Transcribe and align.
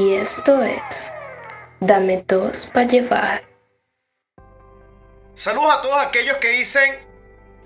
Y 0.00 0.14
esto 0.14 0.62
es 0.62 1.12
Dame 1.80 2.24
dos 2.26 2.70
para 2.72 2.86
llevar. 2.86 3.44
Saludos 5.34 5.74
a 5.74 5.82
todos 5.82 5.98
aquellos 5.98 6.38
que 6.38 6.48
dicen, 6.52 7.06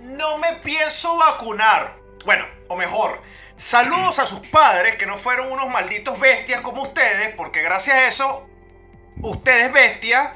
no 0.00 0.38
me 0.38 0.54
pienso 0.54 1.16
vacunar. 1.16 1.96
Bueno, 2.24 2.44
o 2.66 2.74
mejor, 2.74 3.20
saludos 3.56 4.18
a 4.18 4.26
sus 4.26 4.40
padres 4.48 4.96
que 4.96 5.06
no 5.06 5.16
fueron 5.16 5.52
unos 5.52 5.68
malditos 5.68 6.18
bestias 6.18 6.60
como 6.62 6.82
ustedes, 6.82 7.32
porque 7.36 7.62
gracias 7.62 7.96
a 7.96 8.08
eso, 8.08 8.48
ustedes 9.22 9.72
bestias, 9.72 10.30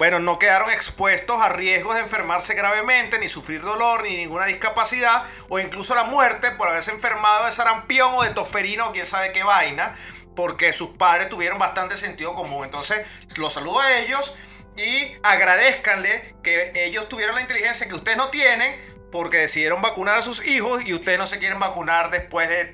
bueno, 0.00 0.20
no 0.20 0.38
quedaron 0.38 0.70
expuestos 0.70 1.40
a 1.42 1.48
riesgos 1.48 1.96
de 1.96 2.00
enfermarse 2.00 2.54
gravemente, 2.54 3.18
ni 3.18 3.28
sufrir 3.28 3.60
dolor, 3.60 4.04
ni 4.04 4.16
ninguna 4.16 4.46
discapacidad, 4.46 5.24
o 5.48 5.58
incluso 5.58 5.94
la 5.96 6.04
muerte 6.04 6.52
por 6.52 6.68
haberse 6.68 6.92
enfermado 6.92 7.44
de 7.44 7.52
sarampión 7.52 8.14
o 8.14 8.22
de 8.22 8.30
tosferino 8.30 8.88
o 8.88 8.92
quién 8.92 9.04
sabe 9.04 9.32
qué 9.32 9.42
vaina, 9.42 9.96
porque 10.40 10.72
sus 10.72 10.88
padres 10.88 11.28
tuvieron 11.28 11.58
bastante 11.58 11.98
sentido 11.98 12.34
común. 12.34 12.64
Entonces, 12.64 13.06
los 13.36 13.52
saludo 13.52 13.80
a 13.80 13.98
ellos 13.98 14.34
y 14.74 15.12
agradezcanle 15.22 16.34
que 16.42 16.72
ellos 16.74 17.10
tuvieron 17.10 17.34
la 17.34 17.42
inteligencia 17.42 17.86
que 17.86 17.94
ustedes 17.94 18.16
no 18.16 18.28
tienen 18.28 18.74
porque 19.12 19.36
decidieron 19.36 19.82
vacunar 19.82 20.16
a 20.16 20.22
sus 20.22 20.42
hijos 20.46 20.82
y 20.82 20.94
ustedes 20.94 21.18
no 21.18 21.26
se 21.26 21.38
quieren 21.38 21.58
vacunar 21.58 22.10
después 22.10 22.48
de 22.48 22.72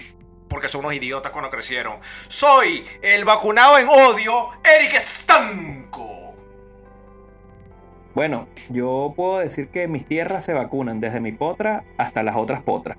porque 0.49 0.69
son 0.69 0.83
unos 0.83 0.95
idiotas 0.95 1.33
cuando 1.33 1.51
crecieron. 1.51 1.99
Soy 2.29 2.87
el 3.03 3.25
vacunado 3.25 3.79
en 3.79 3.89
odio, 3.89 4.51
Eric 4.63 4.95
Estanco. 4.95 6.37
Bueno, 8.15 8.47
yo 8.69 9.13
puedo 9.17 9.41
decir 9.41 9.71
que 9.71 9.89
mis 9.89 10.07
tierras 10.07 10.45
se 10.45 10.53
vacunan 10.53 11.01
desde 11.01 11.19
mi 11.19 11.33
potra 11.33 11.83
hasta 11.99 12.23
las 12.23 12.37
otras 12.37 12.63
potras. 12.63 12.97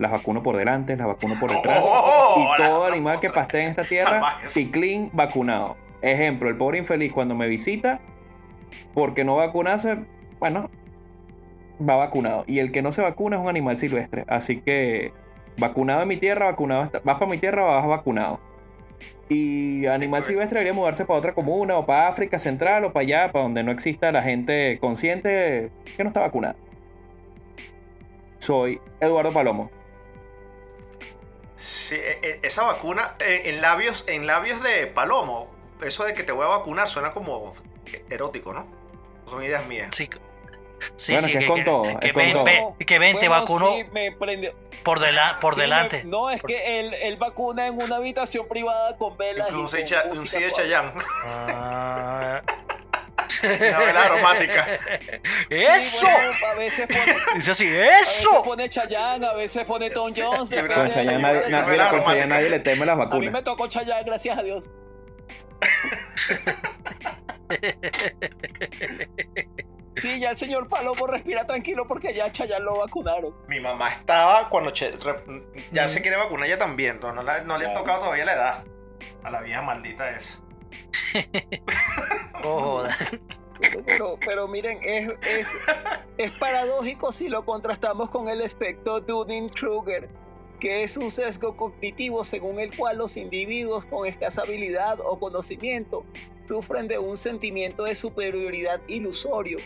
Las 0.00 0.10
vacuno 0.10 0.42
por 0.42 0.56
delante, 0.56 0.96
las 0.96 1.06
vacuno 1.06 1.34
por 1.38 1.50
detrás. 1.54 1.78
Oh, 1.80 2.52
y 2.58 2.62
todo 2.62 2.84
animal 2.86 3.20
que 3.20 3.30
pastee 3.30 3.64
en 3.64 3.68
esta 3.70 3.84
tierra, 3.84 4.38
ciclín 4.48 5.10
vacunado. 5.12 5.76
Ejemplo, 6.02 6.48
el 6.48 6.56
pobre 6.56 6.78
infeliz 6.78 7.12
cuando 7.12 7.34
me 7.34 7.46
visita, 7.46 8.00
porque 8.94 9.22
no 9.24 9.36
vacunarse, 9.36 9.98
bueno, 10.38 10.70
va 11.86 11.96
vacunado. 11.96 12.44
Y 12.46 12.58
el 12.60 12.72
que 12.72 12.80
no 12.82 12.92
se 12.92 13.02
vacuna 13.02 13.36
es 13.36 13.42
un 13.42 13.48
animal 13.50 13.76
silvestre. 13.76 14.24
Así 14.26 14.62
que, 14.62 15.12
vacunado 15.58 16.00
en 16.02 16.08
mi 16.08 16.16
tierra, 16.16 16.46
vacunado. 16.46 16.80
hasta- 16.82 17.00
Vas 17.04 17.18
para 17.18 17.30
mi 17.30 17.36
tierra, 17.36 17.62
vas 17.62 17.86
vacunado. 17.86 18.40
Y 19.28 19.84
animal 19.86 20.24
silvestre 20.24 20.58
debería 20.60 20.72
mudarse 20.72 21.04
para 21.04 21.18
otra 21.18 21.34
comuna, 21.34 21.76
o 21.76 21.84
para 21.84 22.08
África 22.08 22.38
Central, 22.38 22.84
o 22.86 22.92
para 22.94 23.02
allá, 23.02 23.32
para 23.32 23.42
donde 23.42 23.62
no 23.62 23.70
exista 23.70 24.10
la 24.12 24.22
gente 24.22 24.78
consciente 24.80 25.70
que 25.96 26.02
no 26.04 26.08
está 26.08 26.20
vacunada. 26.20 26.56
Soy 28.38 28.80
Eduardo 29.00 29.30
Palomo. 29.30 29.70
Sí, 31.60 31.94
e- 31.94 32.18
e- 32.22 32.40
esa 32.42 32.62
vacuna 32.62 33.16
eh, 33.20 33.42
en 33.46 33.60
labios, 33.60 34.04
en 34.06 34.26
labios 34.26 34.62
de 34.62 34.86
palomo, 34.86 35.50
eso 35.84 36.04
de 36.04 36.14
que 36.14 36.22
te 36.22 36.32
voy 36.32 36.46
a 36.46 36.48
vacunar 36.48 36.88
suena 36.88 37.12
como 37.12 37.54
erótico, 38.08 38.54
¿no? 38.54 38.66
Son 39.26 39.42
ideas 39.44 39.66
mías. 39.66 39.94
Sí, 39.94 40.08
sí, 40.96 41.12
Bueno, 41.12 41.26
sí, 41.28 41.32
que 41.34 41.38
es 41.40 41.46
con 41.46 41.62
todo, 41.64 41.82
que 42.00 42.06
es 42.06 42.12
con 42.14 42.22
ven, 42.22 42.32
todo. 42.32 42.76
que 42.86 42.98
ven, 42.98 43.18
te 43.18 43.28
vacuno 43.28 43.74
sí, 43.74 43.82
me 43.92 44.10
prendió. 44.12 44.54
por, 44.82 45.00
dela- 45.00 45.38
por 45.42 45.52
Sí, 45.52 45.58
me- 45.58 45.62
delante. 45.64 46.04
no, 46.04 46.30
es 46.30 46.42
que 46.42 46.80
él, 46.80 46.94
él 46.94 47.16
vacuna 47.18 47.66
en 47.66 47.80
una 47.80 47.96
habitación 47.96 48.48
privada 48.48 48.96
con 48.96 49.18
velas. 49.18 49.48
y 49.50 49.54
Un 49.54 49.58
con 49.58 49.68
un. 50.48 50.52
Chayanne, 50.54 50.92
Ah. 51.26 52.42
una 53.42 53.78
vela 53.78 54.04
aromática. 54.06 54.66
Sí, 55.50 55.56
¡Eso! 55.56 56.06
bueno, 56.06 56.46
a 56.50 56.54
veces 56.54 56.86
pone, 56.86 57.16
Dice 57.36 57.50
así, 57.50 57.66
a 57.66 57.70
veces 57.80 58.18
¡eso! 58.20 58.42
pone 58.44 58.68
Chayanne, 58.68 59.26
a 59.26 59.32
veces 59.34 59.64
pone 59.64 59.90
Tom 59.90 60.12
Jones. 60.16 60.50
Con 60.50 60.88
Chayanne 60.88 62.26
nadie, 62.26 62.50
le 62.50 62.60
teme 62.60 62.86
las 62.86 62.94
A 62.94 62.98
mí 62.98 63.04
vacunas. 63.04 63.32
me 63.32 63.42
tocó 63.42 63.66
Chayanne, 63.68 64.04
gracias 64.04 64.38
a 64.38 64.42
Dios. 64.42 64.68
Sí, 69.96 70.18
ya 70.20 70.30
el 70.30 70.36
señor 70.36 70.68
Palomo 70.68 71.06
respira 71.06 71.46
tranquilo 71.46 71.86
porque 71.86 72.14
ya 72.14 72.26
a 72.26 72.32
Chayanne 72.32 72.64
lo 72.64 72.78
vacunaron. 72.78 73.34
Mi 73.48 73.60
mamá 73.60 73.90
estaba 73.90 74.48
cuando 74.48 74.70
che- 74.72 74.92
re- 74.92 75.42
ya 75.72 75.88
se 75.88 76.00
quiere 76.00 76.16
vacunar 76.16 76.46
ella 76.46 76.58
también, 76.58 76.98
pero 77.00 77.12
no, 77.12 77.22
la- 77.22 77.42
no 77.42 77.58
le 77.58 77.64
ha 77.66 77.68
Claro. 77.68 77.80
tocado 77.80 78.00
todavía 78.04 78.24
la 78.24 78.32
edad. 78.34 78.64
A 79.22 79.30
la 79.30 79.40
vieja 79.42 79.60
maldita 79.62 80.08
esa. 80.10 80.38
Oh. 82.42 82.82
Pero, 83.84 84.18
pero 84.24 84.48
miren, 84.48 84.78
es, 84.82 85.10
es, 85.28 85.48
es 86.16 86.30
paradójico 86.32 87.12
si 87.12 87.28
lo 87.28 87.44
contrastamos 87.44 88.08
con 88.08 88.28
el 88.30 88.40
efecto 88.40 89.00
Dunning-Kruger, 89.00 90.08
que 90.58 90.82
es 90.82 90.96
un 90.96 91.10
sesgo 91.10 91.56
cognitivo 91.56 92.24
según 92.24 92.60
el 92.60 92.74
cual 92.74 92.98
los 92.98 93.16
individuos 93.16 93.84
con 93.84 94.06
escasa 94.06 94.42
habilidad 94.42 94.98
o 95.00 95.18
conocimiento 95.18 96.04
sufren 96.46 96.88
de 96.88 96.98
un 96.98 97.16
sentimiento 97.16 97.84
de 97.84 97.94
superioridad 97.94 98.80
ilusorio, 98.88 99.58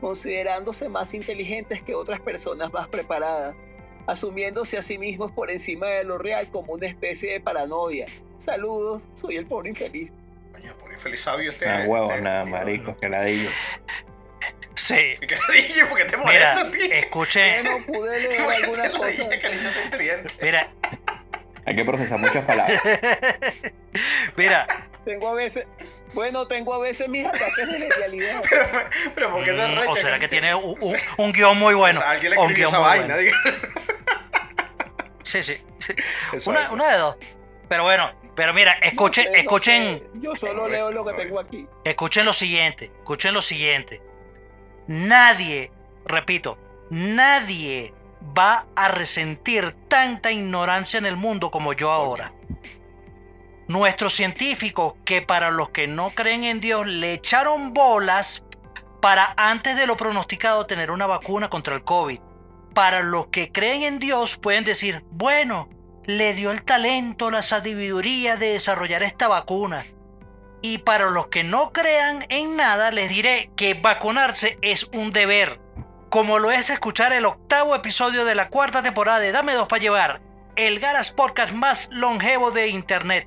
considerándose 0.00 0.88
más 0.88 1.14
inteligentes 1.14 1.82
que 1.82 1.94
otras 1.94 2.20
personas 2.20 2.72
más 2.72 2.88
preparadas, 2.88 3.54
asumiéndose 4.06 4.76
a 4.76 4.82
sí 4.82 4.98
mismos 4.98 5.30
por 5.32 5.50
encima 5.50 5.86
de 5.86 6.04
lo 6.04 6.18
real 6.18 6.48
como 6.50 6.72
una 6.72 6.86
especie 6.86 7.32
de 7.32 7.40
paranoia. 7.40 8.06
Saludos, 8.38 9.08
soy 9.14 9.36
el 9.36 9.46
pobre 9.46 9.70
infeliz. 9.70 10.10
Coño, 10.62 10.74
por 10.78 10.92
infeliz 10.92 11.20
sabio 11.20 11.50
este. 11.50 11.68
Ah, 11.68 11.82
huevos, 11.86 12.10
este- 12.10 12.22
nada, 12.22 12.38
este- 12.44 12.50
marico, 12.50 12.98
que 12.98 13.08
la 13.08 13.24
digo. 13.24 13.50
Sí. 14.74 15.14
¿Y 15.20 15.26
qué 15.26 15.36
le 15.48 15.54
dije? 15.62 15.84
¿Por 15.86 15.98
qué 15.98 16.04
te 16.06 16.16
Mira, 16.16 16.54
molesta, 16.54 16.70
tío? 16.70 16.92
escuchen, 16.94 17.64
Bueno, 17.64 17.86
pude 17.86 18.20
leer 18.20 18.42
¿Por 18.42 18.52
qué 18.54 18.58
te 18.60 18.64
algunas 18.64 18.92
lo 18.92 18.98
cosas. 18.98 19.16
dije 19.16 19.38
que 19.38 19.46
es 19.48 19.64
inteligente? 19.84 20.34
mira, 20.40 20.72
Hay 21.66 21.76
que 21.76 21.84
procesar 21.84 22.18
muchas 22.18 22.44
palabras. 22.44 22.80
mira, 24.36 24.88
Tengo 25.04 25.28
a 25.28 25.34
veces, 25.34 25.66
bueno, 26.14 26.46
tengo 26.46 26.72
a 26.74 26.78
veces 26.78 27.08
mis 27.08 27.26
ataques 27.26 27.70
de 27.70 27.90
genialidad. 27.90 28.42
Pero, 28.50 28.66
pero 29.14 29.30
¿por 29.32 29.44
qué 29.44 29.52
se 29.52 29.66
mm, 29.68 29.74
recha? 29.74 29.90
o 29.90 29.96
será 29.96 30.18
que 30.18 30.28
tiene 30.28 30.54
un, 30.54 30.76
un- 30.80 30.96
un 31.18 31.32
guion 31.32 31.58
muy 31.58 31.74
bueno. 31.74 31.98
O 31.98 32.02
sea, 32.02 32.12
alguien 32.12 32.32
le 32.32 32.38
un 32.38 32.44
escribió 32.50 32.68
guion 32.70 32.80
esa 32.82 32.88
muy 32.88 32.98
vaina. 32.98 33.14
bueno. 33.14 33.18
diga. 33.18 33.36
Sí, 35.22 35.42
sí. 35.42 35.56
sí. 35.80 35.94
Una, 36.48 36.70
una 36.72 36.90
de 36.92 36.98
dos. 36.98 37.16
Pero 37.68 37.84
bueno, 37.84 38.12
pero 38.34 38.54
mira, 38.54 38.72
escuchen, 38.82 39.24
No 39.26 39.30
sé, 39.30 39.32
no 39.32 39.38
escuchen, 39.38 39.82
sé. 39.82 40.20
Yo 40.20 40.34
solo 40.34 40.68
leo 40.68 40.90
lo 40.90 41.04
que 41.04 41.12
tengo 41.14 41.38
aquí. 41.40 41.66
escuchen 41.84 42.24
lo 42.24 42.32
siguiente, 42.32 42.86
escuchen 42.98 43.34
lo 43.34 43.42
siguiente. 43.42 44.02
Nadie, 44.86 45.70
repito, 46.04 46.58
nadie 46.90 47.94
va 48.36 48.66
a 48.74 48.88
resentir 48.88 49.74
tanta 49.88 50.32
ignorancia 50.32 50.98
en 50.98 51.06
el 51.06 51.16
mundo 51.16 51.50
como 51.50 51.72
yo 51.72 51.90
ahora. 51.90 52.32
Nuestros 53.68 54.14
científicos, 54.14 54.94
que 55.04 55.22
para 55.22 55.50
los 55.50 55.70
que 55.70 55.86
no 55.86 56.10
creen 56.10 56.44
en 56.44 56.60
Dios 56.60 56.86
le 56.86 57.14
echaron 57.14 57.72
bolas 57.72 58.44
para 59.00 59.34
antes 59.36 59.76
de 59.76 59.86
lo 59.86 59.96
pronosticado 59.96 60.66
tener 60.66 60.90
una 60.90 61.06
vacuna 61.06 61.48
contra 61.50 61.74
el 61.74 61.84
COVID. 61.84 62.20
Para 62.74 63.02
los 63.02 63.26
que 63.28 63.52
creen 63.52 63.82
en 63.82 63.98
Dios 63.98 64.36
pueden 64.36 64.64
decir, 64.64 65.04
bueno, 65.10 65.68
le 66.04 66.34
dio 66.34 66.50
el 66.50 66.62
talento, 66.62 67.30
la 67.30 67.42
sabiduría 67.42 68.36
de 68.36 68.54
desarrollar 68.54 69.02
esta 69.02 69.28
vacuna. 69.28 69.84
Y 70.60 70.78
para 70.78 71.10
los 71.10 71.28
que 71.28 71.44
no 71.44 71.72
crean 71.72 72.24
en 72.28 72.56
nada, 72.56 72.90
les 72.90 73.08
diré 73.08 73.50
que 73.56 73.74
vacunarse 73.74 74.58
es 74.62 74.84
un 74.92 75.10
deber. 75.10 75.60
Como 76.08 76.38
lo 76.38 76.50
es 76.50 76.70
escuchar 76.70 77.12
el 77.12 77.24
octavo 77.24 77.74
episodio 77.74 78.24
de 78.24 78.34
la 78.34 78.48
cuarta 78.48 78.82
temporada 78.82 79.18
de 79.18 79.32
Dame 79.32 79.54
dos 79.54 79.66
para 79.66 79.82
llevar, 79.82 80.20
el 80.56 80.78
Garas 80.78 81.10
Podcast 81.10 81.52
más 81.52 81.88
longevo 81.90 82.50
de 82.50 82.68
Internet. 82.68 83.26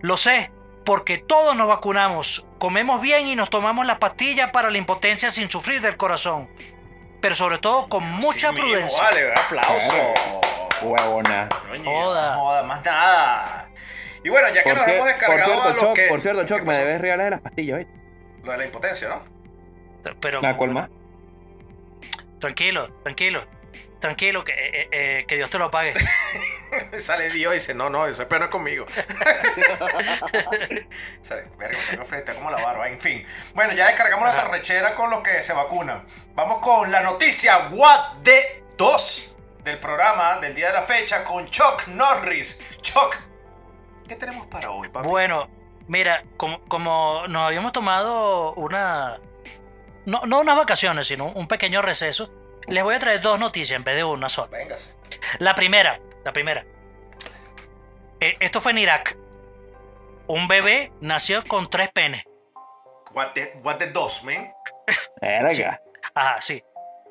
Lo 0.00 0.16
sé, 0.16 0.52
porque 0.84 1.18
todos 1.18 1.56
nos 1.56 1.66
vacunamos, 1.66 2.46
comemos 2.58 3.00
bien 3.00 3.26
y 3.26 3.34
nos 3.34 3.50
tomamos 3.50 3.86
las 3.86 3.98
pastillas 3.98 4.50
para 4.50 4.70
la 4.70 4.78
impotencia 4.78 5.30
sin 5.30 5.50
sufrir 5.50 5.80
del 5.80 5.96
corazón. 5.96 6.48
Pero 7.20 7.34
sobre 7.34 7.58
todo 7.58 7.88
con 7.88 8.04
mucha 8.04 8.50
Sí 8.50 8.54
mismo, 8.54 8.68
prudencia. 8.70 9.02
Vale, 9.02 9.32
aplauso. 9.32 10.55
Huevona. 10.82 11.48
Joda. 11.84 12.34
No 12.34 12.40
joda, 12.40 12.62
más 12.62 12.84
nada. 12.84 13.68
Y 14.22 14.28
bueno, 14.28 14.48
ya 14.48 14.62
que 14.62 14.70
Por, 14.70 14.78
nos 14.78 14.88
hemos 14.88 15.00
por 15.00 15.08
descargado 15.08 15.52
cierto, 15.52 15.62
a 15.62 15.72
los 15.72 15.80
Choc, 15.80 15.94
que. 15.94 16.06
por 16.08 16.20
cierto, 16.20 16.44
Choc, 16.44 16.58
¿Qué 16.58 16.64
me 16.64 16.78
debes 16.78 17.00
reales 17.00 17.24
de 17.26 17.30
las 17.30 17.40
pastillas, 17.40 17.78
¿viste? 17.78 17.94
Lo 18.42 18.52
de 18.52 18.58
la 18.58 18.64
impotencia, 18.64 19.08
¿no? 19.08 19.22
Pero 20.20 20.44
¿A 20.44 20.56
cuál 20.56 20.70
más? 20.70 20.90
tranquilo, 22.38 22.92
tranquilo, 23.02 23.46
tranquilo, 24.00 24.44
que, 24.44 24.52
eh, 24.52 24.88
eh, 24.92 25.24
que 25.26 25.36
Dios 25.36 25.50
te 25.50 25.58
lo 25.58 25.70
pague. 25.70 25.94
Sale 27.00 27.30
Dios 27.30 27.52
y 27.52 27.54
dice, 27.58 27.74
no, 27.74 27.88
no, 27.90 28.06
eso 28.06 28.22
es 28.22 28.28
conmigo. 28.48 28.86
Sale, 31.22 31.48
verga, 31.58 31.78
tengo 31.90 32.04
fe, 32.04 32.18
está 32.18 32.34
como 32.34 32.50
la 32.50 32.62
barba, 32.62 32.88
en 32.88 33.00
fin. 33.00 33.24
Bueno, 33.54 33.72
ya 33.72 33.86
descargamos 33.86 34.24
nuestra 34.24 34.48
rechera 34.48 34.94
con 34.94 35.10
los 35.10 35.20
que 35.20 35.42
se 35.42 35.52
vacunan. 35.52 36.04
Vamos 36.34 36.58
con 36.58 36.92
la 36.92 37.00
noticia 37.00 37.68
What 37.70 38.18
de 38.18 38.64
2 38.76 39.35
del 39.66 39.80
programa 39.80 40.38
del 40.38 40.54
día 40.54 40.68
de 40.68 40.74
la 40.74 40.82
fecha 40.82 41.24
con 41.24 41.44
Chuck 41.46 41.88
Norris. 41.88 42.58
Chuck, 42.80 43.16
¿qué 44.06 44.14
tenemos 44.14 44.46
para 44.46 44.70
hoy, 44.70 44.88
papi? 44.88 45.08
Bueno, 45.08 45.50
mira, 45.88 46.22
como, 46.36 46.62
como 46.68 47.26
nos 47.28 47.42
habíamos 47.42 47.72
tomado 47.72 48.54
una... 48.54 49.20
No, 50.04 50.20
no 50.24 50.38
unas 50.38 50.56
vacaciones, 50.56 51.08
sino 51.08 51.26
un 51.26 51.48
pequeño 51.48 51.82
receso, 51.82 52.32
les 52.68 52.84
voy 52.84 52.94
a 52.94 53.00
traer 53.00 53.20
dos 53.20 53.40
noticias 53.40 53.76
en 53.76 53.82
vez 53.82 53.96
de 53.96 54.04
una 54.04 54.28
sola. 54.28 54.56
Véngase. 54.56 54.94
La 55.40 55.56
primera, 55.56 56.00
la 56.24 56.32
primera. 56.32 56.64
Eh, 58.20 58.36
esto 58.38 58.60
fue 58.60 58.70
en 58.70 58.78
Irak. 58.78 59.16
un 60.28 60.46
bebé 60.46 60.92
nació 61.00 61.42
con 61.44 61.68
tres 61.68 61.90
penes. 61.90 62.22
What 63.12 63.32
the, 63.34 63.52
what 63.64 63.78
the 63.78 63.86
dos, 63.88 64.22
man? 64.22 64.52
Verga. 65.20 65.80
Ajá, 66.14 66.40
sí. 66.40 66.62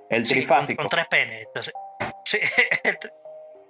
El 0.10 0.26
sí, 0.26 0.36
con, 0.36 0.40
trifásico. 0.40 0.82
con 0.82 0.90
tres 0.90 1.06
penes. 1.08 1.48
Entonces, 1.48 1.74
sí, 2.26 2.40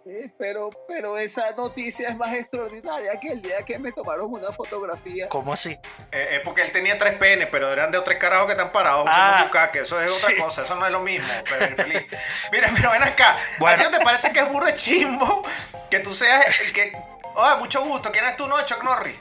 Eh, 0.08 0.30
Pero, 0.38 0.70
pero 0.88 1.18
esa 1.18 1.50
noticia 1.54 2.10
es 2.10 2.16
más 2.16 2.32
extraordinaria 2.32 3.20
que 3.20 3.30
el 3.30 3.42
día 3.42 3.64
que 3.66 3.80
me 3.80 3.92
tomaron 3.92 4.32
una 4.32 4.52
fotografía. 4.52 5.28
¿Cómo 5.30 5.52
así? 5.52 5.72
Eh, 6.12 6.28
es 6.34 6.40
porque 6.42 6.62
él 6.62 6.72
tenía 6.72 6.96
tres 6.96 7.16
penes, 7.16 7.48
pero 7.52 7.72
eran 7.74 7.90
de 7.90 8.00
tres 8.02 8.20
carajos 8.20 8.46
que 8.46 8.52
están 8.52 8.72
parados 8.72 9.08
Ah. 9.10 9.46
bucaque. 9.48 9.80
Eso 9.80 10.00
es 10.00 10.12
otra 10.12 10.30
Sí. 10.30 10.38
cosa, 10.40 10.62
eso 10.62 10.76
no 10.76 10.86
es 10.86 10.92
lo 10.92 11.00
mismo. 11.00 11.28
Pero 11.50 11.66
infeliz. 11.72 12.06
Mira, 12.52 12.70
pero 12.76 12.92
ven 12.92 13.02
acá. 13.02 13.36
¿A 13.66 13.76
ti 13.78 13.84
no 13.84 13.90
te 13.90 14.00
parece 14.06 14.32
que 14.32 14.42
es 14.42 14.48
burro 14.48 14.68
de 14.68 14.76
chimbo 14.76 15.42
que 15.90 15.98
tú 16.02 16.14
seas 16.14 16.60
el 16.62 16.72
que. 16.72 16.96
Oh, 17.34 17.58
mucho 17.58 17.84
gusto. 17.84 18.12
¿Quién 18.12 18.26
eres 18.26 18.38
tú, 18.38 18.48
no? 18.48 18.64
Chuck 18.64 18.84
Norris. 18.84 19.16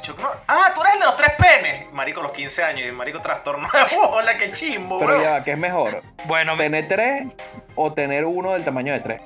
Chuck 0.00 0.18
Norris. 0.18 0.40
Ah, 0.48 0.72
tú 0.74 0.80
eres 0.82 0.94
el 0.94 1.00
de 1.00 1.06
los 1.06 1.16
tres 1.16 1.32
penes. 1.38 1.92
Marico, 1.92 2.22
los 2.22 2.32
15 2.32 2.62
años. 2.64 2.86
Y 2.88 2.92
marico, 2.92 3.20
trastorno 3.20 3.68
de 3.72 3.96
bola, 3.96 4.36
qué 4.36 4.50
chimbo, 4.52 4.98
Pero 4.98 5.12
bro. 5.14 5.22
ya, 5.22 5.42
¿qué 5.44 5.52
es 5.52 5.58
mejor? 5.58 6.02
Bueno, 6.24 6.56
me- 6.56 6.64
¿Tener 6.64 6.88
tres 6.88 7.26
o 7.74 7.92
tener 7.92 8.24
uno 8.24 8.52
del 8.52 8.64
tamaño 8.64 8.92
de 8.92 9.00
tres? 9.00 9.22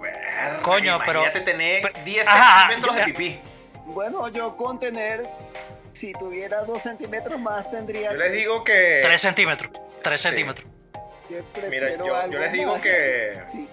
Verga, 0.00 0.62
Coño, 0.62 0.98
pero- 1.04 1.20
Imagínate 1.22 1.40
tener 1.40 1.82
pero- 1.82 2.04
10 2.04 2.28
Ajá, 2.28 2.60
centímetros 2.68 2.96
ya. 2.96 3.06
de 3.06 3.12
pipí. 3.12 3.40
Bueno, 3.86 4.28
yo 4.28 4.56
con 4.56 4.78
tener, 4.78 5.28
si 5.92 6.12
tuviera 6.12 6.62
dos 6.64 6.82
centímetros 6.82 7.38
más, 7.40 7.70
tendría 7.70 8.12
Yo 8.12 8.18
les 8.18 8.32
digo 8.32 8.64
que. 8.64 9.00
tres 9.02 9.20
centímetros. 9.20 9.70
Tres 10.02 10.20
Sí. 10.20 10.28
centímetros. 10.28 10.68
que 11.28 11.42
Mira, 11.68 11.88
yo- 11.96 12.38
les 12.38 12.52
digo 12.52 12.74
más. 12.74 12.80
que- 12.82 13.40
Sí. 13.48 13.68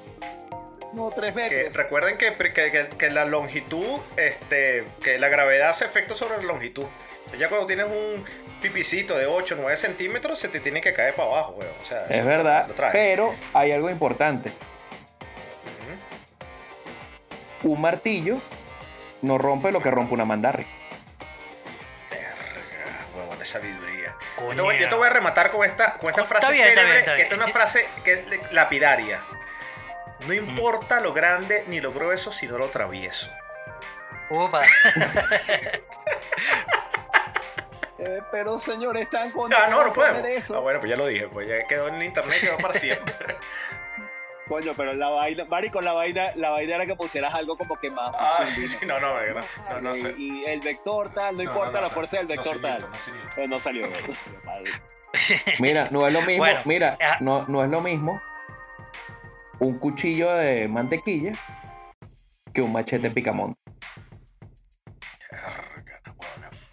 No, 0.94 1.10
tres 1.12 1.34
Que 1.34 1.40
metros. 1.42 1.76
recuerden 1.76 2.18
que, 2.18 2.34
que- 2.36 2.52
que- 2.72 2.90
que 2.98 3.10
la 3.10 3.26
longitud, 3.26 4.00
este, 4.18 4.84
que 5.04 5.18
la 5.18 5.28
gravedad 5.30 5.70
hace 5.70 5.86
efecto 5.86 6.16
sobre 6.16 6.38
la 6.38 6.44
longitud. 6.44 6.86
Ya 7.40 7.50
cuando 7.50 7.66
tienes 7.66 7.88
un 7.88 8.24
pipicito 8.62 9.18
de 9.18 9.26
8 9.26 9.56
o 9.56 9.58
9 9.62 9.76
centímetros, 9.76 10.38
se 10.40 10.50
te 10.50 10.60
tiene 10.60 10.82
que 10.82 10.94
caer 10.94 11.16
para 11.16 11.30
abajo, 11.30 11.54
weón. 11.54 11.72
O 11.82 11.86
sea, 11.86 12.06
Es 12.06 12.18
eso 12.20 12.28
verdad, 12.28 12.68
pero 12.92 13.34
hay 13.54 13.72
algo 13.72 13.90
importante. 13.90 14.52
Un 17.64 17.80
martillo 17.82 18.38
no 19.22 19.38
rompe 19.38 19.72
lo 19.72 19.82
que 19.82 19.90
rompe 19.90 20.14
una 20.14 20.26
mandarria. 20.26 20.68
Ah, 22.12 23.06
huevón 23.18 23.40
de 23.40 23.46
sabiduría. 23.46 24.16
Yo 24.38 24.50
te, 24.56 24.62
voy, 24.62 24.78
yo 24.78 24.90
te 24.90 24.96
voy 24.96 25.08
a 25.08 25.10
rematar 25.10 25.50
con 25.50 25.66
esta, 25.66 25.94
con 25.94 26.10
esta 26.10 26.26
frase 26.26 26.52
bien, 26.52 26.68
está 26.68 26.82
célebre, 26.82 26.92
bien, 27.02 27.10
está 27.10 27.16
que 27.16 27.22
esta 27.24 27.36
es 27.36 27.42
una 27.42 27.52
frase 27.52 27.86
que 28.04 28.14
es 28.14 28.52
lapidaria. 28.52 29.22
No 30.28 30.34
importa 30.34 31.00
lo 31.02 31.14
grande 31.14 31.64
ni 31.68 31.82
lo 31.82 31.92
grueso, 31.92 32.32
sino 32.32 32.58
lo 32.58 32.68
travieso. 32.70 33.30
Upa. 34.30 34.62
Eh, 38.00 38.22
pero 38.32 38.60
señores, 38.60 39.04
están 39.04 39.32
con 39.32 39.54
Ah, 39.54 39.68
no, 39.70 39.82
no 39.84 39.94
podemos. 39.94 40.28
eso. 40.28 40.58
Ah, 40.58 40.60
bueno, 40.60 40.80
pues 40.80 40.90
ya 40.90 40.98
lo 40.98 41.06
dije, 41.06 41.28
pues 41.30 41.48
ya 41.48 41.66
quedó 41.68 41.88
en 41.88 41.96
el 41.96 42.04
internet, 42.04 42.38
quedó 42.42 42.58
para 42.58 42.74
siempre. 42.74 43.38
Coño, 44.48 44.74
pero 44.76 44.92
la 44.94 45.08
vaina, 45.10 45.46
marico, 45.46 45.80
la 45.80 45.94
vaina, 45.94 46.32
la 46.36 46.50
vaina 46.50 46.76
era 46.76 46.86
que 46.86 46.96
pusieras 46.96 47.34
algo 47.34 47.56
como 47.56 47.78
que 47.78 47.90
más. 47.90 48.12
Ah, 48.20 48.44
sí, 48.46 48.68
sí, 48.68 48.86
no, 48.86 49.00
no, 49.00 49.14
no, 49.16 49.40
no, 49.76 49.80
no 49.80 49.96
y, 49.96 50.02
sé. 50.02 50.16
y 50.18 50.44
el 50.46 50.60
vector 50.60 51.14
tal, 51.14 51.38
no, 51.38 51.44
No, 51.44 51.50
importa 51.50 51.72
no, 51.72 51.78
no, 51.78 51.82
la 51.84 51.90
fuerza 51.92 52.18
del 52.18 52.28
vector 52.28 52.58
no, 52.58 52.62
tal. 52.62 52.82
no. 52.82 53.42
Eh, 53.44 53.48
no 53.48 53.60
salió, 53.60 53.88
no 53.88 53.96
salió, 53.96 54.40
madre. 54.44 54.72
Mira, 55.60 55.88
no 55.92 56.06
es 56.06 56.12
lo 56.12 56.22
mismo, 56.24 56.44
Bueno, 56.44 56.60
mira, 56.66 56.98
no, 57.22 57.46
no 57.48 57.64
es 57.64 57.70
lo 57.70 57.80
mismo 57.80 58.22
un 59.64 59.78
cuchillo 59.80 60.32
de 60.34 60.68
mantequilla 60.68 61.32
que 62.54 62.62
un 62.62 62.72
machete 62.72 63.10
picamonte. 63.10 63.58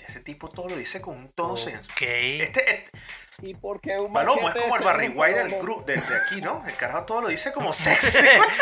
Ese 0.06 0.20
tipo 0.20 0.48
todo 0.48 0.68
lo 0.70 0.76
dice 0.76 1.00
con 1.00 1.16
un 1.16 1.28
tono 1.32 1.56
senso. 1.56 1.90
Ok. 1.92 2.02
Este, 2.02 2.60
este- 2.60 2.90
¿Y 3.42 3.54
por 3.54 3.80
qué 3.80 3.96
un 3.96 4.12
Palomo 4.12 4.48
es 4.50 4.54
como 4.54 4.76
el 4.76 4.82
Barry 4.84 5.08
White 5.08 5.34
del 5.38 5.46
puede- 5.48 5.62
grupo 5.62 5.82
de, 5.84 5.94
de 5.96 6.16
aquí, 6.16 6.42
¿no? 6.42 6.62
El 6.66 6.74
carajo 6.76 7.04
todo 7.04 7.22
lo 7.22 7.28
dice 7.28 7.52
como 7.52 7.72
sexy. 7.72 8.18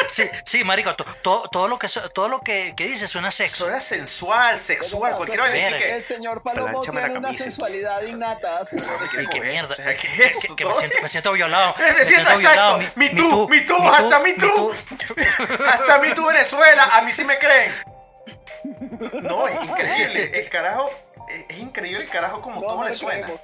sí, 0.08 0.30
sí, 0.44 0.62
marico, 0.64 0.94
to- 0.94 1.04
todo, 1.22 1.48
todo 1.48 1.66
lo 1.69 1.78
que 1.78 1.88
so- 1.88 2.08
todo 2.10 2.28
lo 2.28 2.40
que, 2.40 2.75
que 2.76 2.86
dice 2.86 3.06
suena 3.08 3.30
sexo. 3.30 3.64
Suena 3.64 3.80
sensual, 3.80 4.56
sexual, 4.58 5.14
cualquier 5.16 5.40
vaina 5.40 5.54
Verga. 5.56 5.78
que. 5.78 5.90
El 5.96 6.02
señor 6.04 6.42
Palomo 6.42 6.82
la 6.84 6.90
tiene 6.92 7.10
una 7.10 7.20
camisa. 7.22 7.44
sensualidad 7.44 8.02
innata. 8.02 8.64
señor. 8.64 8.86
¿Qué 9.10 9.22
Y 9.22 9.26
qué 9.26 9.40
mierda. 9.40 9.72
O 9.72 9.76
sea, 9.76 9.96
¿qué 9.96 10.08
que, 10.08 10.08
es 10.08 10.16
que- 10.16 10.38
esto? 10.46 10.56
que 10.56 10.64
me, 10.64 10.75
siento, 10.75 10.96
me 11.02 11.08
siento 11.08 11.32
violado. 11.32 11.74
Me 11.98 12.04
siento 12.04 12.31
exacto. 12.31 12.78
Me 12.96 13.10
too, 13.10 13.48
me 13.48 13.60
too, 13.62 13.76
hasta 13.92 14.19
me 14.20 14.34
too. 14.34 14.72
Hasta 15.66 15.98
mí 15.98 16.08
tú, 16.14 16.26
Venezuela, 16.26 16.84
a 16.92 17.02
mí 17.02 17.12
sí 17.12 17.24
me 17.24 17.38
creen. 17.38 17.72
No, 19.22 19.46
es 19.48 19.54
increíble. 19.62 20.31
El 20.40 20.48
carajo, 20.48 20.90
es, 21.28 21.44
es 21.48 21.58
increíble 21.58 22.02
el 22.04 22.08
carajo 22.10 22.40
como 22.40 22.60
No, 22.60 22.66
todo 22.66 22.84
le 22.84 22.92
suena. 22.92 23.22
creemos. 23.26 23.40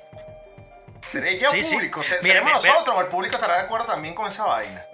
¿Seré 1.14 1.38
yo 1.38 1.50
Sí, 1.52 1.64
sí. 1.64 1.75
público? 1.75 2.02
¿Se- 2.02 2.14
Mira, 2.22 2.34
¿Seremos 2.40 2.52
mira, 2.62 2.72
nosotros 2.75 2.96
o 2.96 3.00
el 3.00 3.06
público 3.08 3.34
estará 3.37 3.56
de 3.56 3.62
acuerdo 3.62 3.87
también 3.87 4.14
con 4.14 4.26
esa 4.26 4.44
vaina? 4.44 4.84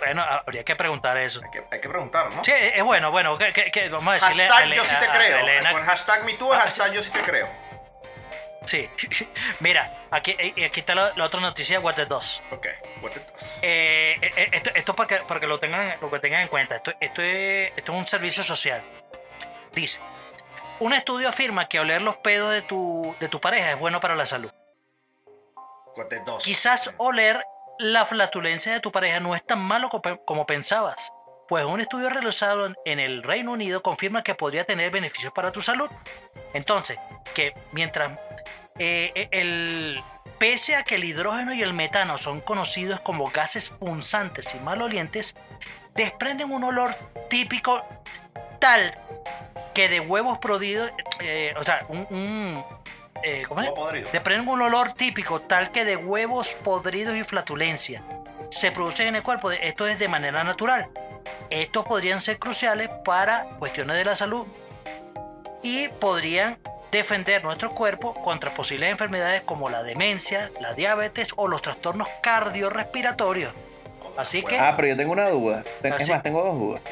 Bueno, 0.00 0.22
habría 0.22 0.64
que 0.64 0.74
preguntar 0.76 1.16
eso. 1.16 1.40
Hay 1.44 1.50
que, 1.50 1.62
hay 1.70 1.80
que 1.80 1.88
preguntar, 1.88 2.32
¿no? 2.34 2.42
Sí, 2.44 2.52
es 2.52 2.82
bueno, 2.82 3.10
bueno, 3.12 3.38
que, 3.38 3.52
que- 3.52 3.70
que 3.70 3.88
vamos 3.88 4.10
a 4.12 4.14
decirle 4.14 4.48
Hashtag 4.48 4.74
yo 4.74 4.84
sí 4.84 4.96
te 4.98 5.06
a- 5.06 5.12
a 5.12 5.16
creo. 5.16 5.38
Elena. 5.38 5.72
Con 5.72 5.84
hashtag 5.84 6.24
me 6.24 6.32
too, 6.34 6.52
Ah, 6.52 6.58
hashtag 6.60 6.92
yo 6.92 7.02
sí 7.02 7.10
te 7.12 7.20
creo. 7.22 7.48
Sí. 8.66 8.88
Mira, 9.60 9.90
aquí, 10.10 10.32
aquí 10.64 10.80
está 10.80 10.94
la, 10.94 11.12
la 11.16 11.24
otra 11.24 11.40
noticia 11.40 11.78
de 11.78 11.84
What 11.84 11.94
the 11.94 12.06
2. 12.06 12.42
Ok, 12.52 12.66
what 13.00 13.10
the 13.10 13.20
does. 13.20 13.58
Eh, 13.62 14.16
eh, 14.22 14.32
eh, 14.36 14.48
esto, 14.52 14.70
esto 14.74 14.94
para 14.94 15.08
que, 15.08 15.16
para 15.18 15.40
que 15.40 15.46
lo 15.46 15.58
tengan, 15.60 15.94
lo 16.00 16.10
que 16.10 16.18
tengan 16.20 16.42
en 16.42 16.48
cuenta. 16.48 16.76
Esto, 16.76 16.92
esto, 17.00 17.22
es, 17.22 17.72
esto 17.76 17.92
es 17.92 17.98
un 17.98 18.06
servicio 18.06 18.42
social. 18.44 18.80
Dice, 19.72 20.00
un 20.80 20.92
estudio 20.92 21.28
afirma 21.28 21.68
que 21.68 21.80
oler 21.80 22.02
los 22.02 22.16
pedos 22.18 22.52
de 22.52 22.62
tu, 22.62 23.14
de 23.20 23.28
tu 23.28 23.40
pareja 23.40 23.70
es 23.72 23.78
bueno 23.78 24.00
para 24.00 24.14
la 24.14 24.26
salud. 24.26 24.52
Quizás 26.42 26.90
oler 26.98 27.44
la 27.78 28.04
flatulencia 28.06 28.72
de 28.72 28.80
tu 28.80 28.92
pareja 28.92 29.20
no 29.20 29.34
es 29.34 29.44
tan 29.44 29.60
malo 29.60 29.88
como, 30.24 30.46
pensabas, 30.46 31.12
pues 31.48 31.64
un 31.64 31.80
estudio 31.80 32.08
realizado 32.10 32.72
en- 32.84 33.00
el 33.00 33.22
Reino 33.22 33.52
Unido 33.52 33.82
confirma 33.82 34.22
que 34.22 34.34
podría 34.34 34.64
tener 34.64 34.90
beneficios 34.90 35.32
para 35.32 35.52
tu 35.52 35.62
salud. 35.62 35.90
Entonces, 36.54 36.98
que 37.34 37.54
mientras 37.72 38.18
eh, 38.78 39.12
eh, 39.14 39.28
el 39.32 40.02
pese 40.38 40.76
a 40.76 40.82
que 40.82 40.94
el 40.96 41.04
hidrógeno 41.04 41.52
y 41.54 41.62
el 41.62 41.72
metano 41.74 42.16
son 42.18 42.40
conocidos 42.40 43.00
como 43.00 43.30
gases 43.30 43.68
punzantes 43.68 44.54
y 44.54 44.60
malolientes, 44.60 45.36
desprenden 45.94 46.52
un 46.52 46.64
olor 46.64 46.94
típico 47.28 47.84
tal 48.58 48.96
que 49.74 49.88
de 49.88 50.00
huevos 50.00 50.38
producidos, 50.38 50.90
eh, 51.20 51.54
o 51.58 51.64
sea, 51.64 51.84
un, 51.88 52.06
un, 52.10 52.64
eh, 53.22 53.44
¿cómo 53.48 53.60
es? 53.62 53.70
Desprenden 54.12 54.48
un 54.48 54.62
olor 54.62 54.92
típico 54.94 55.40
tal 55.40 55.70
que 55.70 55.84
de 55.84 55.96
huevos 55.96 56.54
podridos 56.64 57.16
y 57.16 57.24
flatulencia. 57.24 58.02
Se 58.50 58.70
producen 58.72 59.06
en 59.08 59.16
el 59.16 59.22
cuerpo, 59.22 59.50
de- 59.50 59.58
esto 59.66 59.86
es 59.86 59.98
de 59.98 60.08
manera 60.08 60.44
natural. 60.44 60.86
Estos 61.50 61.84
podrían 61.86 62.20
ser 62.20 62.38
cruciales 62.38 62.88
para 63.04 63.44
cuestiones 63.58 63.96
de 63.96 64.04
la 64.04 64.16
salud 64.16 64.46
y 65.62 65.88
podrían 65.88 66.58
defender 66.90 67.42
nuestro 67.44 67.70
cuerpo 67.70 68.12
contra 68.14 68.50
posibles 68.50 68.90
enfermedades 68.90 69.42
como 69.42 69.70
la 69.70 69.82
demencia, 69.82 70.50
la 70.60 70.74
diabetes 70.74 71.28
o 71.36 71.48
los 71.48 71.62
trastornos 71.62 72.08
cardiorrespiratorios. 72.22 73.52
Así 74.18 74.42
que, 74.42 74.58
Ah, 74.58 74.74
pero 74.76 74.88
yo 74.88 74.96
tengo 74.96 75.12
una 75.12 75.28
duda. 75.30 75.62
Ten- 75.80 75.94
Es 75.94 76.08
más, 76.10 76.22
tengo 76.22 76.44
dos 76.44 76.58
dudas. 76.58 76.82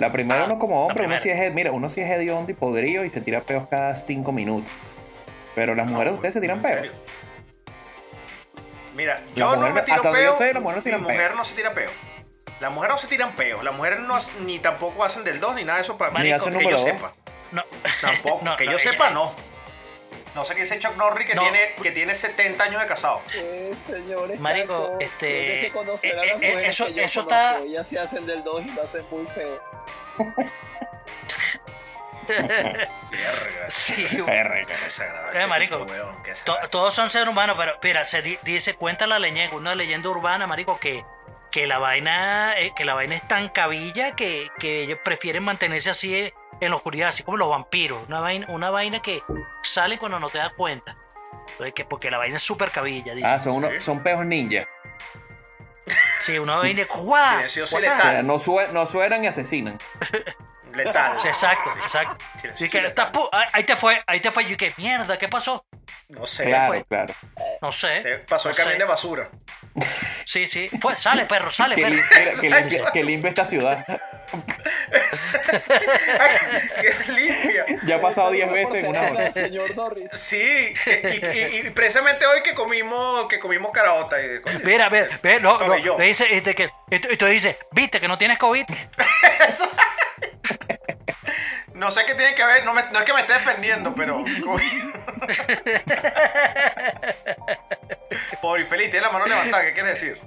La 0.00 0.10
primera, 0.10 0.42
Ah, 0.42 0.46
uno 0.46 0.58
como 0.58 0.84
hombre, 0.86 1.04
uno 1.06 1.16
sí 1.22 1.28
es, 1.30 1.54
mira, 1.54 1.70
uno 1.70 1.88
sí 1.88 2.00
es 2.00 2.10
hediondo 2.10 2.50
y 2.50 2.54
podrido 2.54 3.04
y 3.04 3.10
se 3.10 3.20
tira 3.20 3.40
peos 3.42 3.68
cada 3.68 3.94
cinco 3.94 4.32
minutos. 4.32 4.68
Pero 5.54 5.74
las 5.74 5.86
mujeres, 5.90 6.14
ustedes 6.14 6.34
se 6.34 6.40
tiran 6.40 6.58
¿En 6.58 6.62
peos. 6.82 6.96
Mira, 8.94 9.20
La 9.20 9.34
yo 9.34 9.56
no 9.56 9.70
me 9.70 9.82
tiro 9.82 10.02
peo. 10.02 10.38
sé, 10.38 10.52
las 10.52 10.62
mujeres 10.62 10.76
no 10.76 10.76
mi 10.76 10.82
tiran 10.82 11.02
mujer 11.02 11.28
peo. 11.28 11.36
no 11.36 11.44
se 11.44 11.54
tira 11.54 11.72
peo. 11.74 11.90
Las 12.60 12.72
mujeres 12.72 12.94
no 12.94 12.98
se 12.98 13.06
tiran 13.08 13.32
peo. 13.32 13.62
Las 13.62 13.74
mujeres 13.74 14.00
no, 14.00 14.16
ni 14.40 14.58
tampoco 14.60 15.04
hacen 15.04 15.24
del 15.24 15.40
2 15.40 15.56
ni 15.56 15.64
nada 15.64 15.78
de 15.78 15.82
eso 15.82 15.98
para 15.98 16.10
Ni 16.12 16.30
Marico, 16.30 16.36
hacen 16.48 16.58
que 16.58 16.64
yo 16.64 16.70
dos. 16.70 16.80
sepa. 16.82 17.12
no, 17.52 17.62
Tampoco. 18.00 18.40
No, 18.44 18.56
que 18.56 18.64
no, 18.66 18.72
yo 18.72 18.78
ella- 18.78 18.90
sepa, 18.92 19.10
no. 19.10 19.34
No 20.36 20.44
sé 20.44 20.54
qué 20.56 20.62
dice 20.62 20.78
Chuck 20.80 20.96
Norris 20.96 21.28
que, 21.28 21.34
No. 21.36 21.42
tiene, 21.42 21.58
que 21.80 21.90
tiene 21.92 22.12
70 22.14 22.64
años 22.64 22.80
de 22.80 22.86
casado. 22.88 23.20
Eh, 23.34 23.72
señores, 23.80 24.40
Marico, 24.40 24.74
tanto, 24.88 25.00
este, 25.00 25.26
tienes 25.28 25.64
que 25.66 25.70
conocer 25.72 26.18
a 26.18 26.22
eh, 26.22 26.26
las 26.26 26.42
eh, 26.42 26.48
mujeres 26.48 26.70
eso- 26.70 26.86
que 26.86 26.94
yo 26.94 27.02
eso 27.02 27.24
conozco. 27.24 27.50
está- 27.54 27.64
Ellas 27.64 27.88
se 27.88 27.98
hacen 28.00 28.26
del 28.26 28.42
2 28.42 28.64
y 28.66 28.70
lo 28.70 28.82
hacen 28.82 29.04
muy 29.10 29.26
feo. 29.28 29.62
Sí, 33.68 33.94
Eh, 34.26 35.46
marico, 35.48 35.78
tipo, 35.78 35.90
weón, 35.92 36.16
qué 36.22 36.30
To- 36.32 36.34
desagradable. 36.34 36.68
todos 36.70 36.94
son 36.94 37.10
seres 37.10 37.28
humanos, 37.28 37.56
pero 37.58 37.78
mira, 37.82 38.04
se 38.04 38.22
di- 38.22 38.38
dice, 38.42 38.74
cuenta 38.74 39.06
la 39.06 39.18
leyenda, 39.18 39.54
una 39.56 39.74
leyenda 39.74 40.08
urbana, 40.10 40.46
marico, 40.46 40.78
que, 40.78 41.04
que 41.50 41.66
la 41.66 41.78
vaina, 41.78 42.58
eh, 42.58 42.72
que 42.76 42.84
la 42.84 42.94
vaina 42.94 43.14
es 43.14 43.26
tan 43.26 43.48
cabilla 43.48 44.12
que, 44.16 44.50
que 44.58 44.82
ellos 44.82 44.98
prefieren 45.04 45.42
mantenerse 45.44 45.90
así 45.90 46.14
en, 46.14 46.32
en 46.60 46.70
la 46.70 46.76
oscuridad, 46.76 47.08
así 47.08 47.22
como 47.22 47.36
los 47.36 47.48
vampiros. 47.48 47.98
Una 48.08 48.20
vaina, 48.20 48.46
una 48.48 48.70
vaina 48.70 49.00
que 49.00 49.22
sale 49.62 49.98
cuando 49.98 50.18
no 50.20 50.28
te 50.30 50.38
das 50.38 50.52
cuenta. 50.54 50.94
Entonces, 51.52 51.74
que- 51.74 51.84
porque 51.84 52.10
la 52.10 52.18
vaina 52.18 52.36
es 52.36 52.42
súper 52.42 52.70
cabilla, 52.70 53.14
dice. 53.14 53.26
Ah, 53.26 53.38
son, 53.40 53.54
unos, 53.56 53.70
Sí. 53.70 53.80
son 53.80 54.02
peos 54.02 54.24
ninja. 54.26 54.66
Sí, 56.20 56.38
una 56.38 56.56
vaina 56.56 56.84
¡guau! 56.88 57.42
No, 58.22 58.38
sue- 58.38 58.68
no 58.72 58.86
suenan 58.86 59.24
y 59.24 59.26
asesinan. 59.26 59.78
letal. 60.74 61.20
Sí, 61.20 61.28
exacto, 61.28 61.70
exacto. 61.82 62.24
Sí, 62.54 62.68
que, 62.68 62.80
letal. 62.82 63.10
ahí- 63.52 63.64
te 63.64 63.76
fue, 63.76 64.02
ahí 64.06 64.20
te 64.20 64.30
fue. 64.30 64.44
Y 64.44 64.56
que 64.56 64.72
mierda, 64.76 65.16
¿qué 65.18 65.28
pasó? 65.28 65.64
No 66.08 66.26
sé. 66.26 66.44
Claro, 66.44 66.72
fue? 66.74 66.84
claro. 66.84 67.14
No 67.62 67.72
sé. 67.72 67.98
Eh, 67.98 68.24
Pasó 68.28 68.48
el 68.50 68.54
no 68.54 68.56
camión 68.56 68.78
de 68.78 68.84
basura. 68.84 69.28
Sí, 70.24 70.46
sí. 70.46 70.68
Fue, 70.80 70.94
sale, 70.96 71.24
perro, 71.26 71.50
sale, 71.50 71.74
Que, 71.76 71.82
perro. 71.82 71.94
lim- 71.96 72.04
mira, 72.10 72.32
que 72.40 72.50
limpia, 72.50 72.92
que 72.92 73.02
limpia 73.04 73.28
esta 73.30 73.46
ciudad. 73.46 73.84
Que 76.80 77.12
limpia. 77.12 77.64
Ya 77.86 77.96
ha 77.96 78.00
pasado 78.00 78.30
10 78.30 78.46
Por 78.48 78.54
veces 78.54 78.74
en 78.84 78.86
una 78.90 79.02
hora. 79.02 79.26
el 79.26 79.32
señor 79.32 79.74
Norris. 79.76 80.08
Sí, 80.14 80.74
y, 80.86 81.26
y- 81.26 81.56
y 81.66 81.70
precisamente 81.70 82.26
hoy 82.26 82.42
que 82.42 82.54
comimos, 82.54 83.26
que 83.28 83.38
comimos 83.38 83.70
caraota. 83.72 84.20
Y, 84.22 84.40
coño, 84.40 84.60
Mira, 84.64 84.88
ve, 84.88 85.06
ve, 85.22 85.40
no, 85.40 85.58
No, 85.58 85.76
y 85.78 85.82
te 85.96 86.02
dice, 86.04 86.26
y 86.34 86.40
te, 86.40 86.54
que, 86.54 86.70
y 86.90 86.98
tú 86.98 87.08
y 87.10 87.16
tú 87.16 87.26
dices, 87.26 87.56
viste 87.72 88.00
que 88.00 88.08
no 88.08 88.18
tienes 88.18 88.38
COVID. 88.38 88.64
No 91.74 91.90
sé 91.90 92.04
qué 92.06 92.14
tiene 92.14 92.34
que 92.36 92.44
ver, 92.44 92.64
no, 92.64 92.72
me- 92.72 92.84
no 92.92 92.98
es 93.00 93.04
que 93.04 93.12
me 93.12 93.20
esté 93.22 93.32
defendiendo, 93.34 93.92
pero. 93.94 94.24
Pobre 98.40 98.62
infeliz, 98.62 98.90
tiene 98.90 99.06
la 99.06 99.12
mano 99.12 99.26
levantada, 99.26 99.64
¿qué 99.64 99.72
quiere 99.72 99.88
decir? 99.90 100.20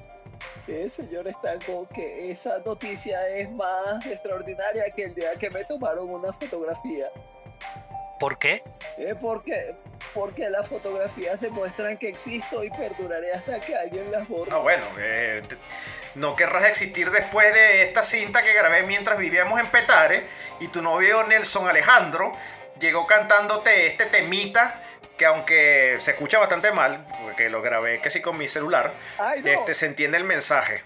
El 0.67 0.91
señor 0.91 1.27
está 1.27 1.57
con 1.65 1.85
que 1.87 2.29
esa 2.31 2.59
noticia 2.65 3.27
es 3.29 3.49
más 3.51 4.05
extraordinaria 4.05 4.83
que 4.95 5.05
el 5.05 5.15
día 5.15 5.31
que 5.39 5.49
me 5.49 5.63
tomaron 5.63 6.09
una 6.09 6.33
fotografía. 6.33 7.07
¿Por 8.19 8.37
qué? 8.37 8.63
Eh, 8.97 9.15
porque, 9.21 9.75
porque 10.13 10.49
las 10.49 10.67
fotografías 10.67 11.39
demuestran 11.39 11.97
que 11.97 12.09
existo 12.09 12.63
y 12.63 12.69
perduraré 12.71 13.31
hasta 13.33 13.59
que 13.61 13.75
alguien 13.75 14.11
las 14.11 14.27
borre. 14.27 14.49
No, 14.51 14.61
bueno, 14.61 14.83
eh, 14.99 15.43
te- 15.47 15.57
no 16.15 16.35
querrás 16.35 16.65
existir 16.65 17.11
después 17.11 17.53
de 17.53 17.83
esta 17.83 18.01
cinta 18.03 18.41
que 18.41 18.53
grabé 18.53 18.83
mientras 18.83 19.19
vivíamos 19.19 19.59
en 19.59 19.67
Petare 19.67 20.23
y 20.59 20.67
tu 20.69 20.81
novio 20.81 21.23
Nelson 21.27 21.69
Alejandro 21.69 22.31
llegó 22.79 23.05
cantándote 23.05 23.85
este 23.87 24.07
temita 24.07 24.81
que 25.17 25.25
aunque 25.25 25.97
se 25.99 26.11
escucha 26.11 26.37
bastante 26.39 26.71
mal, 26.71 27.05
porque 27.23 27.49
lo 27.49 27.61
grabé 27.61 27.99
que 27.99 28.09
sí 28.09 28.21
con 28.21 28.37
mi 28.37 28.47
celular, 28.47 28.91
Ay, 29.19 29.41
no. 29.41 29.49
este, 29.49 29.73
se 29.73 29.85
entiende 29.87 30.17
el 30.17 30.23
mensaje. 30.23 30.83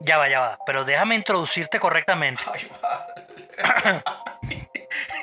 Ya 0.00 0.18
va, 0.18 0.28
ya 0.28 0.40
va. 0.40 0.58
Pero 0.66 0.84
déjame 0.84 1.14
introducirte 1.14 1.78
correctamente. 1.78 2.42
Ay, 2.52 2.70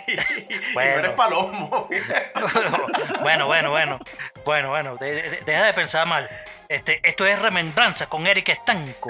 y 0.08 0.74
Bueno. 0.74 0.91
no 0.94 1.00
eres 1.00 1.12
palomo. 1.13 1.89
bueno, 3.22 3.48
bueno, 3.48 3.70
bueno. 3.72 4.00
Bueno, 4.46 4.70
bueno. 4.70 4.96
de- 4.98 5.22
de- 5.29 5.41
deja 5.41 5.63
de 5.65 5.74
pensar 5.74 6.08
mal. 6.08 6.29
Este, 6.70 7.00
esto 7.08 7.25
es 7.25 7.39
Remembranza 7.41 8.08
con 8.08 8.25
Eric 8.27 8.50
Estanco. 8.50 9.10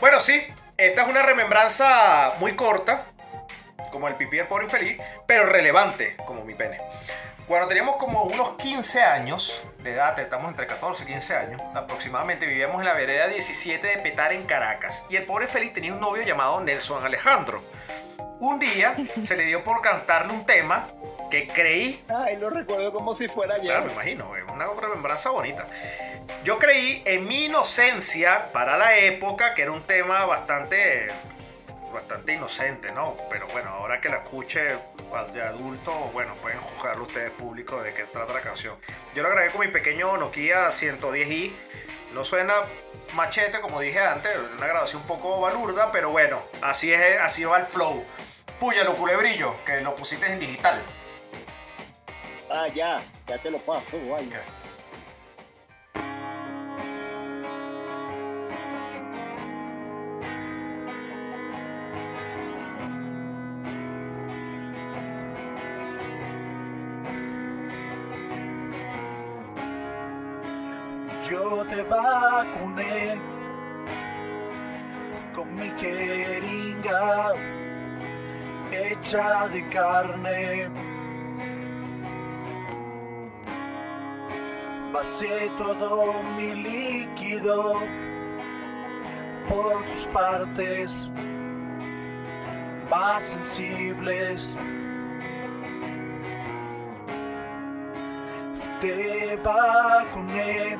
Bueno, 0.00 0.20
sí, 0.20 0.46
esta 0.78 1.02
es 1.02 1.08
una 1.08 1.22
remembranza 1.22 2.34
muy 2.38 2.54
corta, 2.54 3.02
como 3.90 4.06
el 4.06 4.14
pipí 4.14 4.36
del 4.36 4.46
pobre 4.46 4.66
infeliz, 4.66 4.96
pero 5.26 5.44
relevante, 5.44 6.16
como 6.24 6.44
mi 6.44 6.54
pene. 6.54 6.78
Cuando 7.48 7.66
teníamos 7.66 7.96
como 7.96 8.22
unos 8.22 8.50
15 8.58 9.02
años 9.02 9.60
de 9.82 9.94
edad, 9.94 10.16
estamos 10.20 10.48
entre 10.48 10.68
14 10.68 11.02
y 11.02 11.06
15 11.06 11.36
años 11.36 11.62
aproximadamente, 11.74 12.46
vivíamos 12.46 12.78
en 12.78 12.84
la 12.84 12.92
vereda 12.92 13.26
17 13.26 13.84
de 13.88 13.98
Petar 13.98 14.32
en 14.32 14.44
Caracas. 14.44 15.02
Y 15.10 15.16
el 15.16 15.24
pobre 15.24 15.46
infeliz 15.46 15.74
tenía 15.74 15.92
un 15.92 16.00
novio 16.00 16.22
llamado 16.22 16.60
Nelson 16.60 17.04
Alejandro. 17.04 17.60
Un 18.38 18.60
día 18.60 18.94
se 19.24 19.34
le 19.34 19.46
dio 19.46 19.64
por 19.64 19.82
cantarle 19.82 20.32
un 20.32 20.44
tema 20.44 20.86
que 21.30 21.46
creí 21.46 22.02
Ay, 22.08 22.36
lo 22.36 22.50
recuerdo 22.50 22.92
como 22.92 23.14
si 23.14 23.28
fuera 23.28 23.54
ayer. 23.54 23.66
Claro, 23.66 23.86
me 23.86 23.92
imagino, 23.92 24.36
es 24.36 24.44
una 24.44 24.66
remembranza 24.80 25.30
bonita. 25.30 25.66
Yo 26.44 26.58
creí 26.58 27.02
en 27.04 27.26
mi 27.26 27.46
inocencia 27.46 28.50
para 28.52 28.76
la 28.76 28.96
época 28.96 29.54
que 29.54 29.62
era 29.62 29.72
un 29.72 29.82
tema 29.82 30.24
bastante 30.24 31.08
bastante 31.92 32.34
inocente, 32.34 32.92
¿no? 32.92 33.16
Pero 33.30 33.46
bueno, 33.48 33.70
ahora 33.70 34.00
que 34.00 34.08
la 34.08 34.16
escuche 34.16 34.60
de 35.32 35.42
adulto, 35.42 35.92
bueno, 36.12 36.34
pueden 36.34 36.58
juzgarlo 36.60 37.04
ustedes 37.04 37.30
público 37.30 37.82
de 37.82 37.94
qué 37.94 38.04
trata 38.04 38.34
la 38.34 38.40
canción. 38.40 38.76
Yo 39.14 39.22
lo 39.22 39.30
grabé 39.30 39.50
con 39.50 39.62
mi 39.62 39.68
pequeño 39.68 40.16
Nokia 40.16 40.68
110i. 40.68 41.50
No 42.12 42.24
suena 42.24 42.54
machete 43.14 43.60
como 43.60 43.80
dije 43.80 44.00
antes, 44.00 44.32
es 44.32 44.56
una 44.56 44.66
grabación 44.66 45.02
un 45.02 45.08
poco 45.08 45.40
balurda, 45.40 45.90
pero 45.92 46.10
bueno, 46.10 46.42
así 46.62 46.92
es, 46.92 47.20
así 47.20 47.44
va 47.44 47.58
el 47.58 47.66
flow. 47.66 48.04
Púyalo, 48.60 48.94
culebrillo, 48.94 49.54
que 49.64 49.80
lo 49.80 49.94
pusiste 49.94 50.30
en 50.30 50.38
digital. 50.38 50.80
Ah, 52.50 52.66
ya, 52.74 52.98
ya 53.28 53.36
te 53.36 53.50
lo 53.50 53.58
paso, 53.58 53.98
guay. 54.06 54.26
Yo 71.30 71.64
te 71.66 71.82
vacuné 71.82 73.18
con 75.34 75.54
mi 75.54 75.68
jeringa 75.78 77.34
hecha 78.72 79.48
de 79.48 79.68
carne. 79.68 80.70
Vacié 84.98 85.48
todo 85.56 86.12
mi 86.36 86.54
líquido 86.56 87.74
por 89.48 89.84
tus 89.84 90.06
partes 90.12 91.08
más 92.90 93.22
sensibles. 93.22 94.56
Te 98.80 99.36
vacuné 99.44 100.76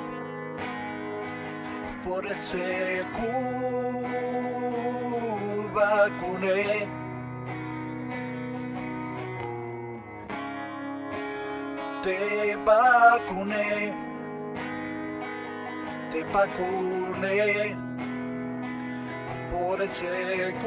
por 2.05 2.27
el 2.27 2.35
CQ 2.35 3.19
vacuné. 5.73 6.89
Te 12.03 12.57
vacuné, 12.65 14.08
te 16.19 16.25
vacuné 16.33 17.77
por 19.53 19.81
el 19.81 19.89
CQ 19.89 20.63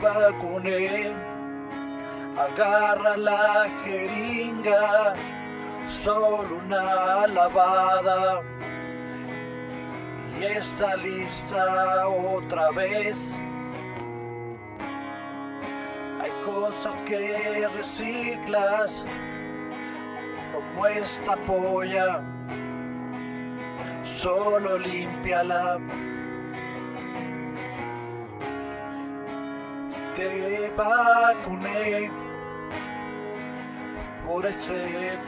vacuné. 0.00 1.12
Agarra 2.36 3.16
la 3.16 3.68
jeringa, 3.84 5.14
solo 5.86 6.56
una 6.64 7.26
lavada 7.26 8.42
y 10.40 10.44
está 10.44 10.96
lista 10.96 12.08
otra 12.08 12.70
vez. 12.70 13.30
Hay 16.22 16.30
cosas 16.46 16.94
que 17.06 17.68
reciclas, 17.76 19.04
como 20.52 20.86
esta 20.86 21.36
polla, 21.36 22.22
solo 24.04 24.78
límpiala. 24.78 25.78
Te 30.14 30.70
vacuné 30.76 32.10
por 34.26 34.46
ese 34.46 35.18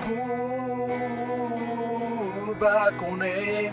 vacuné. 2.60 3.72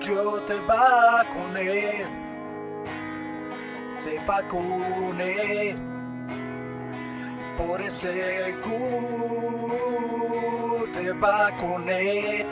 Yo 0.00 0.40
te 0.46 0.54
vacuné, 0.60 2.06
te 4.04 4.18
vacuné 4.24 5.85
por 7.56 7.80
ese 7.82 8.54
Q 8.62 8.70
te 10.94 11.12
vacuné. 11.12 12.46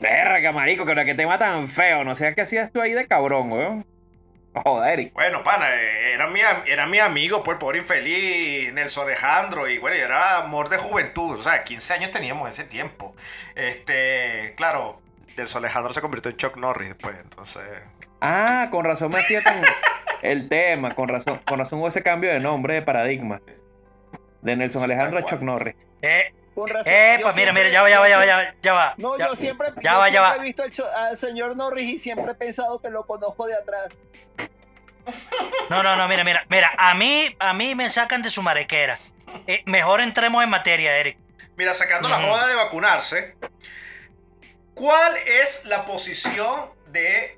Verga, 0.00 0.52
marico, 0.52 0.84
que 0.84 0.94
que 1.04 1.14
tema 1.14 1.38
tan 1.38 1.68
feo. 1.68 2.04
No 2.04 2.14
sé 2.14 2.34
qué 2.34 2.42
hacías 2.42 2.70
tú 2.70 2.80
ahí 2.80 2.92
de 2.92 3.06
cabrón, 3.06 3.50
weón. 3.50 3.86
Joder, 4.64 4.92
Eric. 4.94 5.12
Bueno, 5.12 5.42
pana, 5.42 5.68
eh, 5.74 6.14
era 6.14 6.28
mi, 6.28 6.40
era 6.66 6.86
mi 6.86 6.98
amigo, 6.98 7.42
pues, 7.42 7.58
pobre 7.58 7.80
infeliz, 7.80 8.72
Nelson 8.72 9.06
Alejandro, 9.06 9.68
y 9.68 9.76
bueno, 9.78 9.96
y 9.98 10.00
era 10.00 10.38
amor 10.38 10.70
de 10.70 10.78
juventud, 10.78 11.38
o 11.38 11.42
sea, 11.42 11.62
15 11.62 11.92
años 11.92 12.10
teníamos 12.10 12.44
en 12.44 12.52
ese 12.52 12.64
tiempo. 12.64 13.14
Este, 13.54 14.54
claro, 14.56 15.02
Nelson 15.36 15.64
Alejandro 15.64 15.92
se 15.92 16.00
convirtió 16.00 16.30
en 16.30 16.36
Chuck 16.36 16.56
Norris 16.56 16.88
después, 16.88 17.16
entonces... 17.20 17.62
Ah, 18.20 18.68
con 18.70 18.84
razón 18.84 19.10
me 19.12 19.18
hacía 19.18 19.42
tan. 19.42 19.62
El 20.22 20.48
tema, 20.48 20.94
con 20.94 21.08
razón, 21.08 21.40
con 21.46 21.58
razón 21.58 21.78
hubo 21.78 21.88
ese 21.88 22.02
cambio 22.02 22.30
de 22.32 22.40
nombre 22.40 22.74
de 22.74 22.82
paradigma. 22.82 23.40
De 24.40 24.56
Nelson 24.56 24.82
Alejandro 24.82 25.18
a 25.18 25.24
Chuck. 25.24 25.40
Norris. 25.42 25.74
Eh, 26.02 26.32
Con 26.54 26.68
razón. 26.68 26.92
eh, 26.92 27.16
yo 27.18 27.24
pues 27.24 27.36
mira, 27.36 27.52
mira, 27.52 27.68
ya 27.68 27.82
va, 27.82 27.90
ya 27.90 28.00
va, 28.00 28.08
ya 28.08 28.16
va, 28.18 28.24
ya 28.26 28.36
va, 28.36 28.54
ya 28.62 28.72
va. 28.72 28.94
No, 28.96 29.18
ya- 29.18 29.28
yo 29.28 29.36
siempre, 29.36 29.68
ya 29.82 29.92
yo 29.92 29.98
va, 29.98 30.08
ya 30.08 30.12
siempre 30.12 30.38
va. 30.38 30.42
he 30.42 30.46
visto 30.46 30.86
al, 30.96 31.16
señor 31.16 31.56
Norris 31.56 31.88
y 31.90 31.98
siempre 31.98 32.32
he 32.32 32.34
pensado 32.34 32.80
que 32.80 32.88
lo 32.90 33.04
conozco 33.06 33.46
de 33.46 33.54
atrás. 33.56 33.88
No, 35.68 35.82
no, 35.82 35.96
no, 35.96 36.08
mira, 36.08 36.24
mira, 36.24 36.44
mira, 36.48 36.72
a 36.78 36.94
mí, 36.94 37.36
a 37.38 37.52
mí 37.52 37.74
me 37.74 37.90
sacan 37.90 38.22
de 38.22 38.30
su 38.30 38.42
marequera. 38.42 38.96
Eh, 39.46 39.62
mejor 39.66 40.00
entremos 40.00 40.42
en 40.42 40.50
materia, 40.50 40.96
Eric. 40.96 41.18
Mira, 41.56 41.74
sacando 41.74 42.08
la 42.08 42.18
Ujú. 42.18 42.26
joda 42.28 42.46
de 42.48 42.54
vacunarse, 42.54 43.34
¿cuál 44.76 45.16
es 45.16 45.64
la 45.64 45.84
posición 45.84 46.70
de 46.86 47.36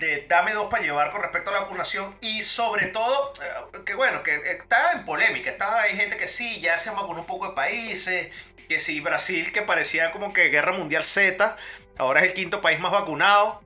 de 0.00 0.24
dame 0.26 0.52
dos 0.52 0.68
para 0.70 0.82
llevar 0.82 1.12
con 1.12 1.20
respecto 1.20 1.50
a 1.50 1.52
la 1.52 1.60
vacunación 1.60 2.16
y 2.22 2.40
sobre 2.42 2.86
todo 2.86 3.32
eh, 3.42 3.82
que 3.84 3.94
bueno 3.94 4.22
que 4.22 4.34
está 4.50 4.92
en 4.92 5.04
polémica. 5.04 5.50
Está 5.50 5.82
hay 5.82 5.94
gente 5.94 6.16
que 6.16 6.26
sí 6.26 6.60
ya 6.60 6.78
se 6.78 6.90
vacunó 6.90 7.20
un 7.20 7.26
poco 7.26 7.48
de 7.48 7.54
países 7.54 8.28
que 8.66 8.80
sí 8.80 9.00
Brasil 9.00 9.52
que 9.52 9.62
parecía 9.62 10.10
como 10.10 10.32
que 10.32 10.48
guerra 10.48 10.72
mundial 10.72 11.04
Z 11.04 11.56
ahora 11.98 12.20
es 12.20 12.28
el 12.28 12.34
quinto 12.34 12.60
país 12.60 12.80
más 12.80 12.90
vacunado. 12.90 13.62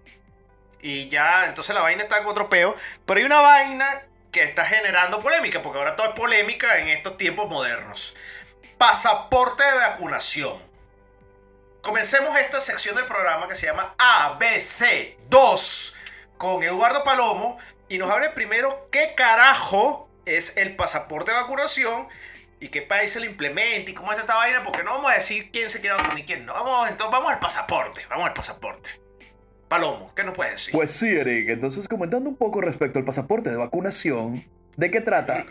Y 0.82 1.08
ya 1.08 1.46
entonces 1.46 1.74
la 1.74 1.80
vaina 1.80 2.02
está 2.02 2.18
en 2.18 2.26
otro 2.26 2.50
peo. 2.50 2.76
Pero 3.06 3.18
hay 3.18 3.24
una 3.24 3.40
vaina 3.40 4.02
que 4.32 4.42
está 4.42 4.66
generando 4.66 5.20
polémica 5.20 5.62
porque 5.62 5.78
ahora 5.78 5.96
todo 5.96 6.08
es 6.08 6.14
polémica 6.14 6.78
en 6.78 6.88
estos 6.88 7.16
tiempos 7.16 7.48
modernos. 7.48 8.14
Pasaporte 8.76 9.62
de 9.62 9.78
vacunación 9.78 10.73
comencemos 11.84 12.34
esta 12.38 12.60
sección 12.60 12.96
del 12.96 13.04
programa 13.04 13.46
que 13.46 13.54
se 13.54 13.66
llama 13.66 13.94
ABC2 13.98 15.94
con 16.38 16.62
Eduardo 16.62 17.04
Palomo 17.04 17.58
y 17.88 17.98
nos 17.98 18.10
abre 18.10 18.30
primero 18.30 18.88
qué 18.90 19.12
carajo 19.14 20.08
es 20.24 20.56
el 20.56 20.74
pasaporte 20.76 21.30
de 21.30 21.36
vacunación 21.36 22.08
y 22.58 22.68
qué 22.68 22.80
país 22.80 23.12
se 23.12 23.20
lo 23.20 23.26
implementa 23.26 23.90
y 23.90 23.94
cómo 23.94 24.10
está 24.10 24.22
esta 24.22 24.34
vaina, 24.34 24.62
porque 24.64 24.82
no 24.82 24.92
vamos 24.92 25.12
a 25.12 25.14
decir 25.14 25.50
quién 25.52 25.68
se 25.68 25.80
quiere 25.80 25.96
vacunar 25.96 26.18
y 26.18 26.24
quién 26.24 26.46
no. 26.46 26.54
Vamos, 26.54 26.88
entonces 26.88 27.12
vamos 27.12 27.30
al 27.30 27.38
pasaporte, 27.38 28.00
vamos 28.08 28.28
al 28.28 28.34
pasaporte. 28.34 28.90
Palomo, 29.68 30.12
¿qué 30.14 30.24
nos 30.24 30.34
puedes 30.34 30.54
decir? 30.54 30.72
Pues 30.72 30.90
sí, 30.90 31.08
Eric. 31.08 31.50
Entonces, 31.50 31.86
comentando 31.86 32.30
un 32.30 32.36
poco 32.36 32.62
respecto 32.62 32.98
al 32.98 33.04
pasaporte 33.04 33.50
de 33.50 33.56
vacunación, 33.56 34.42
¿de 34.76 34.90
qué 34.90 35.02
trata? 35.02 35.44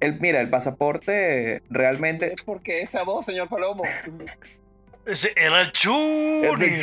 El, 0.00 0.20
mira, 0.20 0.40
el 0.40 0.50
pasaporte 0.50 1.62
realmente 1.70 2.36
¿Por 2.44 2.62
qué 2.62 2.82
esa 2.82 3.02
voz, 3.02 3.24
señor 3.24 3.48
Palomo? 3.48 3.82
Ese 5.08 5.32
Era 5.36 5.62
el. 5.62 5.72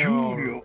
Julio. 0.06 0.64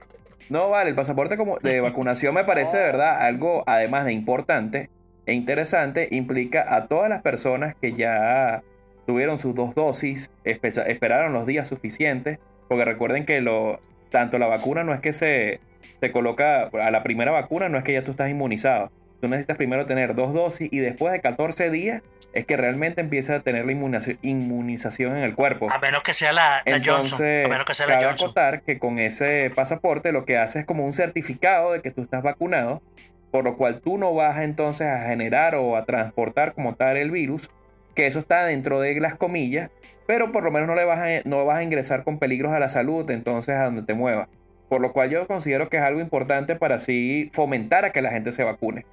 No, 0.49 0.69
vale, 0.69 0.89
el 0.89 0.95
pasaporte 0.95 1.37
como 1.37 1.57
de 1.59 1.79
vacunación 1.81 2.33
me 2.35 2.43
parece 2.43 2.77
de 2.77 2.83
verdad 2.83 3.21
algo, 3.21 3.63
además 3.65 4.05
de 4.05 4.13
importante 4.13 4.89
e 5.25 5.33
interesante, 5.33 6.07
implica 6.11 6.75
a 6.75 6.87
todas 6.87 7.09
las 7.09 7.21
personas 7.21 7.75
que 7.79 7.93
ya 7.93 8.63
tuvieron 9.05 9.39
sus 9.39 9.55
dos 9.55 9.75
dosis, 9.75 10.29
espe- 10.43 10.85
esperaron 10.87 11.31
los 11.33 11.45
días 11.45 11.67
suficientes, 11.67 12.39
porque 12.67 12.85
recuerden 12.85 13.25
que 13.25 13.39
lo, 13.41 13.79
tanto 14.09 14.37
la 14.39 14.47
vacuna 14.47 14.83
no 14.83 14.93
es 14.93 14.99
que 14.99 15.13
se, 15.13 15.59
se 15.99 16.11
coloca, 16.11 16.63
a 16.73 16.91
la 16.91 17.03
primera 17.03 17.31
vacuna 17.31 17.69
no 17.69 17.77
es 17.77 17.83
que 17.83 17.93
ya 17.93 18.03
tú 18.03 18.11
estás 18.11 18.29
inmunizado. 18.29 18.91
Tú 19.21 19.27
necesitas 19.27 19.55
primero 19.55 19.85
tener 19.85 20.15
dos 20.15 20.33
dosis 20.33 20.67
y 20.71 20.79
después 20.79 21.13
de 21.13 21.21
14 21.21 21.69
días 21.69 22.01
es 22.33 22.45
que 22.45 22.57
realmente 22.57 23.01
empieza 23.01 23.35
a 23.35 23.39
tener 23.41 23.65
la 23.65 23.71
inmunización, 23.71 25.17
en 25.17 25.23
el 25.23 25.35
cuerpo. 25.35 25.69
A 25.71 25.77
menos 25.77 26.01
que 26.01 26.13
sea 26.13 26.33
la, 26.33 26.63
la 26.65 26.77
Johnson. 26.77 26.95
Entonces, 26.95 27.45
A 27.45 27.49
menos 27.49 27.65
que 27.65 27.75
sea 27.75 27.85
la 27.85 27.93
cabe 27.93 28.05
Johnson. 28.05 28.29
acotar 28.29 28.61
que 28.63 28.79
con 28.79 28.99
ese 28.99 29.51
pasaporte 29.53 30.11
lo 30.11 30.25
que 30.25 30.37
hace 30.37 30.59
es 30.59 30.65
como 30.65 30.85
un 30.85 30.93
certificado 30.93 31.73
de 31.73 31.81
que 31.81 31.91
tú 31.91 32.01
estás 32.01 32.23
vacunado, 32.23 32.81
por 33.29 33.43
lo 33.43 33.57
cual 33.57 33.81
tú 33.81 33.97
no 33.97 34.13
vas 34.13 34.39
entonces 34.39 34.87
a 34.87 35.05
generar 35.05 35.55
o 35.55 35.77
a 35.77 35.83
transportar 35.83 36.53
como 36.53 36.75
tal 36.75 36.97
el 36.97 37.11
virus, 37.11 37.51
que 37.95 38.07
eso 38.07 38.19
está 38.19 38.45
dentro 38.45 38.79
de 38.79 38.99
las 38.99 39.15
comillas, 39.15 39.69
pero 40.07 40.31
por 40.31 40.43
lo 40.43 40.51
menos 40.51 40.67
no, 40.67 40.75
le 40.75 40.85
vas 40.85 40.99
a, 40.99 41.27
no 41.29 41.45
vas 41.45 41.59
a 41.59 41.63
ingresar 41.63 42.03
con 42.03 42.17
peligros 42.17 42.53
a 42.53 42.59
la 42.59 42.69
salud 42.69 43.09
entonces 43.11 43.55
a 43.55 43.65
donde 43.65 43.83
te 43.83 43.93
muevas. 43.93 44.29
Por 44.69 44.81
lo 44.81 44.93
cual 44.93 45.09
yo 45.09 45.27
considero 45.27 45.69
que 45.69 45.77
es 45.77 45.83
algo 45.83 45.99
importante 45.99 46.55
para 46.55 46.75
así 46.75 47.29
fomentar 47.33 47.83
a 47.85 47.91
que 47.91 48.01
la 48.01 48.09
gente 48.09 48.31
se 48.31 48.45
vacune. 48.45 48.85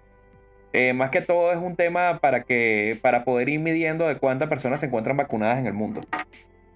Eh, 0.72 0.92
más 0.92 1.10
que 1.10 1.20
todo 1.20 1.50
es 1.52 1.58
un 1.58 1.76
tema 1.76 2.18
para 2.20 2.42
que 2.42 2.98
para 3.00 3.24
poder 3.24 3.48
ir 3.48 3.60
midiendo 3.60 4.06
de 4.06 4.16
cuántas 4.16 4.48
personas 4.48 4.80
se 4.80 4.86
encuentran 4.86 5.16
vacunadas 5.16 5.58
en 5.58 5.66
el 5.66 5.72
mundo. 5.72 6.00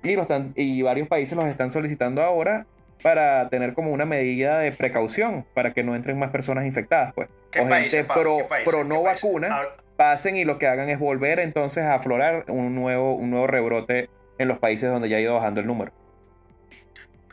Y, 0.03 0.17
lo 0.17 0.23
están, 0.23 0.53
y 0.57 0.83
varios 0.83 1.09
países 1.09 1.37
los 1.37 1.47
están 1.47 1.71
solicitando 1.71 2.23
ahora 2.23 2.67
para 3.03 3.49
tener 3.49 3.75
como 3.75 3.93
una 3.93 4.05
medida 4.05 4.59
de 4.59 4.73
precaución 4.73 5.45
para 5.55 5.73
que 5.73 5.83
no 5.83 5.95
entren 5.95 6.19
más 6.19 6.31
personas 6.31 6.65
infectadas, 6.65 7.13
pues. 7.15 7.29
¿Qué 7.51 7.61
o 7.61 7.69
países, 7.69 7.93
gente 7.93 8.09
Pablo? 8.09 8.23
pro, 8.23 8.37
¿Qué 8.39 8.45
países? 8.45 8.71
pro 8.73 8.83
¿Qué 8.83 8.89
no 8.89 9.03
vacuna 9.03 9.49
Ah, 9.51 9.63
pasen 9.97 10.37
y 10.37 10.45
lo 10.45 10.59
que 10.59 10.67
hagan 10.67 10.89
es 10.89 10.99
volver 10.99 11.39
entonces 11.41 11.85
a 11.85 11.95
aflorar 11.95 12.45
un 12.49 12.75
nuevo, 12.75 13.15
un 13.15 13.31
nuevo 13.31 13.47
rebrote 13.47 14.09
en 14.39 14.49
los 14.49 14.59
países 14.59 14.91
donde 14.91 15.09
ya 15.09 15.19
ha 15.19 15.21
ido 15.21 15.35
bajando 15.35 15.61
el 15.61 15.67
número. 15.67 15.93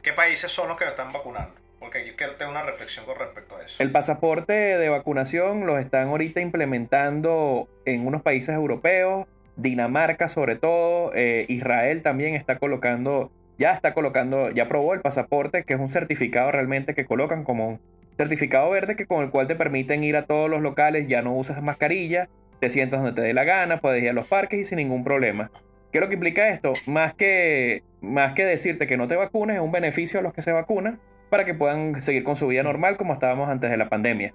¿Qué 0.01 0.13
países 0.13 0.51
son 0.51 0.67
los 0.67 0.77
que 0.77 0.85
lo 0.85 0.91
están 0.91 1.11
vacunando? 1.11 1.58
Porque 1.79 2.05
yo 2.05 2.15
quiero 2.15 2.35
tener 2.35 2.51
una 2.51 2.63
reflexión 2.63 3.05
con 3.05 3.17
respecto 3.17 3.55
a 3.55 3.63
eso. 3.63 3.81
El 3.81 3.91
pasaporte 3.91 4.53
de 4.53 4.89
vacunación 4.89 5.65
los 5.65 5.79
están 5.79 6.09
ahorita 6.09 6.41
implementando 6.41 7.67
en 7.85 8.05
unos 8.05 8.21
países 8.21 8.53
europeos, 8.53 9.27
Dinamarca 9.55 10.27
sobre 10.29 10.55
todo, 10.55 11.11
eh, 11.13 11.45
Israel 11.49 12.01
también 12.01 12.35
está 12.35 12.57
colocando, 12.57 13.29
ya 13.57 13.73
está 13.73 13.93
colocando, 13.93 14.49
ya 14.51 14.69
probó 14.69 14.93
el 14.93 15.01
pasaporte, 15.01 15.63
que 15.63 15.73
es 15.73 15.79
un 15.79 15.89
certificado 15.89 16.51
realmente 16.51 16.93
que 16.93 17.05
colocan 17.05 17.43
como 17.43 17.67
un 17.67 17.79
certificado 18.17 18.69
verde 18.69 18.95
que 18.95 19.05
con 19.05 19.23
el 19.23 19.31
cual 19.31 19.47
te 19.47 19.55
permiten 19.55 20.03
ir 20.03 20.15
a 20.15 20.25
todos 20.25 20.49
los 20.49 20.61
locales, 20.61 21.07
ya 21.07 21.21
no 21.21 21.35
usas 21.35 21.61
mascarilla, 21.61 22.29
te 22.59 22.69
sientas 22.69 23.01
donde 23.01 23.15
te 23.15 23.25
dé 23.25 23.33
la 23.33 23.43
gana, 23.43 23.81
puedes 23.81 24.01
ir 24.01 24.09
a 24.09 24.13
los 24.13 24.27
parques 24.27 24.59
y 24.59 24.63
sin 24.63 24.77
ningún 24.77 25.03
problema. 25.03 25.51
¿Qué 25.91 25.97
es 25.97 26.01
lo 26.01 26.07
que 26.07 26.13
implica 26.13 26.49
esto? 26.49 26.73
Más 26.85 27.13
que, 27.13 27.83
más 27.99 28.33
que 28.33 28.45
decirte 28.45 28.87
que 28.87 28.95
no 28.95 29.07
te 29.07 29.15
vacunes, 29.15 29.57
es 29.57 29.61
un 29.61 29.71
beneficio 29.71 30.19
a 30.19 30.23
los 30.23 30.33
que 30.33 30.41
se 30.41 30.51
vacunan 30.51 30.99
para 31.29 31.45
que 31.45 31.53
puedan 31.53 32.01
seguir 32.01 32.23
con 32.23 32.35
su 32.35 32.47
vida 32.47 32.63
normal 32.63 32.97
como 32.97 33.13
estábamos 33.13 33.49
antes 33.49 33.69
de 33.69 33.77
la 33.77 33.89
pandemia. 33.89 34.33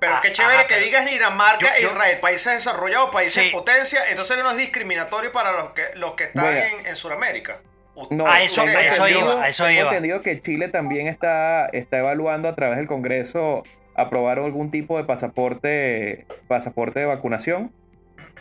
Pero 0.00 0.14
Ah, 0.16 0.20
qué 0.22 0.32
chévere 0.32 0.58
ajá, 0.58 0.66
que 0.66 0.80
digas 0.80 1.06
Dinamarca 1.10 1.66
Yo- 1.66 1.74
e 1.78 1.82
yo- 1.82 1.88
Israel, 1.90 2.18
países 2.20 2.52
desarrollados, 2.54 3.10
países 3.10 3.34
Sí. 3.34 3.48
en 3.48 3.52
potencia, 3.52 4.00
entonces 4.10 4.42
no 4.42 4.50
es 4.50 4.56
discriminatorio 4.58 5.32
para 5.32 5.52
los 5.52 5.70
que, 5.70 5.82
los 5.96 6.12
que 6.14 6.24
están 6.24 6.44
Bueno. 6.44 6.60
en, 6.80 6.86
en 6.86 6.96
Sudamérica. 6.96 7.58
No, 8.10 8.26
A 8.26 8.42
eso- 8.42 8.64
tengo 8.64 8.76
a 8.76 8.82
eso 8.82 9.08
iba, 9.08 9.42
a 9.44 9.48
eso 9.48 9.64
tengo 9.66 9.80
iba. 9.80 9.88
entendido 9.90 10.20
que 10.20 10.40
Chile 10.40 10.68
también 10.68 11.06
está, 11.06 11.66
está 11.66 11.98
evaluando 12.00 12.48
a 12.48 12.54
través 12.56 12.76
del 12.76 12.88
Congreso 12.88 13.62
aprobar 13.94 14.40
algún 14.40 14.72
tipo 14.72 14.98
de 14.98 15.04
pasaporte, 15.04 16.26
pasaporte 16.48 16.98
de 17.00 17.06
vacunación. 17.06 17.70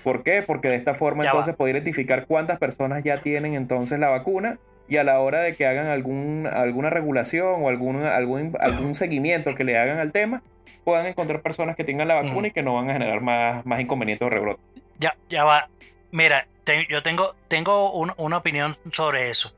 ¿Por 0.03 0.23
qué? 0.23 0.41
Porque 0.41 0.69
de 0.69 0.75
esta 0.75 0.95
forma 0.95 1.23
Ya 1.23 1.29
entonces 1.29 1.55
puede 1.55 1.71
identificar 1.73 2.25
cuántas 2.25 2.57
personas 2.57 3.03
ya 3.03 3.17
tienen 3.17 3.53
entonces 3.53 3.99
la 3.99 4.09
vacuna 4.09 4.57
y 4.87 4.97
a 4.97 5.03
la 5.03 5.19
hora 5.19 5.41
de 5.41 5.55
que 5.55 5.65
hagan 5.65 5.87
algún, 5.87 6.47
alguna 6.51 6.89
regulación 6.89 7.63
o 7.63 7.69
algún, 7.69 8.03
algún, 8.03 8.55
algún 8.59 8.95
seguimiento 8.95 9.55
que 9.55 9.63
le 9.63 9.77
hagan 9.77 9.97
al 9.97 10.11
tema, 10.11 10.41
puedan 10.83 11.05
encontrar 11.05 11.41
personas 11.41 11.75
que 11.75 11.83
tengan 11.83 12.07
la 12.07 12.15
vacuna 12.15 12.41
Mm. 12.41 12.45
y 12.45 12.51
que 12.51 12.63
no 12.63 12.73
van 12.75 12.89
a 12.89 12.93
generar 12.93 13.21
más, 13.21 13.65
más 13.65 13.79
inconvenientes 13.79 14.25
o 14.25 14.29
rebrotes. 14.29 14.63
Ya, 14.99 15.15
ya 15.29 15.43
va. 15.45 15.69
Mira, 16.11 16.47
te- 16.63 16.85
yo 16.89 17.01
tengo, 17.03 17.35
tengo 17.47 17.91
un- 17.93 18.13
una 18.17 18.37
opinión 18.37 18.77
sobre 18.91 19.29
eso. 19.29 19.53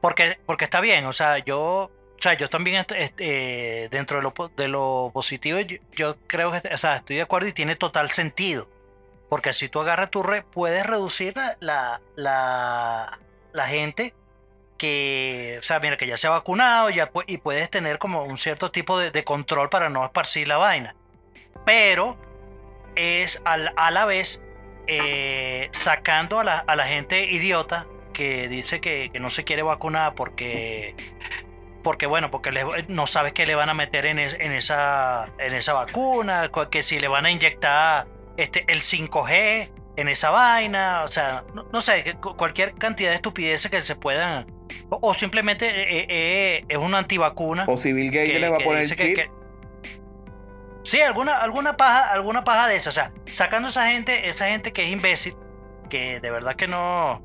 Porque, 0.00 0.38
porque 0.46 0.64
está 0.64 0.80
bien, 0.80 1.06
o 1.06 1.12
sea, 1.12 1.38
yo, 1.38 1.90
o 1.90 2.22
sea, 2.22 2.34
yo 2.34 2.48
también 2.48 2.84
eh, 3.18 3.88
dentro 3.90 4.18
de 4.18 4.22
lo, 4.22 4.34
de 4.56 4.68
lo 4.68 5.10
positivo, 5.12 5.58
yo, 5.60 5.78
yo 5.92 6.16
creo 6.26 6.50
que, 6.52 6.68
o 6.72 6.78
sea, 6.78 6.96
estoy 6.96 7.16
de 7.16 7.22
acuerdo 7.22 7.48
y 7.48 7.52
tiene 7.52 7.76
total 7.76 8.10
sentido. 8.10 8.68
Porque 9.28 9.52
si 9.52 9.68
tú 9.68 9.80
agarras 9.80 10.10
tu 10.10 10.22
red, 10.22 10.44
puedes 10.52 10.86
reducir 10.86 11.34
la, 11.36 11.56
la, 11.60 12.00
la, 12.14 13.18
la 13.52 13.66
gente 13.66 14.14
que, 14.78 15.56
o 15.58 15.62
sea, 15.62 15.80
mira, 15.80 15.96
que 15.96 16.06
ya 16.06 16.16
se 16.16 16.26
ha 16.26 16.30
vacunado 16.30 16.90
ya, 16.90 17.10
y 17.26 17.38
puedes 17.38 17.70
tener 17.70 17.98
como 17.98 18.22
un 18.24 18.38
cierto 18.38 18.70
tipo 18.70 18.98
de, 18.98 19.24
control 19.24 19.68
para 19.70 19.88
no 19.88 20.04
esparcir 20.04 20.46
la 20.48 20.56
vaina. 20.58 20.94
Pero 21.64 22.18
es 22.94 23.40
al- 23.44 23.72
a 23.76 23.90
la 23.90 24.04
vez 24.04 24.42
eh, 24.86 25.68
sacando 25.72 26.38
a 26.40 26.44
la, 26.44 26.58
a 26.58 26.76
la 26.76 26.86
gente 26.86 27.24
idiota 27.30 27.86
que 28.12 28.48
dice 28.48 28.80
que, 28.80 29.10
que 29.12 29.20
no 29.20 29.28
se 29.30 29.44
quiere 29.44 29.62
vacunar 29.62 30.14
porque 30.14 30.94
porque 31.82 32.06
bueno 32.06 32.30
porque 32.30 32.50
no 32.88 33.06
sabes 33.06 33.32
qué 33.32 33.46
le 33.46 33.54
van 33.54 33.68
a 33.68 33.74
meter 33.74 34.06
en, 34.06 34.18
en 34.18 34.52
esa 34.52 35.28
en 35.38 35.52
esa 35.54 35.72
vacuna 35.72 36.48
cu- 36.48 36.68
que 36.70 36.82
si 36.82 36.98
le 36.98 37.08
van 37.08 37.26
a 37.26 37.30
inyectar 37.30 38.06
este 38.36 38.64
el 38.68 38.80
5G 38.82 39.70
en 39.96 40.08
esa 40.08 40.30
vaina 40.30 41.02
o 41.04 41.08
sea 41.08 41.44
no, 41.54 41.64
no 41.72 41.80
sé 41.80 42.16
cualquier 42.36 42.74
cantidad 42.74 43.10
de 43.10 43.16
estupideces 43.16 43.70
que 43.70 43.80
se 43.82 43.94
puedan 43.96 44.46
o, 44.90 44.98
o 45.02 45.14
simplemente 45.14 45.66
eh, 45.68 46.06
eh, 46.08 46.64
es 46.68 46.78
una 46.78 46.98
antivacuna 46.98 47.64
O 47.68 47.76
si 47.76 47.92
Bill 47.92 48.10
Gates 48.10 48.32
que- 48.32 48.38
les 48.38 48.50
va 48.50 48.56
a 48.56 48.60
poner 48.60 48.82
el 48.82 48.96
que- 48.96 49.30
Sí, 50.82 51.00
alguna, 51.00 51.38
alguna 51.42 51.76
paja, 51.76 52.12
alguna 52.12 52.44
paja 52.44 52.68
de 52.68 52.76
esa. 52.76 52.90
O 52.90 52.92
sea, 52.92 53.12
sacando 53.26 53.68
esa 53.68 53.90
gente, 53.90 54.28
esa 54.28 54.46
gente 54.48 54.72
que 54.72 54.84
es 54.84 54.90
imbécil, 54.90 55.34
que 55.90 56.20
de 56.20 56.30
verdad 56.30 56.54
que 56.54 56.68
no. 56.68 57.22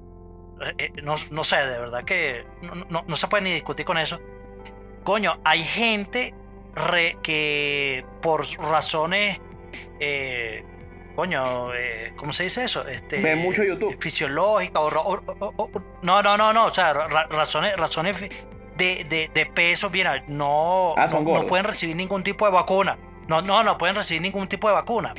eh, 0.65 0.73
eh, 0.79 0.91
no, 1.03 1.13
no 1.29 1.43
sé, 1.43 1.57
de 1.57 1.79
verdad 1.79 2.03
que 2.03 2.45
no, 2.63 2.73
no- 2.89 3.03
no 3.07 3.15
se 3.15 3.27
puede 3.27 3.43
ni 3.43 3.53
discutir 3.53 3.85
con 3.85 3.97
eso. 3.99 4.19
Coño, 5.03 5.39
hay 5.43 5.63
gente 5.63 6.33
re- 6.75 7.17
que 7.21 8.03
por 8.21 8.41
razones 8.59 9.39
eh, 9.99 10.63
coño, 11.15 11.73
eh, 11.73 12.13
¿cómo 12.15 12.31
se 12.33 12.43
dice 12.43 12.63
eso? 12.63 12.87
Este, 12.87 13.21
Ve 13.21 13.35
mucho 13.35 13.63
YouTube. 13.63 13.97
Fisiológica 13.99 14.79
o, 14.79 14.87
o- 14.87 15.23
o- 15.39 15.53
o- 15.57 15.71
no, 16.01 16.21
no, 16.21 16.37
no, 16.37 16.53
no, 16.53 16.65
o 16.65 16.73
sea, 16.73 16.93
ra- 16.93 17.27
razones, 17.29 17.75
razones 17.77 18.19
de, 18.77 19.03
de, 19.05 19.29
de 19.33 19.45
peso, 19.45 19.89
mira, 19.89 20.23
no, 20.27 20.93
Ah, 20.97 21.07
no, 21.07 21.19
no 21.21 21.47
pueden 21.47 21.65
recibir 21.65 21.95
ningún 21.95 22.23
tipo 22.23 22.45
de 22.45 22.51
vacuna. 22.51 22.97
No, 23.27 23.41
no, 23.41 23.63
no 23.63 23.77
pueden 23.77 23.95
recibir 23.95 24.21
ningún 24.21 24.47
tipo 24.47 24.67
de 24.67 24.73
vacuna. 24.73 25.13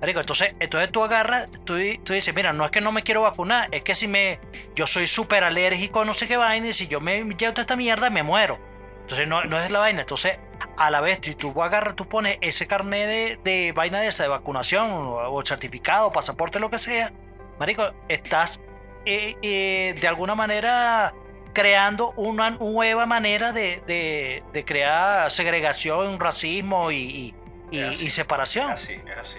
Entonces, 0.00 0.54
entonces 0.60 0.92
tú 0.92 1.02
agarras, 1.02 1.48
tú, 1.64 1.78
tú 2.02 2.12
dices, 2.12 2.34
mira, 2.34 2.52
no 2.52 2.64
es 2.66 2.70
que 2.70 2.82
no 2.82 2.92
me 2.92 3.02
quiero 3.02 3.22
vacunar, 3.22 3.68
es 3.72 3.82
que 3.82 3.94
si 3.94 4.06
me, 4.06 4.38
yo 4.74 4.86
soy 4.86 5.06
súper 5.06 5.44
alérgico, 5.44 6.04
no 6.04 6.12
sé 6.12 6.26
qué 6.28 6.36
vaina, 6.36 6.68
y 6.68 6.72
si 6.74 6.88
yo 6.88 7.00
me 7.00 7.20
llevo 7.24 7.52
toda 7.54 7.62
esta 7.62 7.76
mierda, 7.76 8.10
me 8.10 8.22
muero. 8.22 8.58
Entonces 9.00 9.26
no, 9.26 9.44
no 9.44 9.58
es 9.58 9.70
la 9.70 9.78
vaina. 9.78 10.00
Entonces, 10.02 10.38
a 10.76 10.90
la 10.90 11.00
vez, 11.00 11.18
si 11.22 11.34
tú 11.34 11.62
agarras, 11.62 11.94
tú 11.96 12.08
pones 12.08 12.38
ese 12.40 12.66
carnet 12.66 13.08
de, 13.08 13.38
de 13.44 13.72
vaina 13.72 14.00
de 14.00 14.08
esa, 14.08 14.22
de 14.24 14.28
vacunación, 14.28 14.90
o, 14.90 15.32
o 15.32 15.44
certificado, 15.46 16.12
pasaporte, 16.12 16.58
lo 16.60 16.70
que 16.70 16.78
sea, 16.78 17.12
marico, 17.58 17.90
estás 18.08 18.60
eh, 19.06 19.36
eh, 19.42 19.94
de 20.00 20.08
alguna 20.08 20.34
manera 20.34 21.14
creando 21.52 22.12
una 22.16 22.50
nueva 22.50 23.06
manera 23.06 23.52
de, 23.52 23.80
de- 23.86 24.42
de 24.52 24.64
crear 24.64 25.30
segregación, 25.30 26.18
racismo 26.18 26.90
y, 26.90 26.96
y- 26.96 27.34
y- 27.70 27.78
Es 27.80 27.88
así, 27.90 28.04
y 28.04 28.06
Es 28.08 28.14
separación. 28.14 28.70
así, 28.70 28.94
es 28.94 29.16
así. 29.18 29.38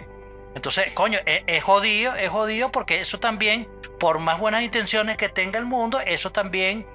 Entonces, 0.56 0.92
coño, 0.94 1.20
es, 1.26 1.42
es 1.48 1.64
jodido, 1.64 2.16
es 2.16 2.30
jodido 2.30 2.72
porque 2.72 3.02
eso 3.02 3.20
también, 3.20 3.68
por 4.00 4.20
más 4.20 4.40
buenas 4.40 4.62
intenciones 4.64 5.18
que 5.18 5.28
tenga 5.28 5.60
el 5.60 5.66
mundo, 5.66 6.00
eso 6.00 6.32
también 6.32 6.86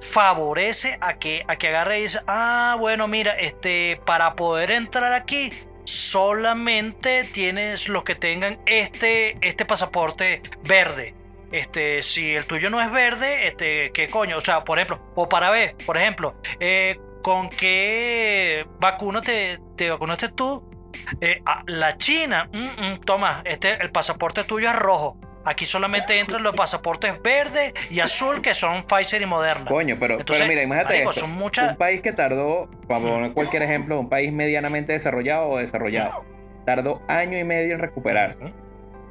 favorece 0.00 0.98
a 1.00 1.14
que, 1.14 1.44
a 1.48 1.56
que 1.56 1.68
agarre 1.68 2.00
y 2.00 2.02
dice, 2.02 2.20
ah, 2.26 2.76
bueno, 2.78 3.08
mira, 3.08 3.32
este, 3.32 4.00
para 4.04 4.34
poder 4.34 4.70
entrar 4.70 5.12
aquí, 5.12 5.52
solamente 5.84 7.24
tienes 7.24 7.88
los 7.88 8.04
que 8.04 8.14
tengan 8.14 8.60
este, 8.66 9.36
este 9.40 9.64
pasaporte 9.64 10.42
verde. 10.62 11.14
Este, 11.52 12.02
si 12.02 12.34
el 12.34 12.46
tuyo 12.46 12.70
no 12.70 12.80
es 12.80 12.92
verde, 12.92 13.48
este, 13.48 13.90
¿qué 13.92 14.08
coño? 14.08 14.38
O 14.38 14.40
sea, 14.40 14.62
por 14.64 14.78
ejemplo, 14.78 15.00
o 15.16 15.28
para 15.28 15.50
ver, 15.50 15.76
por 15.84 15.96
ejemplo, 15.96 16.40
eh, 16.60 17.00
¿con 17.22 17.48
qué 17.48 18.66
vacuna 18.78 19.20
te, 19.20 19.58
te 19.76 19.90
vacunaste 19.90 20.28
tú? 20.28 20.64
Eh, 21.20 21.42
la 21.66 21.96
China, 21.98 22.48
mm, 22.52 22.62
mm, 22.62 23.00
toma, 23.04 23.42
este, 23.44 23.82
el 23.82 23.90
pasaporte 23.90 24.44
tuyo 24.44 24.68
es 24.68 24.76
rojo. 24.76 25.18
Aquí 25.44 25.64
solamente 25.64 26.20
entran 26.20 26.42
los 26.42 26.54
pasaportes 26.54 27.20
verde 27.22 27.72
y 27.90 28.00
azul 28.00 28.42
que 28.42 28.52
son 28.52 28.84
Pfizer 28.84 29.22
y 29.22 29.26
Moderna. 29.26 29.64
Coño, 29.64 29.96
pero, 29.98 30.18
Entonces, 30.20 30.38
pero 30.46 30.48
mira, 30.50 30.62
imagínate 30.62 30.94
marico, 30.94 31.10
esto. 31.10 31.20
son 31.22 31.32
muchas- 31.32 31.70
Un 31.70 31.76
país 31.76 32.02
que 32.02 32.12
tardó, 32.12 32.68
para 32.86 33.00
poner 33.00 33.32
cualquier 33.32 33.62
ejemplo, 33.62 33.98
un 33.98 34.08
país 34.10 34.32
medianamente 34.32 34.92
desarrollado 34.92 35.48
o 35.48 35.56
desarrollado, 35.58 36.24
tardó 36.66 37.00
año 37.08 37.38
y 37.38 37.44
medio 37.44 37.74
en 37.74 37.80
recuperarse. 37.80 38.52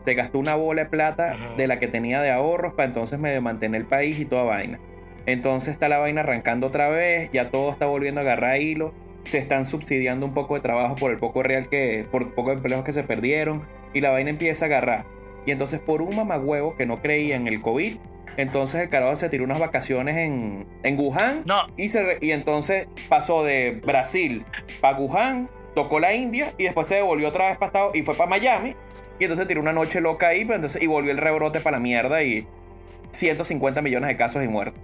Se 0.05 0.13
gastó 0.13 0.37
una 0.39 0.55
bola 0.55 0.83
de 0.83 0.89
plata 0.89 1.35
de 1.57 1.67
la 1.67 1.79
que 1.79 1.87
tenía 1.87 2.21
de 2.21 2.31
ahorros 2.31 2.73
para 2.73 2.85
entonces 2.85 3.17
medio 3.19 3.41
mantener 3.41 3.81
el 3.81 3.87
país 3.87 4.19
y 4.19 4.25
toda 4.25 4.43
vaina. 4.43 4.79
Entonces 5.25 5.73
está 5.73 5.89
la 5.89 5.97
vaina 5.97 6.21
arrancando 6.21 6.67
otra 6.67 6.89
vez, 6.89 7.29
ya 7.33 7.49
todo 7.49 7.71
está 7.71 7.85
volviendo 7.85 8.21
a 8.21 8.23
agarrar 8.23 8.61
hilo. 8.61 8.93
Se 9.25 9.37
están 9.39 9.65
subsidiando 9.67 10.25
un 10.25 10.33
poco 10.33 10.55
de 10.55 10.61
trabajo 10.61 10.95
por 10.95 11.11
el 11.11 11.17
poco 11.17 11.43
real 11.43 11.69
que, 11.69 12.05
por 12.09 12.33
poco 12.33 12.49
de 12.51 12.55
empleos 12.57 12.83
que 12.83 12.93
se 12.93 13.03
perdieron. 13.03 13.67
Y 13.93 14.01
la 14.01 14.11
vaina 14.11 14.29
empieza 14.29 14.65
a 14.65 14.67
agarrar. 14.67 15.05
Y 15.49 15.51
entonces 15.51 15.79
por 15.79 16.03
un 16.03 16.15
mamagüevo 16.15 16.75
que 16.75 16.85
no 16.85 17.01
creía 17.01 17.35
en 17.35 17.47
el 17.47 17.59
COVID, 17.59 17.97
entonces 18.38 18.81
el 18.81 18.89
carajo 18.89 19.15
se 19.15 19.29
tiró 19.29 19.43
unas 19.45 19.57
vacaciones 19.57 20.15
en, 20.15 20.67
en 20.83 20.99
Wuhan. 20.99 21.41
No, 21.47 21.63
Y, 21.75 21.89
se 21.89 22.03
re- 22.03 22.17
y 22.21 22.33
entonces 22.33 22.88
pasó 23.09 23.43
de 23.43 23.81
Brasil 23.83 24.45
para 24.79 24.95
Wuhan, 24.99 25.49
tocó 25.73 25.99
la 25.99 26.13
India 26.13 26.51
y 26.59 26.65
después 26.65 26.88
se 26.88 26.93
devolvió 26.95 27.29
otra 27.29 27.47
vez 27.47 27.57
para 27.57 27.65
Estados 27.69 27.95
y 27.95 28.03
fue 28.03 28.13
para 28.13 28.29
Miami. 28.29 28.75
Y 29.17 29.23
entonces 29.23 29.47
tiró 29.47 29.59
una 29.59 29.73
noche 29.73 30.01
loca 30.01 30.27
ahí, 30.27 30.45
pero 30.45 30.57
entonces, 30.57 30.83
y 30.83 30.85
volvió 30.85 31.09
el 31.12 31.17
rebrote 31.17 31.62
para 31.62 31.77
la 31.77 31.81
mierda 31.81 32.21
y 32.21 32.45
150 33.09 33.81
millones 33.81 34.07
de 34.07 34.15
casos 34.17 34.43
y 34.43 34.47
muertos. 34.47 34.79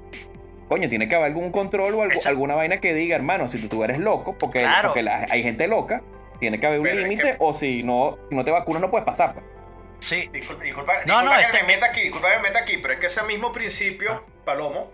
Coño, 0.67 0.89
tiene 0.89 1.08
que 1.08 1.13
haber 1.13 1.28
algún 1.28 1.51
control 1.51 1.93
o 1.93 2.01
algo- 2.01 2.19
alguna 2.25 2.56
vaina 2.56 2.80
que 2.82 2.95
diga, 2.95 3.15
hermano, 3.15 3.47
si 3.49 3.60
tú, 3.60 3.67
tú 3.67 3.84
eres 3.84 3.99
loco, 3.99 4.36
porque, 4.39 4.62
Claro. 4.62 4.88
porque 4.89 5.04
la- 5.04 5.28
hay 5.30 5.43
gente 5.43 5.67
loca, 5.67 6.01
tiene 6.39 6.60
que 6.60 6.65
haber 6.65 6.80
un 6.80 6.88
es 6.88 6.95
límite, 7.04 7.21
que- 7.21 7.36
o 7.38 7.54
si 7.54 7.84
no, 7.84 8.17
si 8.30 8.36
no 8.36 8.43
te 8.43 8.49
vacunas 8.49 8.82
no 8.82 8.89
puedes 8.89 9.06
pasar. 9.06 9.34
Pues. 9.36 9.45
Sí. 10.06 10.30
Disculpa, 10.32 10.63
disculpa, 10.63 10.94
No, 11.06 11.20
disculpa 11.20 11.24
no, 11.24 11.38
que 11.38 11.41
este- 11.46 11.58
me 11.62 11.68
meta 11.68 11.86
aquí, 11.88 12.02
disculpa 12.02 12.30
que 12.32 12.36
me 12.38 12.41
meta 12.44 12.60
aquí, 12.60 12.78
pero 12.78 12.94
es 12.94 13.00
que 13.00 13.06
ese 13.08 13.24
mismo 13.24 13.52
principio, 13.52 14.26
Palomo, 14.46 14.94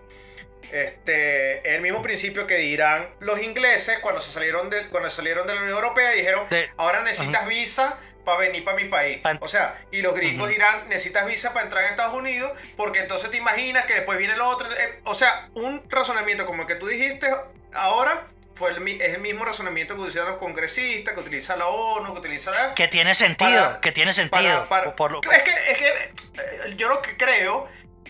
este, 0.70 1.58
es 1.58 1.74
el 1.76 1.80
mismo 1.82 2.02
principio 2.02 2.46
que 2.46 2.56
dirán 2.56 3.08
los 3.20 3.40
ingleses 3.42 3.98
cuando 4.00 4.20
se 4.20 4.32
salieron 4.32 4.70
de, 4.70 4.88
cuando 4.88 5.10
salieron 5.10 5.46
de 5.46 5.54
la 5.54 5.60
Unión 5.60 5.76
Europea 5.76 6.14
y 6.14 6.18
dijeron, 6.18 6.46
De- 6.48 6.70
ahora 6.76 7.02
necesitas 7.02 7.46
visa 7.46 7.98
para 8.24 8.38
venir 8.38 8.64
para 8.64 8.76
mi 8.76 8.84
país. 8.84 9.18
Pan- 9.18 9.38
O 9.42 9.48
sea, 9.48 9.78
y 9.90 10.00
los 10.00 10.14
gringos 10.14 10.48
dirán, 10.48 10.88
necesitas 10.88 11.26
visa 11.26 11.52
para 11.52 11.64
entrar 11.64 11.84
en 11.84 11.90
Estados 11.90 12.14
Unidos, 12.14 12.52
porque 12.76 13.00
entonces 13.00 13.30
te 13.30 13.36
imaginas 13.36 13.84
que 13.86 13.94
después 13.94 14.16
viene 14.18 14.36
lo 14.36 14.48
otro. 14.48 14.70
Eh, 14.70 15.00
O 15.04 15.14
sea, 15.14 15.48
un 15.54 15.82
razonamiento 15.90 16.46
como 16.46 16.62
el 16.62 16.68
que 16.68 16.76
tú 16.76 16.86
dijiste 16.86 17.26
ahora 17.74 18.24
fue 18.54 18.70
el, 18.70 18.86
es 19.00 19.14
el 19.14 19.20
mismo 19.20 19.44
razonamiento 19.44 19.94
que 19.94 20.00
utilizan 20.02 20.26
los 20.28 20.36
congresistas, 20.36 21.14
que 21.14 21.20
utiliza 21.20 21.56
la 21.56 21.66
ONU, 21.66 22.12
que 22.12 22.18
utiliza 22.20 22.50
la... 22.50 22.74
Que 22.74 22.88
tiene 22.88 23.14
sentido, 23.14 23.50
Para- 23.64 23.80
que 23.80 23.92
tiene 23.92 24.12
sentido. 24.12 24.66
para- 24.68 24.68
para- 24.68 24.96
por 24.96 25.12
lo- 25.12 25.20
Es 25.22 25.42
que, 25.42 25.50
es 25.50 25.78
que 25.78 25.88
eh, 25.88 26.74
yo 26.76 26.88
lo 26.88 27.00
que 27.02 27.16
creo 27.16 27.66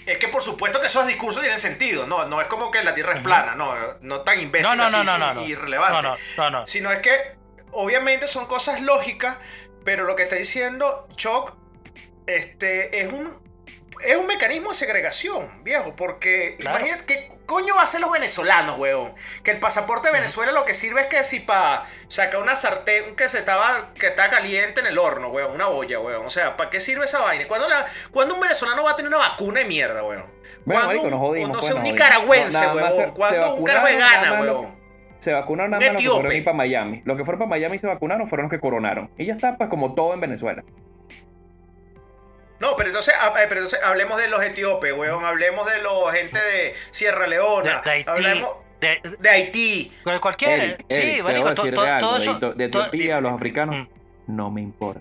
es 0.07 0.19
que 0.19 0.27
por 0.29 0.43
supuesto 0.43 0.81
que 0.81 0.89
esos 0.89 1.07
discursos 1.07 1.43
tienen 1.43 1.61
sentido, 1.61 2.07
no, 2.07 2.27
no 2.27 2.41
es 2.41 2.49
como 2.49 2.71
que 2.73 2.83
la 2.83 2.93
Tierra 2.93 3.15
es 3.15 3.23
plana, 3.23 3.55
no, 3.55 3.73
no 4.01 4.23
tan 4.23 4.41
imbécil 4.41 4.69
no, 4.69 4.75
no, 4.77 4.85
así, 4.85 4.93
no, 4.97 5.05
no, 5.05 5.11
sin- 5.13 5.21
no, 5.21 5.35
no. 5.35 5.43
irrelevante, 5.47 6.03
No, 6.03 6.03
no, 6.03 6.17
no, 6.37 6.51
no. 6.51 6.67
sino 6.67 6.91
es 6.91 6.99
que 6.99 7.37
obviamente 7.71 8.27
son 8.27 8.47
cosas 8.47 8.81
lógicas, 8.81 9.37
pero 9.85 10.05
lo 10.05 10.17
que 10.17 10.25
está 10.25 10.35
diciendo 10.37 11.07
Chuck 11.17 11.55
este, 12.27 13.01
es 13.01 13.13
un 13.13 13.41
es 14.05 14.17
un 14.17 14.27
mecanismo 14.27 14.71
de 14.71 14.75
segregación, 14.75 15.63
viejo, 15.63 15.95
porque 15.95 16.57
Claro. 16.59 16.79
imagínate 16.79 17.07
qué 17.07 17.37
coño 17.53 17.79
hacen 17.79 18.01
los 18.01 18.11
venezolanos, 18.11 18.79
weón. 18.79 19.13
Que 19.43 19.51
el 19.51 19.61
pasaporte 19.61 20.09
de 20.09 20.15
Venezuela 20.15 20.53
lo 20.53 20.65
que 20.65 20.75
sirve 20.75 21.03
es 21.03 21.07
que 21.09 21.23
si 21.25 21.41
para 21.41 21.85
sacar 22.09 22.41
una 22.41 22.57
sartén 22.57 23.15
que 23.15 23.29
se 23.29 23.39
estaba 23.39 23.91
que 23.95 24.07
está 24.09 24.29
caliente 24.31 24.81
en 24.81 24.87
el 24.87 24.99
horno, 24.99 25.29
weón, 25.29 25.53
una 25.53 25.69
olla, 25.69 26.01
weón. 26.01 26.25
O 26.27 26.31
sea, 26.31 26.57
¿para 26.57 26.71
qué 26.71 26.81
sirve 26.81 27.05
esa 27.05 27.21
vaina? 27.21 27.47
¿Cuándo, 27.47 27.69
la, 27.69 27.85
¿cuándo 28.11 28.35
un 28.35 28.41
venezolano 28.41 28.85
va 28.85 28.93
a 28.93 28.97
tener 28.97 29.09
una 29.09 29.19
vacuna 29.19 29.61
de 29.61 29.67
mierda, 29.67 30.03
weón? 30.03 30.25
Bueno, 30.65 30.81
¿Cuándo 30.83 30.87
marico, 30.87 31.05
un- 31.05 31.11
nos 31.11 31.21
jodimos. 31.21 31.49
No 31.49 31.55
pues, 31.55 31.67
sé, 31.67 31.73
un 31.75 31.81
jodimos. 31.81 31.93
nicaragüense, 32.01 32.67
No, 32.67 32.73
weón. 32.75 33.11
¿Cuándo 33.13 33.55
un 33.55 33.65
carajue 33.65 33.97
nada 33.97 34.23
gana, 34.23 34.41
weón? 34.41 34.83
Se 35.19 35.33
vacunaron 35.33 35.71
nada 35.71 35.81
más 35.81 35.93
los 35.93 36.03
que 36.03 36.21
fueron 36.21 36.45
para 36.45 36.57
Miami. 36.57 37.03
Los 37.05 37.17
que 37.17 37.25
fueron 37.25 37.39
para 37.39 37.49
Miami 37.51 37.77
y 37.77 37.79
se 37.79 37.87
vacunaron 37.87 38.27
fueron 38.27 38.45
los 38.47 38.51
que 38.51 38.59
coronaron. 38.59 39.11
Y 39.17 39.27
ya 39.27 39.35
está, 39.35 39.57
pues 39.57 39.69
como 39.71 39.95
todo 39.95 40.15
en 40.15 40.21
Venezuela. 40.21 40.65
No, 42.63 42.77
pero 42.77 42.89
entonces, 42.91 43.13
ah, 43.21 43.29
eh, 43.41 43.47
pero 43.49 43.61
entonces 43.63 43.81
hablemos 43.83 44.17
de 44.19 44.29
los 44.29 44.41
etíopes, 44.43 44.93
weón. 44.97 45.25
Hablemos 45.25 45.67
de 45.67 45.83
los 45.83 46.13
gente 46.13 46.39
de 46.39 46.75
Sierra 46.93 47.23
De, 47.23 47.29
Leona. 47.31 47.83
de 47.85 47.91
Haití. 47.91 48.09
Hablemos 48.11 48.51
De, 48.81 49.01
de 49.19 49.29
Haití. 49.29 49.93
de 50.05 50.21
cualquiera. 50.21 50.65
Eric, 50.65 50.85
sí, 50.89 50.97
Eric, 50.97 51.23
marico, 51.25 51.49
de 51.65 51.73
todo 51.73 52.15
de 52.19 52.21
eso. 52.23 52.39
De 52.55 52.65
Etiopía, 52.67 53.21
los 53.21 53.33
africanos, 53.33 53.75
Mm. 53.77 54.37
no 54.37 54.51
me 54.51 54.61
importa. 54.63 55.01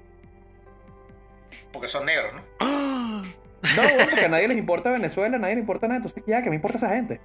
Porque 1.72 1.88
son 1.88 2.06
negros, 2.06 2.34
¿no? 2.34 2.42
No, 3.76 3.84
porque 4.10 4.26
a 4.26 4.28
nadie 4.28 4.48
les 4.48 4.58
importa 4.58 4.90
Venezuela, 4.90 5.36
a 5.36 5.40
nadie 5.40 5.54
le 5.54 5.62
importa 5.62 5.88
nada. 5.88 5.98
Entonces, 5.98 6.24
ya, 6.26 6.42
que 6.42 6.50
me 6.50 6.56
importa 6.56 6.78
esa 6.78 6.90
gente? 6.90 7.22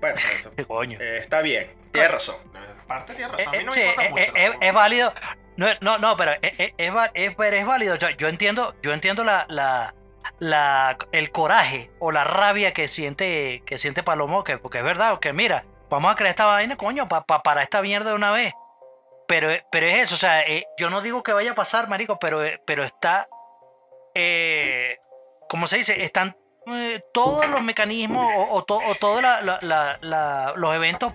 Bueno, 0.00 0.16
eso, 0.16 0.50
¿Qué 0.56 0.64
coño? 0.64 0.98
eh, 1.00 1.18
está 1.18 1.42
bien. 1.42 1.70
Tienes 1.92 2.10
razón. 2.10 2.34
Parte 2.88 3.14
tienes 3.14 3.30
razón. 3.30 3.54
A 3.54 3.58
mí 3.58 3.64
no 3.64 3.72
Eh, 3.72 3.76
me 3.76 3.82
importa 3.84 4.04
eh, 4.04 4.10
mucho. 4.10 4.22
eh, 4.22 4.32
la 4.34 4.40
es, 4.42 4.50
verdad. 4.50 4.66
es 4.68 4.72
válido. 4.74 5.12
No, 5.60 5.66
no, 5.82 5.98
no, 5.98 6.16
pero 6.16 6.32
es, 6.40 6.58
es- 6.58 6.72
es 6.78 6.92
es- 7.12 7.36
es 7.38 7.66
válido. 7.66 7.96
Yo, 8.16 8.28
entiendo, 8.28 8.74
yo 8.82 8.94
entiendo 8.94 9.24
la, 9.24 9.44
la, 9.50 9.94
la- 10.38 10.96
el 11.12 11.30
coraje 11.30 11.90
o 11.98 12.12
la 12.12 12.24
rabia 12.24 12.72
que 12.72 12.88
siente, 12.88 13.62
que 13.66 13.76
siente 13.76 14.02
Palomo, 14.02 14.42
que, 14.42 14.56
porque 14.56 14.78
es 14.78 14.84
verdad, 14.84 15.18
que 15.20 15.34
mira, 15.34 15.66
vamos 15.90 16.10
a 16.10 16.14
crear 16.14 16.30
esta 16.30 16.46
vaina, 16.46 16.76
coño, 16.76 17.08
pa- 17.08 17.24
pa- 17.26 17.42
para 17.42 17.62
esta 17.62 17.82
mierda 17.82 18.08
de 18.08 18.16
una 18.16 18.30
vez. 18.30 18.54
Pero, 19.28 19.48
pero 19.70 19.86
es 19.86 19.96
eso, 19.98 20.14
o 20.14 20.18
sea, 20.18 20.40
eh, 20.46 20.64
yo 20.78 20.88
no 20.88 21.02
digo 21.02 21.22
que 21.22 21.34
vaya 21.34 21.50
a 21.50 21.54
pasar, 21.54 21.88
marico, 21.90 22.18
pero, 22.18 22.42
eh, 22.42 22.58
pero 22.64 22.82
está, 22.82 23.28
eh, 24.14 24.96
¿cómo 25.46 25.66
se 25.66 25.76
dice? 25.76 26.02
Están 26.02 26.36
eh, 26.68 27.02
todos 27.12 27.46
los 27.48 27.62
mecanismos 27.62 28.26
o, 28.34 28.54
o, 28.54 28.64
to- 28.64 28.80
todos 28.98 29.22
los 30.56 30.74
eventos 30.74 31.12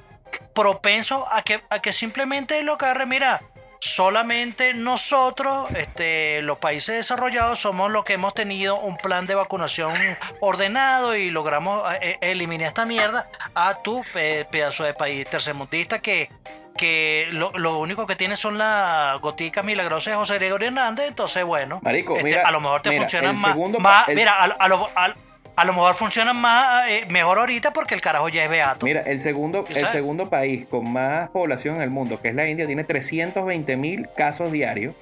propensos 0.53 1.23
a 1.31 1.41
que, 1.41 1.61
a 1.71 1.79
que 1.79 1.91
simplemente 1.91 2.61
lo 2.61 2.77
que 2.77 2.85
agarre, 2.85 3.07
mira, 3.07 3.41
solamente 3.85 4.73
nosotros, 4.73 5.69
este, 5.77 6.41
los 6.41 6.57
países 6.57 6.95
desarrollados, 6.95 7.59
somos 7.59 7.91
los 7.91 8.03
que 8.03 8.13
hemos 8.13 8.33
tenido 8.33 8.79
un 8.79 8.97
plan 8.97 9.27
de 9.27 9.35
vacunación 9.35 9.93
ordenado 10.39 11.15
y 11.15 11.29
logramos 11.29 11.83
eh, 11.93 11.99
eh, 12.01 12.31
eliminar 12.31 12.69
esta 12.69 12.83
mierda 12.85 13.29
a 13.53 13.75
tu 13.83 14.03
eh, 14.15 14.45
pedazo 14.49 14.83
de 14.83 14.95
país 14.95 15.29
tercermundista 15.29 15.99
que, 15.99 16.31
que 16.75 17.27
lo, 17.31 17.51
lo 17.59 17.77
único 17.77 18.07
que 18.07 18.15
tiene 18.15 18.35
son 18.35 18.57
las 18.57 19.19
goticas 19.21 19.63
milagrosas 19.63 20.13
de 20.13 20.15
José 20.17 20.35
Gregorio 20.39 20.67
Hernández, 20.69 21.07
entonces 21.07 21.43
bueno, 21.43 21.79
Marico, 21.83 22.13
este, 22.15 22.23
mira, 22.23 22.41
a 22.43 22.51
lo 22.51 22.61
mejor 22.61 22.81
te 22.81 22.89
mira, 22.89 23.03
funcionan 23.03 23.39
más, 23.39 23.51
segundo 23.51 23.79
más- 23.79 24.05
pa- 24.05 24.11
el- 24.11 24.17
mira, 24.17 24.33
a, 24.35 24.45
a 24.45 24.67
lo, 24.67 24.89
a- 24.95 25.13
a 25.55 25.65
lo 25.65 25.73
mejor 25.73 25.95
funcionan 25.95 26.35
más, 26.37 26.87
eh, 26.89 27.05
mejor 27.09 27.39
ahorita 27.39 27.71
porque 27.71 27.95
el 27.95 28.01
carajo 28.01 28.29
ya 28.29 28.43
es 28.43 28.49
beato. 28.49 28.85
Mira, 28.85 29.01
el 29.01 29.19
segundo, 29.19 29.63
el 29.69 29.75
¿Sabes? 29.75 29.91
segundo 29.91 30.29
país 30.29 30.67
con 30.67 30.91
más 30.91 31.29
población 31.31 31.77
en 31.77 31.81
el 31.81 31.89
mundo, 31.89 32.19
que 32.21 32.29
es 32.29 32.35
la 32.35 32.47
India, 32.47 32.65
tiene 32.65 32.83
320 32.83 33.77
mil 33.77 34.07
casos 34.15 34.51
diarios 34.51 34.93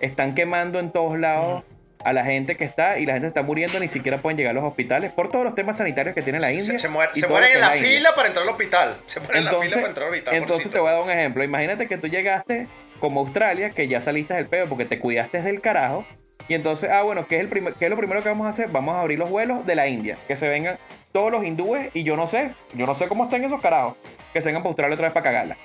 están 0.00 0.34
quemando 0.34 0.78
en 0.78 0.90
todos 0.90 1.18
lados 1.18 1.62
a 2.04 2.12
la 2.12 2.24
gente 2.24 2.56
que 2.56 2.64
está 2.64 2.98
y 2.98 3.06
la 3.06 3.12
gente 3.12 3.26
está 3.28 3.42
muriendo, 3.42 3.78
ni 3.78 3.88
siquiera 3.88 4.18
pueden 4.18 4.36
llegar 4.38 4.52
a 4.52 4.54
los 4.54 4.64
hospitales 4.64 5.12
por 5.12 5.30
todos 5.30 5.44
los 5.44 5.54
temas 5.54 5.76
sanitarios 5.76 6.14
que 6.14 6.22
tiene 6.22 6.40
la 6.40 6.50
India. 6.52 6.78
Se, 6.78 6.88
muer- 6.88 7.10
mueren 7.28 7.50
en 7.54 7.60
la 7.60 7.70
fila 7.72 8.14
para 8.14 8.28
entrar 8.28 8.44
al 8.44 8.50
hospital. 8.52 8.96
Se 9.06 9.20
mueren 9.20 9.38
en 9.38 9.44
la 9.44 9.50
fila 9.52 9.76
para 9.76 9.86
entrar 9.88 10.06
al 10.08 10.12
hospital. 10.14 10.34
entonces 10.34 10.70
te 10.70 10.78
voy 10.78 10.88
a 10.88 10.92
dar 10.92 11.02
un 11.02 11.10
ejemplo. 11.10 11.44
Imagínate 11.44 11.86
que 11.86 11.98
tú 11.98 12.06
llegaste 12.06 12.66
como 13.00 13.20
Australia, 13.20 13.70
que 13.70 13.86
ya 13.88 14.00
saliste 14.00 14.34
del 14.34 14.46
pedo 14.46 14.66
porque 14.66 14.84
te 14.84 14.98
cuidaste 14.98 15.42
del 15.42 15.60
carajo. 15.60 16.04
Y 16.48 16.54
entonces, 16.54 16.90
ah, 16.90 17.02
bueno, 17.02 17.26
¿qué 17.28 17.36
es, 17.36 17.42
el 17.42 17.48
primer- 17.48 17.74
qué 17.74 17.84
es 17.84 17.90
lo 17.90 17.96
primero 17.96 18.22
que 18.22 18.28
vamos 18.28 18.46
a 18.46 18.50
hacer? 18.50 18.68
Vamos 18.70 18.96
a 18.96 19.00
abrir 19.02 19.18
los 19.18 19.30
vuelos 19.30 19.66
de 19.66 19.74
la 19.76 19.86
India. 19.86 20.16
Que 20.26 20.34
se 20.36 20.48
vengan 20.48 20.76
todos 21.12 21.30
los 21.30 21.44
hindúes 21.44 21.90
y 21.94 22.02
yo 22.02 22.16
no 22.16 22.26
sé, 22.26 22.50
yo 22.74 22.86
no 22.86 22.94
sé 22.94 23.06
cómo 23.08 23.24
están 23.24 23.44
esos 23.44 23.60
carajos. 23.60 23.94
Que 24.32 24.40
se 24.40 24.46
vengan 24.46 24.62
para 24.62 24.70
Australia 24.70 24.94
otra 24.94 25.06
vez 25.08 25.14
para 25.14 25.24
cagarla. 25.24 25.56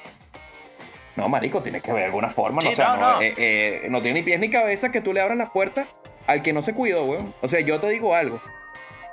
No, 1.15 1.29
marico, 1.29 1.61
tienes 1.61 1.81
que 1.81 1.91
ver 1.93 2.01
de 2.01 2.05
alguna 2.07 2.29
forma. 2.29 2.61
Sí, 2.61 2.67
no, 2.67 2.73
o 2.73 2.75
sea, 2.75 2.85
no, 2.87 2.97
no, 2.97 3.13
no. 3.13 3.21
eh, 3.21 3.33
eh, 3.37 3.87
no 3.89 4.01
tiene 4.01 4.19
ni 4.19 4.25
pies 4.25 4.39
ni 4.39 4.49
cabeza 4.49 4.91
que 4.91 5.01
tú 5.01 5.13
le 5.13 5.21
abras 5.21 5.37
las 5.37 5.49
puertas 5.49 5.87
al 6.27 6.41
que 6.41 6.51
no 6.53 6.61
se 6.61 6.73
cuidó, 6.73 7.05
weón. 7.05 7.33
O 7.41 7.47
sea, 7.47 7.59
yo 7.61 7.79
te 7.79 7.87
digo 7.89 8.13
algo. 8.15 8.39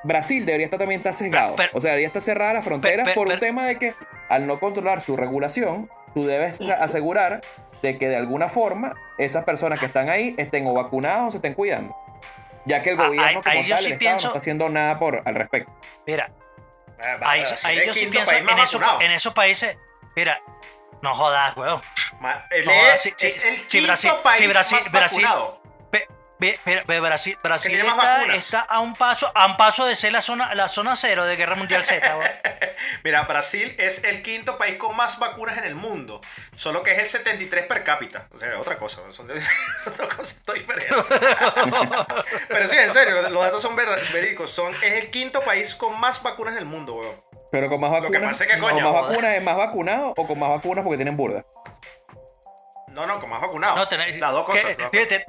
Brasil 0.05 0.45
debería 0.45 0.65
estar 0.67 0.81
también 0.81 0.99
estar 1.01 1.15
sesgado. 1.15 1.55
Pero- 1.57 1.71
o 1.75 1.81
sea, 1.81 1.91
debería 1.91 2.09
estar 2.09 2.23
cerrada 2.23 2.55
las 2.55 2.65
fronteras 2.65 3.05
pero- 3.05 3.15
por 3.15 3.27
un 3.29 3.35
pero- 3.35 3.41
tema 3.41 3.67
de 3.67 3.77
que 3.79 3.95
al 4.29 4.47
no 4.49 4.59
controlar 4.59 5.01
su 5.01 5.17
regulación, 5.17 5.89
tú 6.13 6.25
debes 6.25 6.61
asegurar 6.61 7.41
de 7.83 7.99
que 7.99 8.09
de 8.09 8.17
alguna 8.17 8.49
forma 8.49 8.95
esas 9.19 9.45
personas 9.45 9.79
que 9.79 9.87
están 9.87 10.09
ahí 10.09 10.35
estén 10.39 10.67
o 10.67 10.73
vacunados 10.73 11.29
o 11.29 11.31
se 11.31 11.37
estén 11.39 11.55
cuidando. 11.55 11.95
Ya 12.65 12.83
que 12.83 12.91
el 12.91 13.01
Ah, 13.01 13.07
gobierno 13.07 13.29
ahí- 13.29 13.35
como 13.37 13.51
ahí 13.51 13.65
yo 13.65 13.75
tal, 13.77 13.85
sí 13.85 13.93
el 13.93 13.99
pienso- 13.99 14.27
no 14.27 14.31
está 14.31 14.39
haciendo 14.41 14.69
nada 14.69 14.99
por, 14.99 15.21
al 15.25 15.35
respecto. 15.35 15.73
Mira, 16.07 16.33
va, 17.23 17.31
ahí, 17.31 17.41
yo 17.87 17.95
sí 17.95 18.07
pienso 18.07 18.33
en, 18.33 18.49
eso- 18.59 19.01
en 19.01 19.11
esos 19.13 19.35
países. 19.35 19.79
Mira, 20.17 20.39
no 21.03 21.15
jodas, 21.15 21.57
weón. 21.57 21.81
Ma- 22.21 22.45
él 22.51 22.65
No, 22.65 22.73
es, 22.73 23.07
es 23.07 23.45
el 23.45 23.67
quinto 23.67 23.89
Brasil- 23.89 24.11
país 24.23 24.39
sí, 24.39 24.47
Brasil- 24.47 24.79
más 24.79 24.91
Brasil- 24.93 25.27
está, 28.35 28.61
a 28.61 28.81
un 28.81 28.95
paso, 28.95 29.31
a 29.33 29.47
un 29.47 29.57
paso 29.57 29.85
de 29.87 29.95
ser 29.95 30.13
la 30.13 30.21
zona, 30.21 30.55
la 30.57 30.67
zona 30.67 30.97
cero 30.97 31.25
de 31.25 31.37
Guerra 31.37 31.55
Mundial 31.55 31.85
Z. 31.87 32.17
weón. 32.17 32.31
Mira, 33.05 33.23
Brasil 33.23 33.75
es 33.79 34.03
el 34.03 34.23
quinto 34.23 34.59
país 34.59 34.77
con 34.77 34.97
más 34.97 35.19
vacunas 35.21 35.57
en 35.59 35.65
el 35.65 35.75
mundo. 35.77 36.21
Solo 36.57 36.83
que 36.83 36.93
es 36.93 36.99
el 36.99 37.07
73 37.07 37.67
per 37.67 37.85
cápita. 37.85 38.27
O 38.33 38.39
sea, 38.39 38.59
otra 38.59 38.77
cosa. 38.77 39.01
Son, 39.13 39.29
son 39.97 40.09
conceptos 40.09 40.55
diferentes. 40.57 40.97
Pero 42.49 42.69
sí, 42.69 42.77
en 42.77 42.93
serio, 42.93 43.29
los 43.29 43.45
datos 43.45 43.63
son 43.63 43.77
ver- 43.77 43.89
verídicos. 44.13 44.51
Son, 44.51 44.75
es 44.83 44.95
el 45.05 45.11
quinto 45.11 45.43
país 45.43 45.75
con 45.77 45.99
más 46.01 46.23
vacunas 46.23 46.53
en 46.55 46.59
el 46.59 46.65
mundo, 46.67 46.95
weón. 46.95 47.32
Pero 47.53 47.69
con 47.69 47.81
más 47.81 47.91
que 47.93 48.01
vacunas. 48.01 48.23
pasa 48.23 48.45
es 48.45 48.51
que, 48.51 48.59
con 48.59 48.71
coño, 48.71 48.85
más 48.85 48.93
joder. 49.03 49.11
vacunas 49.11 49.37
es 49.37 49.43
más 49.45 49.57
vacunado 49.57 50.15
o 50.17 50.27
con 50.27 50.39
más 50.39 50.49
vacunas 50.51 50.83
porque 50.83 50.97
tienen 50.97 51.17
burda. 51.17 51.45
No, 52.89 53.07
no, 53.07 53.21
con 53.21 53.31
más 53.31 53.41
vacunados. 53.41 53.77
No, 53.77 53.89
tenés- 53.89 54.19
Las 54.19 54.33
dos 54.33 54.45
cosas. 54.45 54.75
que- 54.91 55.25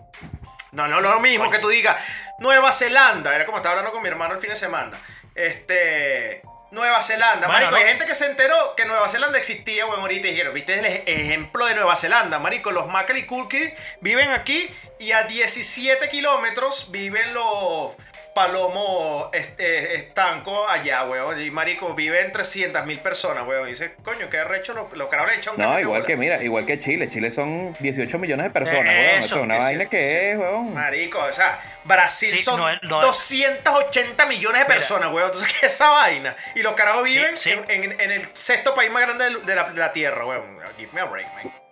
No, 0.71 0.88
no, 0.88 1.01
lo 1.01 1.19
mismo 1.19 1.49
que 1.51 1.59
tú 1.59 1.67
digas 1.69 1.97
Nueva 2.39 2.71
Zelanda. 2.71 3.36
Era 3.36 3.45
como 3.45 3.57
estaba 3.57 3.73
hablando 3.73 3.91
con 3.93 4.01
mi 4.01 4.09
hermano 4.09 4.33
el 4.33 4.39
fin 4.39 4.49
de 4.49 4.55
semana. 4.55 4.97
Este. 5.36 6.41
Nueva 6.71 7.03
Zelanda. 7.03 7.45
Bueno, 7.45 7.51
marico, 7.67 7.71
no. 7.71 7.77
hay 7.77 7.83
gente 7.83 8.05
que 8.05 8.15
se 8.15 8.25
enteró 8.25 8.73
que 8.75 8.86
Nueva 8.86 9.07
Zelanda 9.07 9.38
existía, 9.38 9.86
bueno, 9.86 10.01
ahorita 10.01 10.27
dijeron, 10.27 10.55
¿viste 10.55 10.79
el 10.79 10.86
ej- 10.86 11.03
ejemplo 11.05 11.67
de 11.67 11.75
Nueva 11.75 11.95
Zelanda? 11.95 12.39
Marico, 12.39 12.71
los 12.71 12.88
Macaulay 12.88 13.27
Culkin 13.27 13.71
viven 14.01 14.31
aquí 14.31 14.67
y 14.97 15.12
a 15.12 15.21
17 15.25 16.09
kilómetros 16.09 16.89
viven 16.89 17.31
los 17.36 17.91
Palomo 18.33 19.29
est- 19.33 19.59
eh, 19.59 19.95
Estanco 19.95 20.67
allá, 20.67 21.03
weón. 21.05 21.39
Y 21.41 21.51
marico, 21.51 21.93
viven 21.93 22.31
300 22.31 22.85
mil 22.85 22.99
personas, 22.99 23.45
weón. 23.47 23.67
Y 23.67 23.71
dice, 23.71 23.93
coño, 24.03 24.29
qué 24.29 24.39
arrecho 24.39 24.73
lo, 24.73 24.89
lo 24.93 25.09
que 25.09 25.15
ahora 25.15 25.31
le 25.31 25.37
echan 25.37 25.53
un 25.55 25.61
No, 25.61 25.79
igual 25.79 26.01
bola. 26.01 26.05
que, 26.07 26.15
mira, 26.15 26.43
igual 26.43 26.65
que 26.65 26.79
Chile. 26.79 27.09
Chile 27.09 27.31
son 27.31 27.75
18 27.79 28.17
millones 28.19 28.45
de 28.45 28.49
personas, 28.51 28.85
weón. 28.93 29.19
Eso 29.23 29.35
es 29.37 29.41
una 29.43 29.57
vaina 29.57 29.83
sí, 29.83 29.89
que 29.89 30.01
sí. 30.01 30.15
es, 30.17 30.39
weón. 30.39 30.73
Marico, 30.73 31.19
o 31.19 31.31
sea, 31.33 31.59
Brasil 31.83 32.29
Sí, 32.29 32.43
son 32.43 32.59
no 32.59 32.69
es- 32.69 32.81
no 32.83 33.01
es- 33.01 33.07
280 33.07 34.25
millones 34.25 34.59
de 34.59 34.65
Mira. 34.65 34.75
personas, 34.75 35.11
weón. 35.11 35.27
Entonces, 35.27 35.53
¿qué 35.59 35.65
es 35.67 35.73
esa 35.73 35.89
vaina? 35.89 36.35
Y 36.55 36.61
los 36.61 36.73
carajos 36.73 37.03
viven 37.03 37.37
sí. 37.37 37.51
En, 37.51 37.69
en- 37.69 37.99
en 38.01 38.11
el 38.11 38.27
sexto 38.33 38.73
país 38.73 38.91
más 38.91 39.03
grande 39.03 39.25
de 39.45 39.55
la, 39.55 39.63
de 39.69 39.79
la 39.79 39.91
Tierra, 39.91 40.25
weón. 40.25 40.59
Give 40.77 40.89
me 40.93 41.01
a 41.01 41.05
break, 41.05 41.27
man. 41.33 41.62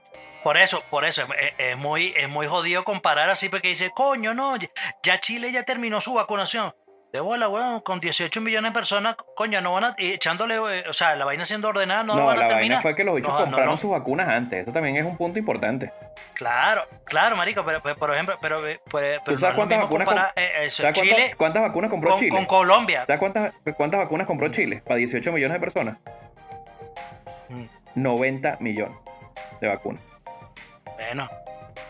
Por 0.43 0.57
eso, 0.57 0.81
por 0.89 1.05
eso, 1.05 1.21
es, 1.39 1.53
es 1.57 1.77
muy, 1.77 2.13
es 2.17 2.27
muy 2.27 2.47
jodido 2.47 2.83
comparar 2.83 3.29
así 3.29 3.47
porque 3.49 3.67
dice, 3.69 3.91
coño, 3.93 4.33
no, 4.33 4.55
ya- 5.03 5.19
Chile 5.19 5.51
ya 5.51 5.63
terminó 5.63 6.01
su 6.01 6.13
vacunación. 6.15 6.73
De 7.13 7.19
bola, 7.19 7.49
weón, 7.49 7.81
con 7.81 7.99
18 7.99 8.39
millones 8.39 8.71
de 8.71 8.73
personas, 8.73 9.17
coño, 9.35 9.59
no 9.59 9.73
van 9.73 9.83
a, 9.83 9.95
echándole, 9.97 10.55
eh, 10.55 10.85
o 10.89 10.93
sea, 10.93 11.17
la 11.17 11.25
vaina 11.25 11.43
siendo 11.43 11.67
ordenada, 11.67 12.03
no, 12.05 12.15
No, 12.15 12.25
van 12.25 12.37
a 12.37 12.41
la 12.43 12.47
terminar. 12.47 12.77
vaina 12.77 12.81
fue 12.81 12.95
que 12.95 13.03
los 13.03 13.15
bichos 13.17 13.33
No, 13.33 13.39
compraron 13.41 13.71
no. 13.71 13.77
sus 13.77 13.91
vacunas 13.91 14.29
antes. 14.29 14.63
Eso 14.63 14.71
también 14.71 14.95
es 14.95 15.03
un 15.03 15.17
punto 15.17 15.37
importante. 15.37 15.91
Claro, 16.35 16.87
claro, 17.03 17.35
marico, 17.35 17.65
pero, 17.65 17.81
pero, 17.81 17.97
por 17.97 18.13
ejemplo, 18.13 18.37
pero, 18.41 18.65
eh, 18.65 18.79
pues, 18.89 19.19
pero 19.19 19.23
¿Tú 19.25 19.31
no 19.33 19.37
sabes 19.39 19.55
cuántas 19.57 19.81
vacunas, 19.81 20.07
comparar, 20.07 20.33
com- 20.33 20.41
eh, 20.43 20.51
eso, 20.67 20.83
¿sabes 20.83 20.97
cuántas- 20.99 21.17
Chile 21.17 21.35
cuántas 21.37 21.61
vacunas 21.63 21.89
compró 21.91 22.09
con, 22.11 22.19
Chile? 22.19 22.31
con 22.31 22.45
Colombia. 22.45 23.05
¿Sabes 23.05 23.19
cuántas, 23.19 23.53
cuántas 23.75 23.99
vacunas 23.99 24.25
compró 24.25 24.47
Chile? 24.47 24.81
Para 24.85 24.95
18 24.95 25.31
millones 25.33 25.55
de 25.55 25.59
personas. 25.59 25.97
Mm. 27.49 27.65
90 27.95 28.55
millones 28.61 28.95
de 29.59 29.67
vacunas. 29.67 30.01
Bueno, 31.07 31.29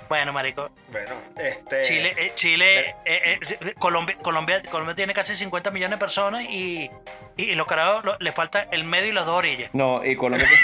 bueno, 0.07 0.31
marico, 0.33 0.69
Bueno, 0.89 1.13
este. 1.37 1.81
Chile, 1.83 2.13
eh, 2.17 2.31
Chile, 2.35 2.95
eh, 3.05 3.39
eh, 3.41 3.73
Colombia, 3.79 4.17
Colombia, 4.21 4.61
Colombia 4.69 4.95
tiene 4.95 5.13
casi 5.13 5.35
50 5.35 5.69
millones 5.71 5.97
de 5.99 6.03
personas 6.05 6.43
y, 6.43 6.89
y, 7.37 7.43
y 7.43 7.55
los 7.55 7.67
carajos 7.67 8.03
lo- 8.05 8.17
le 8.19 8.31
falta 8.31 8.67
el 8.71 8.83
medio 8.85 9.09
y 9.09 9.11
las 9.13 9.25
dos 9.25 9.35
orillas. 9.37 9.69
No, 9.73 10.03
y 10.03 10.15
Colombia 10.15 10.47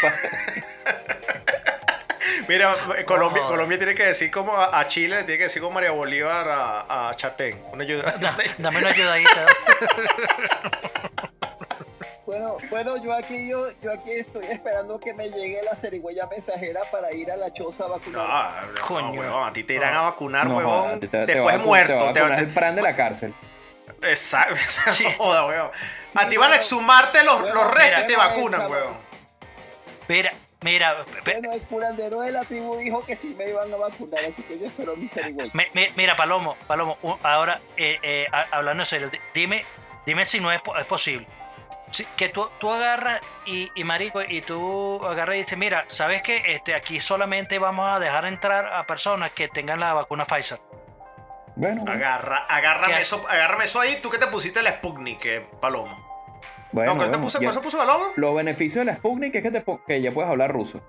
Mira, 2.48 2.76
Colombia. 3.06 3.44
Colombia 3.44 3.78
tiene 3.78 3.96
que 3.96 4.06
decir 4.06 4.32
como 4.32 4.56
a, 4.56 4.80
a 4.80 4.88
Chile, 4.88 5.18
le 5.18 5.24
tiene 5.24 5.38
que 5.40 5.44
decir 5.46 5.62
como 5.62 5.76
María 5.76 5.92
Bolívar 5.92 6.48
a, 6.50 7.10
a 7.10 7.16
Chatén. 7.16 7.60
Una 7.72 7.84
ayuda. 7.84 8.14
Da- 8.20 8.38
Dame 8.58 8.80
una 8.80 8.90
ayudadita. 8.90 9.46
Bueno, 12.38 12.58
bueno, 12.70 13.04
yo 13.04 13.14
aquí, 13.14 13.48
yo, 13.48 13.68
yo 13.82 13.92
aquí 13.92 14.12
estoy 14.12 14.46
esperando 14.46 15.00
que 15.00 15.14
me 15.14 15.30
llegue 15.30 15.62
la 15.64 15.76
cerigüeya 15.76 16.28
mensajera 16.28 16.82
para 16.92 17.12
ir 17.14 17.32
a 17.32 17.36
la 17.36 17.52
choza 17.52 17.86
a 17.86 17.88
vacunar. 17.88 18.64
no, 18.76 18.82
Coño. 18.86 19.20
huevón, 19.20 19.48
a 19.50 19.54
ti 19.54 19.64
te 19.64 19.74
irán 19.74 19.96
a 19.96 20.02
vacunar, 20.02 20.48
huevón. 20.48 21.00
te, 21.00 21.08
te- 21.08 21.26
te 21.26 21.34
después 21.34 21.56
vacu- 21.56 21.64
muerto. 21.66 21.98
Te 21.98 22.04
va 22.04 22.10
a 22.10 22.14
te- 22.14 22.20
vacunar 22.22 22.38
te- 22.40 22.44
el 22.46 22.54
plan 22.54 22.76
de 22.76 22.82
la 22.84 22.96
cárcel. 22.96 23.34
Exacto. 24.04 24.56
Sí. 24.94 25.06
Joda, 25.18 25.46
huevón. 25.48 25.72
a 26.16 26.28
ti 26.30 26.38
van 26.38 26.54
a 26.54 26.56
exhumarte 26.58 27.24
los, 27.24 27.42
Bueno, 27.42 27.56
los 27.64 27.74
restos 27.74 28.04
y 28.04 28.08
te 28.08 28.16
vacunan, 28.16 28.70
huevón. 28.70 28.94
Mira, 30.08 30.32
mira, 30.62 31.06
Bueno, 31.26 31.52
el 31.52 31.62
curandero 31.62 32.20
de 32.22 32.32
la 32.32 32.44
tribu 32.44 32.78
dijo 32.78 33.04
que 33.06 33.16
sí 33.16 33.36
me 33.38 33.50
iban 33.50 33.74
a 33.74 33.78
vacunar, 33.78 34.20
así 34.26 34.44
que 34.44 34.60
yo 34.60 34.68
espero 34.68 34.96
mi 34.96 35.08
mi- 35.74 35.88
mira, 35.96 36.16
Palomo, 36.16 36.56
Palomo, 36.68 36.98
ahora, 37.24 37.60
eh, 37.78 37.98
eh, 38.04 38.28
hablando 38.52 38.84
en 38.84 38.88
serio, 38.88 39.10
di- 39.10 39.20
dime, 39.34 39.66
dime 40.06 40.26
si 40.26 40.40
no 40.40 40.52
es, 40.52 40.62
po- 40.62 40.78
es 40.78 40.86
posible. 40.86 41.26
Que 42.16 42.30
tú, 42.30 42.50
tú 42.60 42.70
agarras 42.70 43.22
y, 43.46 43.72
y 43.76 43.84
marico, 43.84 44.22
y 44.22 44.42
tú 44.42 45.02
agarras 45.06 45.36
y 45.36 45.40
dices, 45.40 45.58
mira, 45.58 45.86
¿sabes 45.88 46.22
qué? 46.22 46.44
Este, 46.48 46.76
aquí 46.76 47.00
solamente 47.00 47.60
vamos 47.60 47.90
a 47.90 48.00
dejar 48.00 48.26
entrar 48.26 48.66
a 48.74 48.86
personas 48.86 49.32
que 49.32 49.48
tengan 49.48 49.80
la 49.80 49.94
vacuna 49.94 50.26
Pfizer. 50.26 50.60
Bueno, 51.56 51.84
Agarra, 51.88 52.46
agárrame 52.48 52.96
¿Qué 52.96 53.02
eso, 53.02 53.26
agárrame 53.28 53.64
eso 53.64 53.80
ahí. 53.80 53.98
Tú 54.02 54.12
que 54.12 54.20
te 54.20 54.28
pusiste 54.28 54.62
la 54.62 54.74
Sputnik, 54.74 55.26
eh, 55.26 55.44
Palomo. 55.60 55.98
bueno, 56.72 56.92
no, 56.94 56.98
¿cuál 57.00 57.12
te 57.12 57.18
puso 57.62 57.78
Palomo? 57.78 58.12
Los 58.16 58.36
beneficios 58.36 58.86
de 58.86 58.92
la 58.92 58.98
Sputnik 58.98 59.34
es 59.34 59.42
que, 59.42 59.50
te 59.50 59.64
que 59.88 60.02
ya 60.02 60.12
puedes 60.12 60.30
hablar 60.30 60.52
ruso. 60.52 60.82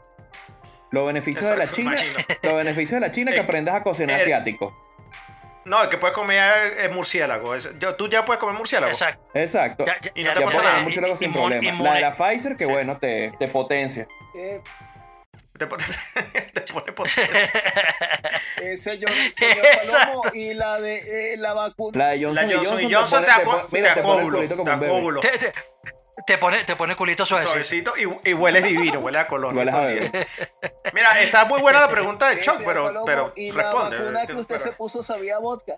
Los 0.90 1.06
beneficios 1.06 1.48
de 1.48 1.56
la 1.56 1.66
China, 1.70 1.92
imagino. 1.92 2.18
los 2.42 2.54
beneficios 2.54 3.00
de 3.00 3.06
la 3.06 3.12
China 3.12 3.30
es 3.30 3.34
que 3.36 3.40
Eh, 3.42 3.44
aprendas 3.44 3.74
a 3.76 3.82
cocinar 3.82 4.18
eh, 4.18 4.22
asiático. 4.24 4.74
No, 5.64 5.82
el 5.82 5.88
que 5.88 5.98
puedes 5.98 6.14
comer 6.14 6.78
es 6.78 6.90
murciélago. 6.92 7.54
Es- 7.54 7.68
yo- 7.78 7.94
tú 7.94 8.08
ya 8.08 8.24
puedes 8.24 8.40
comer 8.40 8.56
murciélago. 8.56 8.90
Exacto. 8.90 9.30
Exacto. 9.34 9.84
Ya- 9.84 9.98
ya- 10.00 10.10
Y 10.14 10.24
Ya 10.24 10.34
te 10.34 10.40
pasa 10.40 10.44
puedes 10.44 10.56
nada. 10.56 10.70
comer 10.70 10.82
murciélago 10.84 11.16
sin 11.16 11.32
problema. 11.32 11.82
La 11.84 11.94
de 11.94 12.00
la 12.00 12.10
Pfizer, 12.12 12.56
que 12.56 12.64
Sí. 12.66 12.70
bueno, 12.72 12.96
te, 12.98 13.32
te 13.38 13.48
potencia. 13.48 14.06
Eh, 14.34 14.60
Te, 15.58 15.66
pone- 15.66 15.84
te 16.54 16.60
pone 16.72 16.92
potente. 16.92 17.50
eh, 18.62 18.76
señor, 18.76 19.10
señor. 19.32 19.66
Palomo, 19.90 20.22
y 20.32 20.54
la 20.54 20.80
de 20.80 21.32
eh, 21.34 21.36
la 21.36 21.52
vacuna. 21.52 21.98
La 21.98 22.08
de 22.10 22.24
Johnson, 22.24 22.48
La 22.48 22.56
Johnson 22.56 22.80
y 22.80 22.88
te 22.88 22.94
Johnson 22.94 23.24
te, 23.24 23.30
te 23.32 23.44
pone- 23.44 23.62
te 23.68 23.94
te 23.94 24.02
pone 24.02 25.20
Te. 25.20 25.20
Te, 25.20 25.38
te- 25.38 25.52
te 26.26 26.36
pone, 26.38 26.64
te 26.64 26.76
pone 26.76 26.96
culito 26.96 27.24
suave. 27.24 27.44
Suavecito 27.46 27.92
y, 27.96 28.30
y 28.30 28.34
hueles 28.34 28.64
divino, 28.64 28.98
huele 29.00 29.18
a 29.18 29.26
color. 29.28 29.54
Hueles 29.54 29.74
a 29.74 29.80
bebé. 29.80 30.10
Mira, 30.92 31.20
está 31.22 31.44
muy 31.44 31.60
buena 31.60 31.80
la 31.80 31.88
pregunta 31.88 32.28
de 32.28 32.34
Eh, 32.36 32.40
Chuck, 32.40 32.56
señor 32.56 32.72
pero, 32.72 32.84
Palomo, 32.86 33.06
pero 33.06 33.32
y 33.36 33.50
la 33.52 33.62
responde. 33.62 33.98
vacuna 33.98 34.26
que 34.26 34.32
usted 34.34 34.46
pero- 34.48 34.58
se 34.58 34.72
puso 34.72 35.02
sabía 35.02 35.38
vodka. 35.38 35.74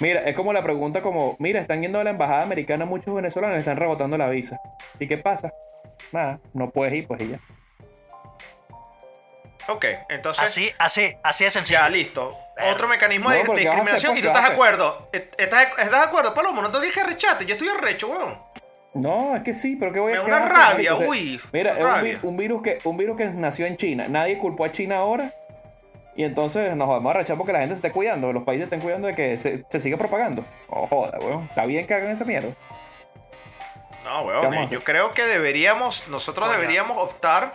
Mira, 0.00 0.22
es 0.24 0.34
como 0.34 0.52
la 0.52 0.62
pregunta 0.62 1.02
como, 1.02 1.36
mira, 1.38 1.60
están 1.60 1.80
yendo 1.80 2.00
a 2.00 2.04
la 2.04 2.10
embajada 2.10 2.42
americana 2.42 2.84
muchos 2.84 3.14
venezolanos, 3.14 3.58
están 3.58 3.76
rebotando 3.76 4.18
la 4.18 4.28
visa. 4.28 4.58
¿Y 4.98 5.06
qué 5.06 5.18
pasa? 5.18 5.52
Nada, 6.12 6.40
no 6.52 6.68
puedes 6.70 6.94
ir, 6.94 7.06
pues 7.06 7.20
y 7.22 7.28
ya. 7.28 7.38
Ok, 9.68 9.84
entonces. 10.08 10.44
Así, 10.44 10.70
así, 10.78 11.16
así 11.22 11.50
sencillo. 11.50 11.80
Ya, 11.80 11.88
listo. 11.88 12.36
Otro 12.72 12.86
mecanismo 12.86 13.30
No, 13.30 13.34
de, 13.34 13.60
discriminación 13.60 14.16
y 14.16 14.20
tú 14.20 14.28
estás 14.28 14.44
de 14.44 14.52
acuerdo. 14.52 15.08
¿Estás, 15.12 15.66
estás 15.78 15.90
de 15.90 15.96
acuerdo, 15.96 16.34
Palomo? 16.34 16.62
No 16.62 16.70
te 16.70 16.80
dije 16.80 17.02
rechate. 17.02 17.46
Yo 17.46 17.54
estoy 17.54 17.68
arrecho, 17.68 18.08
weón. 18.08 18.38
No, 18.94 19.34
es 19.34 19.42
que 19.42 19.54
sí, 19.54 19.76
pero 19.76 19.92
¿qué 19.92 19.98
voy 19.98 20.12
a 20.12 20.22
Me 20.22 20.30
da 20.30 20.36
una 20.36 20.48
rabia, 20.48 20.92
marico? 20.92 21.10
uy, 21.10 21.40
Mira, 21.52 21.72
es 22.02 22.22
un, 22.22 22.36
virus 22.36 22.62
que, 22.62 22.78
un 22.84 22.96
virus 22.96 23.16
que 23.16 23.24
nació 23.26 23.66
en 23.66 23.76
China. 23.76 24.06
Nadie 24.08 24.38
culpó 24.38 24.64
a 24.64 24.70
China 24.70 24.98
ahora 24.98 25.32
Y 26.14 26.22
entonces 26.22 26.76
nos 26.76 26.88
vamos 26.88 27.10
a 27.10 27.14
rechazar 27.14 27.36
porque 27.36 27.52
la 27.52 27.58
gente 27.58 27.74
se 27.74 27.78
esté 27.78 27.90
cuidando, 27.90 28.32
los 28.32 28.44
países 28.44 28.64
estén 28.64 28.80
cuidando 28.80 29.08
de 29.08 29.16
que 29.16 29.36
se, 29.38 29.64
se 29.68 29.80
siga 29.80 29.96
propagando. 29.96 30.44
Oh, 30.68 30.86
joda, 30.86 31.18
weón. 31.20 31.42
Está 31.42 31.66
bien 31.66 31.88
que 31.88 31.94
hagan 31.94 32.12
esa 32.12 32.24
mierda. 32.24 32.50
No, 34.04 34.20
¿Qué 34.20 34.28
weón, 34.28 34.54
eh, 34.54 34.66
yo 34.70 34.80
creo 34.82 35.12
que 35.12 35.24
deberíamos, 35.24 36.06
nosotros 36.08 36.46
Oiga. 36.46 36.60
deberíamos 36.60 36.96
optar. 36.96 37.52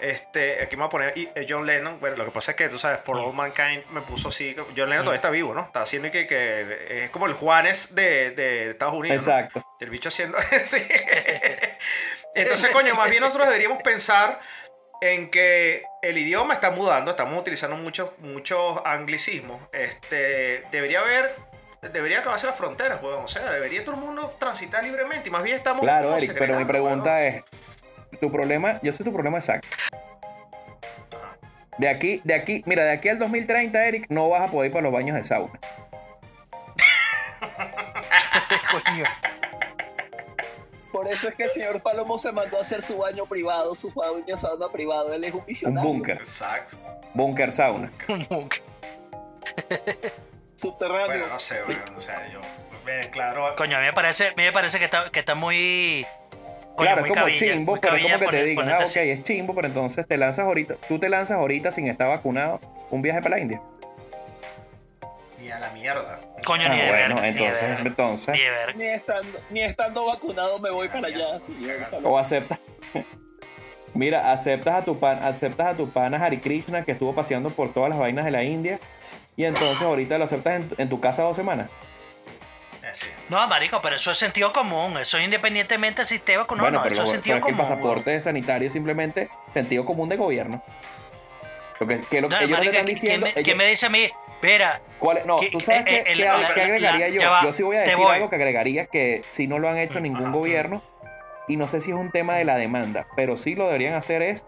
Este, 0.00 0.62
aquí 0.62 0.76
me 0.76 0.82
voy 0.82 0.86
a 0.86 0.90
poner 0.90 1.14
eh, 1.16 1.46
John 1.48 1.66
Lennon. 1.66 2.00
Bueno, 2.00 2.16
lo 2.16 2.24
que 2.24 2.30
pasa 2.30 2.52
es 2.52 2.56
que 2.56 2.68
tú 2.68 2.78
sabes, 2.78 3.00
For 3.00 3.16
All 3.16 3.32
Mankind 3.34 3.86
me 3.90 4.00
puso 4.00 4.28
así. 4.28 4.54
John 4.76 4.88
Lennon 4.88 5.04
todavía 5.04 5.16
está 5.16 5.30
vivo, 5.30 5.54
¿no? 5.54 5.64
Está 5.64 5.82
haciendo 5.82 6.10
que, 6.10 6.26
que 6.26 7.04
es 7.04 7.10
como 7.10 7.26
el 7.26 7.34
Juanes 7.34 7.94
de, 7.94 8.30
de 8.30 8.70
Estados 8.70 8.94
Unidos. 8.94 9.26
¿no? 9.26 9.32
Exacto. 9.32 9.62
El 9.80 9.90
bicho 9.90 10.08
haciendo. 10.08 10.38
sí. 10.64 10.78
Entonces, 12.34 12.70
coño, 12.70 12.94
más 12.94 13.10
bien 13.10 13.22
nosotros 13.22 13.48
deberíamos 13.48 13.82
pensar 13.82 14.40
en 15.00 15.30
que 15.30 15.84
el 16.02 16.18
idioma 16.18 16.54
está 16.54 16.70
mudando, 16.70 17.10
estamos 17.10 17.40
utilizando 17.40 17.76
muchos, 17.76 18.10
muchos 18.18 18.80
anglicismos. 18.84 19.60
Este, 19.72 20.62
debería 20.70 21.00
haber, 21.00 21.30
debería 21.92 22.20
acabarse 22.20 22.46
las 22.46 22.56
fronteras, 22.56 23.02
weón. 23.02 23.24
O 23.24 23.28
sea, 23.28 23.50
debería 23.50 23.84
todo 23.84 23.94
el 23.94 24.00
mundo 24.00 24.34
transitar 24.38 24.84
libremente 24.84 25.28
y 25.28 25.32
más 25.32 25.42
bien 25.42 25.56
estamos. 25.56 25.82
Claro, 25.82 26.16
Eric, 26.16 26.34
pero 26.38 26.58
mi 26.58 26.64
pregunta 26.64 27.14
weón. 27.14 27.24
es, 27.24 27.44
tu 28.18 28.30
problema, 28.30 28.78
yo 28.82 28.92
sé 28.92 29.04
tu 29.04 29.12
problema 29.12 29.38
exacto. 29.38 29.68
De 31.78 31.88
aquí, 31.88 32.20
de 32.24 32.34
aquí, 32.34 32.62
mira, 32.66 32.84
de 32.84 32.92
aquí 32.92 33.08
al 33.08 33.18
2030, 33.18 33.84
Eric, 33.86 34.06
no 34.10 34.28
vas 34.28 34.48
a 34.48 34.50
poder 34.52 34.66
ir 34.68 34.72
para 34.72 34.82
los 34.84 34.92
baños 34.92 35.16
de 35.16 35.24
sauna. 35.24 35.52
Coño. 38.70 39.04
Por 40.92 41.08
eso 41.08 41.28
es 41.28 41.34
que 41.36 41.44
el 41.44 41.50
señor 41.50 41.80
Palomo 41.80 42.18
se 42.18 42.32
mandó 42.32 42.58
a 42.58 42.60
hacer 42.62 42.82
su 42.82 42.98
baño 42.98 43.24
privado, 43.24 43.74
su 43.74 43.90
baño 43.92 44.36
sauna 44.36 44.68
privado. 44.68 45.12
Él 45.14 45.24
es 45.24 45.32
un 45.32 45.40
Un 45.40 45.46
visionario. 45.46 45.88
búnker, 45.88 46.16
Exacto. 46.16 46.76
búnker 47.14 47.52
sauna. 47.52 47.90
Subterráneo. 50.56 51.06
Bueno, 51.06 51.26
no 51.28 51.38
sé, 51.38 51.60
weón. 51.66 51.80
O 51.96 52.00
sea, 52.00 52.26
yo. 52.30 52.40
Claro. 53.12 53.54
Coño, 53.56 53.76
a 53.76 53.80
mí 53.80 53.86
me 53.86 53.92
parece, 53.92 54.28
a 54.28 54.30
mí 54.30 54.42
me 54.42 54.52
parece 54.52 54.78
que 54.78 54.84
está, 54.84 55.10
que 55.10 55.20
está 55.20 55.34
muy. 55.34 56.04
Claro, 56.76 57.00
muy 57.02 57.10
es 57.10 57.14
como 57.14 57.24
cabilla, 57.26 57.52
chimbo, 57.54 57.72
muy 57.72 57.80
pero 57.80 57.96
es 57.96 58.02
como 58.04 58.18
que 58.18 58.26
te 58.36 58.44
digan, 58.44 58.68
ah, 58.70 58.74
ok, 58.76 58.80
así. 58.82 58.98
es 59.00 59.22
chimbo, 59.22 59.54
pero 59.54 59.68
entonces 59.68 60.06
te 60.06 60.16
lanzas 60.16 60.46
ahorita, 60.46 60.74
tú 60.88 60.98
te 60.98 61.08
lanzas 61.08 61.36
ahorita 61.38 61.70
sin 61.70 61.88
estar 61.88 62.08
vacunado 62.08 62.60
un 62.90 63.02
viaje 63.02 63.20
para 63.20 63.36
la 63.36 63.42
India. 63.42 63.60
Ni 65.40 65.50
a 65.50 65.58
la 65.58 65.70
mierda. 65.70 66.20
Coño, 66.44 66.64
Ah, 66.66 66.68
ni 66.74 66.80
de 66.80 66.88
bueno, 66.88 67.14
verga, 67.16 67.20
ni 67.20 67.20
de 67.22 67.28
entonces, 67.28 67.68
verga, 67.68 67.82
entonces, 67.86 68.34
ni 68.34 68.40
de 68.40 68.50
verga. 68.50 68.72
Ni 68.76 68.84
estando, 68.86 69.38
ni 69.50 69.62
estando 69.62 70.06
vacunado 70.06 70.58
me 70.58 70.70
voy 70.70 70.88
para 70.88 71.08
allá. 71.08 71.38
o 72.02 72.18
aceptas, 72.18 72.58
mira, 73.94 74.32
aceptas 74.32 74.74
a 74.74 74.84
tu 74.84 74.98
pan, 74.98 75.18
aceptas 75.22 75.66
a 75.66 75.74
tu 75.74 75.88
pana 75.90 76.18
Hari 76.24 76.38
Krishna 76.38 76.82
que 76.84 76.92
estuvo 76.92 77.14
paseando 77.14 77.50
por 77.50 77.72
todas 77.72 77.90
las 77.90 77.98
vainas 77.98 78.24
de 78.24 78.30
la 78.30 78.42
India 78.44 78.78
y 79.36 79.44
entonces 79.44 79.82
ahorita 79.82 80.18
lo 80.18 80.24
aceptas 80.24 80.56
en, 80.60 80.70
en 80.78 80.88
tu 80.88 81.00
casa 81.00 81.22
dos 81.22 81.36
semanas. 81.36 81.70
Sí. 82.92 83.06
No, 83.28 83.46
marico, 83.48 83.80
pero 83.82 83.96
eso 83.96 84.10
es 84.10 84.18
sentido 84.18 84.52
común. 84.52 84.96
Eso 84.98 85.18
es 85.18 85.24
independientemente 85.24 86.04
si 86.04 86.16
esté 86.16 86.36
vacunado 86.36 86.66
bueno, 86.70 86.84
no. 86.84 86.90
Eso 86.90 87.02
es 87.02 87.08
lo- 87.08 87.12
sentido 87.12 87.36
pero 87.36 87.38
es 87.38 87.44
que 87.46 87.50
el 87.50 87.56
común. 87.56 87.70
pasaporte 87.70 88.20
sanitario 88.20 88.66
es 88.68 88.72
simplemente 88.72 89.28
sentido 89.54 89.84
común 89.84 90.08
de 90.08 90.16
gobierno. 90.16 90.62
Lo 91.78 91.86
que, 91.86 92.00
que 92.00 92.20
lo 92.20 92.28
que 92.28 92.34
No, 92.36 92.40
ellos 92.42 92.50
marica, 92.58 92.70
están 92.72 92.84
¿quién 92.86 92.94
diciendo. 92.94 93.24
me, 93.26 93.30
ellos- 93.32 93.44
quién 93.44 93.56
me 93.56 93.66
dice 93.66 93.86
a 93.86 93.88
mí? 93.88 94.10
Mira, 94.42 94.80
¿Cuál 94.98 95.18
es? 95.18 95.26
No, 95.26 95.36
que- 95.38 95.50
tú 95.50 95.60
sabes 95.60 95.84
qué, 95.84 96.04
qué- 96.04 96.16
la- 96.16 96.36
qué 96.36 96.40
la- 96.40 96.48
agregaría 96.48 96.90
la- 96.98 97.08
yo. 97.08 97.30
va, 97.30 97.42
yo 97.42 97.52
sí 97.52 97.62
voy 97.62 97.76
a 97.76 97.80
decir 97.80 97.96
voy. 97.96 98.14
algo 98.14 98.28
que 98.30 98.36
agregaría 98.36 98.86
que 98.86 99.22
si 99.30 99.46
no 99.46 99.58
lo 99.58 99.68
han 99.68 99.78
hecho 99.78 100.00
ningún 100.00 100.32
gobierno, 100.32 100.82
y 101.48 101.56
no 101.56 101.66
sé 101.66 101.80
si 101.80 101.90
es 101.90 101.96
un 101.96 102.10
tema 102.10 102.36
de 102.36 102.44
la 102.44 102.56
demanda, 102.56 103.06
pero 103.16 103.36
sí 103.36 103.54
lo 103.54 103.66
deberían 103.66 103.94
hacer 103.94 104.22
es 104.22 104.44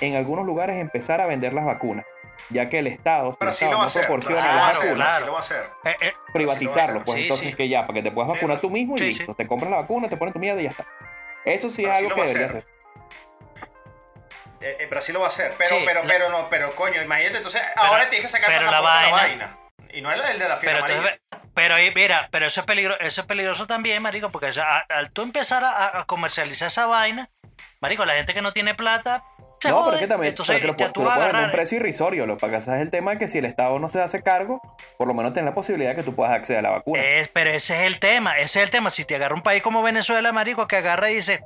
en 0.00 0.16
algunos 0.16 0.44
lugares 0.46 0.78
empezar 0.78 1.20
a 1.20 1.26
vender 1.26 1.52
las 1.52 1.64
vacunas, 1.64 2.04
ya 2.50 2.68
que 2.68 2.78
el 2.78 2.86
Estado, 2.86 3.34
Pero 3.38 3.50
el 3.50 3.56
sí 3.56 3.64
Estado 3.64 3.72
lo 3.72 3.78
va 3.78 3.82
a 3.82 3.86
no 3.86 3.88
hacer. 3.88 4.02
Pero 4.02 4.14
proporciona 4.20 4.40
sí 4.42 4.46
lo 4.48 4.54
va 4.54 4.64
a 4.64 4.66
las 4.68 4.76
hacer. 4.76 4.88
vacunas, 4.88 5.06
claro. 5.08 5.18
Sí 5.20 5.26
lo 5.26 5.32
va 5.32 5.38
a 5.38 5.40
hacer. 5.40 5.70
eh, 5.84 5.96
eh, 6.08 6.12
privatizarlo, 6.32 7.02
pues 7.04 7.16
Sí, 7.16 7.22
entonces 7.24 7.46
sí. 7.48 7.54
que 7.54 7.68
ya, 7.68 7.80
para 7.86 7.94
que 7.94 8.02
te 8.02 8.10
puedas 8.10 8.30
vacunar 8.32 8.60
tú 8.60 8.70
mismo 8.70 8.94
y 8.94 8.98
Sí, 8.98 9.04
listo, 9.06 9.32
sí. 9.32 9.34
te 9.36 9.46
compras 9.46 9.70
la 9.70 9.76
vacuna, 9.78 10.08
te 10.08 10.16
pones 10.16 10.32
tu 10.32 10.38
mierda 10.40 10.60
y 10.60 10.64
ya 10.64 10.70
está. 10.70 10.84
Eso 11.44 11.68
sí 11.70 11.76
Pero 11.82 11.90
es 11.92 11.96
algo 11.98 12.08
lo 12.10 12.14
que 12.16 12.20
va 12.20 12.24
a 12.24 12.28
debería 12.28 12.46
hacer. 12.48 12.58
hacer. 12.62 12.76
Eh, 14.60 14.76
eh, 14.80 14.86
Brasil 14.86 15.12
lo 15.14 15.20
va 15.20 15.26
a 15.26 15.28
hacer. 15.28 15.52
Pero, 15.58 15.76
Sí, 15.78 15.82
pero, 15.86 16.02
la- 16.02 16.08
pero 16.08 16.28
no, 16.30 16.48
pero 16.48 16.70
coño, 16.72 17.00
imagínate, 17.02 17.36
entonces 17.36 17.62
ahora 17.76 18.08
tienes 18.08 18.26
que 18.26 18.28
sacar 18.32 18.48
pero 18.48 18.60
la 18.62 18.66
de 18.66 18.72
la 18.72 18.80
vaina- 18.80 19.12
vaina. 19.16 19.56
Y 19.92 20.02
no 20.02 20.10
el, 20.12 20.20
el 20.20 20.38
de 20.38 20.48
la 20.48 20.56
fiebre 20.56 20.80
Pero, 20.82 20.94
amarilla. 20.98 21.18
pero 21.54 21.74
mira, 21.94 22.28
pero 22.30 22.46
eso 22.46 22.60
es, 22.60 22.66
peligro, 22.66 22.98
eso 23.00 23.20
es 23.22 23.26
peligroso 23.26 23.66
también, 23.66 24.02
marico, 24.02 24.30
porque 24.30 24.52
al 24.88 25.10
tú 25.10 25.22
empezar 25.22 25.64
a, 25.64 26.00
a 26.00 26.04
comercializar 26.04 26.68
esa 26.68 26.86
vaina, 26.86 27.28
marico, 27.80 28.04
la 28.04 28.14
gente 28.14 28.34
que 28.34 28.42
no 28.42 28.52
tiene 28.52 28.74
plata, 28.74 29.22
se 29.66 29.70
No, 29.72 29.76
jode. 29.78 29.84
pero 29.86 29.96
es 29.96 30.00
que 30.02 30.06
también 30.08 30.28
Entonces, 30.30 30.56
pero 30.60 30.76
que 30.76 30.82
lo, 30.84 30.86
ya 30.86 30.88
pu- 30.90 30.92
tú 30.94 31.00
lo 31.00 31.06
vas 31.06 31.14
a 31.14 31.16
puedes 31.18 31.26
vender 31.32 31.36
a 31.36 31.38
un 31.38 31.44
agarrar... 31.50 31.56
precio 31.56 31.76
irrisorio. 31.78 32.26
Lo 32.26 32.36
que 32.36 32.46
pasa 32.48 32.76
es 32.76 32.82
el 32.82 32.90
tema 32.90 33.10
de 33.12 33.18
que 33.18 33.28
si 33.28 33.38
el 33.38 33.44
Estado 33.44 33.78
no 33.78 33.88
se 33.88 34.00
hace 34.00 34.22
cargo, 34.22 34.60
por 34.96 35.06
lo 35.08 35.14
menos 35.14 35.34
ten 35.34 35.44
la 35.44 35.52
posibilidad 35.52 35.90
de 35.90 35.96
que 35.96 36.02
tú 36.02 36.14
puedas 36.14 36.32
acceder 36.32 36.60
a 36.60 36.62
la 36.62 36.70
vacuna. 36.70 37.02
Es- 37.02 37.28
pero 37.28 37.50
ese 37.50 37.74
es 37.74 37.82
el 37.82 37.98
tema, 37.98 38.38
ese 38.38 38.60
es 38.60 38.64
el 38.64 38.70
tema. 38.70 38.90
Si 38.90 39.04
te 39.04 39.16
agarra 39.16 39.34
un 39.34 39.42
país 39.42 39.62
como 39.62 39.82
Venezuela, 39.82 40.32
marico, 40.32 40.66
que 40.66 40.76
agarra 40.76 41.10
y 41.10 41.16
dice, 41.16 41.44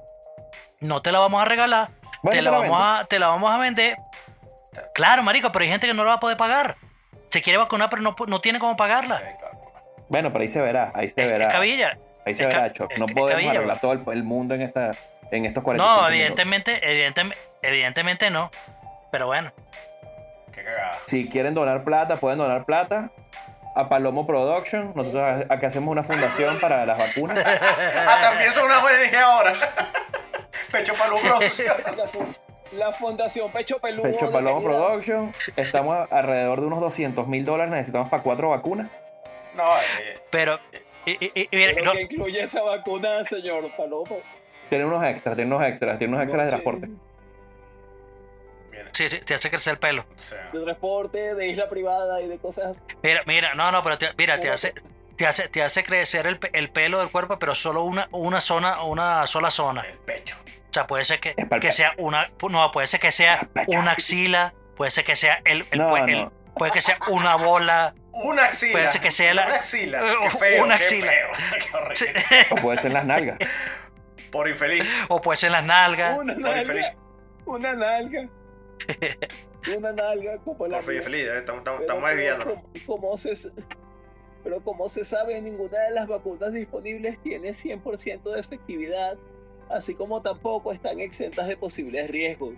no 0.81 1.03
te 1.03 1.13
la 1.13 1.19
vamos 1.19 1.43
a 1.43 1.45
regalar, 1.45 1.89
Bueno, 2.23 2.37
te, 2.37 2.43
la 2.43 2.51
vamos 2.51 2.79
a, 2.81 3.05
te 3.07 3.19
la 3.19 3.29
vamos 3.29 3.53
a 3.53 3.59
vender. 3.59 3.97
Claro, 4.95 5.23
marico, 5.23 5.51
pero 5.53 5.65
hay 5.65 5.71
gente 5.71 5.87
que 5.87 5.95
no 5.95 6.05
la 6.05 6.11
va 6.11 6.17
a 6.17 6.21
poder 6.21 6.37
pagar. 6.37 6.77
Se 7.31 7.43
quiere 7.43 7.59
vacunar, 7.59 7.89
pero 7.91 8.03
no, 8.03 8.15
no 8.27 8.41
tiene 8.41 8.59
cómo 8.59 8.77
pagarla. 8.77 9.21
Bueno, 10.09 10.33
pero 10.33 10.43
ahí 10.43 10.49
se 10.49 10.61
verá, 10.61 10.91
ahí 10.95 11.09
se 11.09 11.21
Es, 11.23 11.29
verá. 11.29 11.47
es 11.47 11.53
cabilla. 11.53 11.99
ahí 12.27 12.35
se 12.35 12.47
verá, 12.47 12.73
Choc. 12.73 12.93
No 12.99 13.07
podemos 13.07 13.31
cabilla, 13.33 13.51
arreglar 13.53 13.79
bro. 13.81 13.95
todo 13.97 14.13
el, 14.13 14.19
el 14.19 14.25
mundo 14.25 14.55
en, 14.55 14.63
esta, 14.63 14.91
en 15.31 15.45
estos 15.47 15.63
45 15.65 15.77
No, 15.77 15.97
minutos. 15.97 16.11
evidentemente, 16.15 16.91
evidentemente, 16.93 17.39
evidentemente 17.63 18.31
no. 18.31 18.51
Pero 19.11 19.27
bueno. 19.27 19.53
Qué 20.53 20.63
cagada. 20.63 20.93
Si 21.07 21.29
quieren 21.29 21.55
donar 21.55 21.83
plata, 21.85 22.17
pueden 22.17 22.39
donar 22.39 22.65
plata 22.65 23.11
a 23.75 23.89
Palomo 23.89 24.27
Production. 24.27 24.93
Nosotros 24.95 25.23
a- 25.23 25.53
aquí 25.55 25.67
hacemos 25.67 25.89
una 25.91 26.03
fundación 26.03 26.59
para 26.61 26.85
las 26.87 26.99
vacunas. 26.99 27.39
Ah, 28.07 28.19
también 28.21 28.53
son 28.53 28.65
una 28.67 28.79
ONG 28.79 29.15
ahora. 29.17 29.53
Pecho 30.73 30.93
para 30.95 31.11
los 31.11 31.21
producción. 31.21 31.77
La, 31.97 32.07
fu- 32.09 32.27
la 32.77 32.93
Fundación 32.93 33.51
Pecho 33.51 33.79
Peludo. 33.79 34.05
Pecho 34.11 34.31
Palomo. 34.31 34.63
Production. 34.63 35.33
Estamos 35.57 36.11
alrededor 36.13 36.61
de 36.61 36.67
unos 36.67 36.81
200 36.81 37.27
mil 37.27 37.45
dólares. 37.45 37.73
Necesitamos 37.73 38.09
para 38.09 38.23
cuatro 38.23 38.51
vacunas. 38.51 38.89
No, 39.55 39.65
eh, 39.77 40.19
Pero, 40.31 40.59
no, 41.85 41.93
que 41.93 42.03
incluye 42.03 42.41
esa 42.43 42.63
vacuna, 42.63 43.25
señor 43.25 43.69
Palomo. 43.77 44.19
Tienen 44.71 44.87
unos 44.87 45.05
extras, 45.05 45.37
tienen 45.37 45.53
unos 45.53 45.69
extras, 45.69 45.99
tienen 45.99 46.15
unos 46.15 46.25
extras 46.25 46.45
de 46.45 46.49
transporte. 46.51 46.89
sí, 48.93 49.09
sí, 49.11 49.19
te 49.21 49.35
hace 49.35 49.51
crecer 49.51 49.73
el 49.75 49.79
pelo. 49.79 50.07
De 50.53 50.61
transporte, 50.63 51.35
de 51.35 51.49
isla 51.49 51.69
privada 51.69 52.21
y 52.23 52.29
de 52.29 52.39
cosas 52.39 52.71
así. 52.73 52.81
Mira, 53.03 53.23
mira, 53.27 53.55
no, 53.55 53.71
no, 53.71 53.83
pero 53.83 53.99
te, 53.99 54.09
mira, 54.17 54.41
te 54.41 54.51
hace, 54.51 54.73
te 55.17 55.27
hace, 55.27 55.49
te 55.49 55.63
hace 55.63 55.83
crecer 55.85 56.27
el, 56.27 56.39
el 56.53 56.71
pelo 56.71 56.99
del 57.01 57.11
cuerpo, 57.11 57.39
pero 57.39 57.55
solo 57.55 57.83
una, 57.85 58.09
una 58.13 58.41
zona, 58.41 58.83
una 58.83 59.27
sola 59.27 59.51
zona. 59.51 59.83
el 59.83 59.99
pecho. 59.99 60.37
O 60.45 60.73
sea, 60.73 60.87
puede 60.87 61.05
ser 61.05 61.19
que, 61.21 61.35
que 61.61 61.73
sea 61.73 61.93
una, 61.99 62.31
no, 62.49 62.71
puede 62.71 62.87
ser 62.87 63.01
que 63.01 63.11
sea 63.13 63.49
una 63.69 63.91
axila, 63.93 64.55
puede 64.77 64.91
ser 64.93 65.05
que 65.05 65.17
sea 65.17 65.41
el, 65.45 65.65
el- 65.73 65.79
No, 65.79 65.97
el- 65.97 66.13
no. 66.25 66.33
puede 66.55 66.71
que 66.73 66.81
sea 66.81 66.97
una 67.09 67.35
bola. 67.37 67.95
Una 68.13 68.45
axila. 68.45 68.73
Puede 68.73 68.89
ser 68.89 69.01
que 69.01 69.11
sea 69.11 69.35
la- 69.35 69.47
Una 69.47 69.55
axila. 69.57 70.01
Qué 70.23 70.31
feo, 70.31 70.65
una 70.65 70.79
qué 70.79 70.85
axila. 70.85 71.11
feo. 71.13 71.29
Qué 71.59 71.77
horrible. 71.77 72.23
O 72.51 72.55
puede 72.57 72.81
ser 72.83 72.93
las 72.93 73.05
nalgas. 73.05 73.39
Por 74.31 74.49
infeliz. 74.49 74.83
O 75.09 75.21
puede 75.21 75.37
ser 75.37 75.51
las 75.51 75.65
nalgas. 75.65 76.19
Una 76.19 76.35
Por 76.35 76.57
infeliz. 76.57 76.83
nalga. 76.87 76.97
Una 77.47 77.73
nalga. 77.75 78.29
Una 79.77 79.93
nalga 79.93 80.39
como 80.39 80.67
la. 80.67 80.81
Por 80.81 80.95
infeliz. 80.95 81.21
eh, 81.27 81.39
Estamos, 81.39 81.63
como, 81.63 82.63
como 82.87 83.17
se, 83.17 83.35
pero 84.43 84.63
como 84.63 84.89
se 84.89 85.05
sabe, 85.05 85.41
ninguna 85.43 85.79
de 85.81 85.91
las 85.91 86.09
vacunas 86.09 86.53
disponibles 86.53 87.19
tiene 87.23 87.51
100% 87.51 88.23
de 88.33 88.41
efectividad, 88.41 89.19
así 89.69 89.95
como 89.95 90.23
tampoco 90.23 90.73
están 90.73 91.01
exentas 91.01 91.47
de 91.49 91.57
posibles 91.57 92.09
riesgos. 92.11 92.55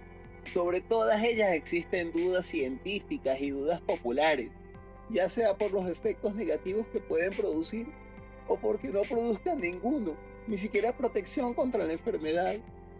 Sobre 0.52 0.80
todas 0.80 1.22
ellas 1.24 1.52
existen 1.52 2.12
dudas 2.12 2.46
científicas 2.46 3.40
y 3.40 3.50
dudas 3.50 3.80
populares, 3.80 4.50
ya 5.08 5.28
sea 5.28 5.54
por 5.54 5.72
los 5.72 5.88
efectos 5.88 6.34
negativos 6.34 6.86
que 6.92 7.00
pueden 7.00 7.30
producir 7.32 7.86
o 8.48 8.56
porque 8.56 8.88
no 8.88 9.02
produzcan 9.02 9.60
ninguno, 9.60 10.16
ni 10.46 10.58
siquiera 10.58 10.96
protección 10.96 11.54
contra 11.54 11.84
la 11.84 11.92
enfermedad. 11.92 12.54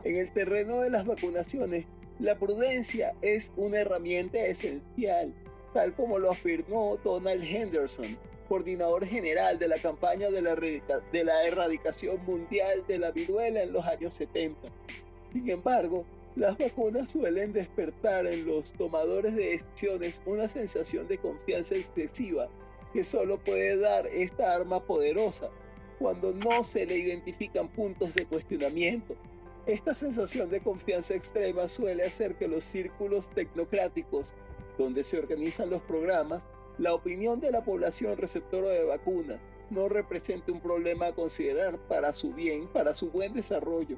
En 0.05 0.17
el 0.17 0.33
terreno 0.33 0.81
de 0.81 0.91
las 0.91 1.07
vacunaciones, 1.07 1.87
la 2.19 2.39
prudencia 2.39 3.15
es 3.23 3.53
una 3.57 3.79
herramienta 3.79 4.39
esencial 4.39 5.33
tal 5.73 5.95
como 5.95 6.19
lo 6.19 6.31
afirmó 6.31 6.99
Donald 7.03 7.43
Henderson, 7.43 8.17
coordinador 8.49 9.07
general 9.07 9.59
de 9.59 9.69
la 9.69 9.79
campaña 9.79 10.31
de 10.31 10.43
la, 10.43 11.45
erradicación 11.45 12.25
mundial 12.27 12.85
de 12.87 12.99
la 12.99 13.11
viruela 13.11 13.63
en 13.63 13.73
los 13.73 13.85
años 13.87 14.15
70. 14.15 14.61
Sin 15.33 15.49
embargo, 15.49 16.05
las 16.37 16.59
vacunas 16.59 17.13
suelen 17.13 17.53
despertar 17.53 18.27
en 18.27 18.47
los 18.47 18.73
tomadores 18.73 19.35
de 19.35 19.51
decisiones 19.51 20.21
una 20.27 20.49
sensación 20.49 21.09
de 21.09 21.19
confianza 21.19 21.75
excesiva 21.75 22.49
que 22.93 23.05
solo 23.05 23.39
puede 23.39 23.79
dar 23.79 24.07
esta 24.07 24.55
arma 24.55 24.81
poderosa 24.81 25.51
cuando 25.99 26.33
no 26.33 26.65
se 26.65 26.87
le 26.87 26.97
identifican 26.97 27.69
puntos 27.69 28.15
de 28.15 28.27
cuestionamiento. 28.27 29.15
Esta 29.67 29.95
sensación 29.95 30.51
de 30.51 30.61
confianza 30.61 31.15
extrema 31.15 31.69
suele 31.69 32.05
hacer 32.05 32.35
que 32.35 32.49
los 32.49 32.65
círculos 32.65 33.29
tecnocráticos 33.31 34.35
donde 34.77 35.05
se 35.05 35.19
organizan 35.19 35.71
los 35.71 35.83
programas, 35.83 36.47
la 36.79 36.95
opinión 36.95 37.39
de 37.41 37.53
la 37.53 37.65
población 37.65 38.17
receptora 38.17 38.71
de 38.71 38.85
vacunas 38.85 39.41
no 39.71 39.89
representa 39.89 40.53
un 40.53 40.61
problema 40.61 41.07
a 41.07 41.15
considerar 41.15 41.79
para 41.89 42.13
su 42.13 42.33
bien, 42.33 42.67
para 42.69 42.93
su 42.93 43.11
buen 43.11 43.33
desarrollo. 43.33 43.97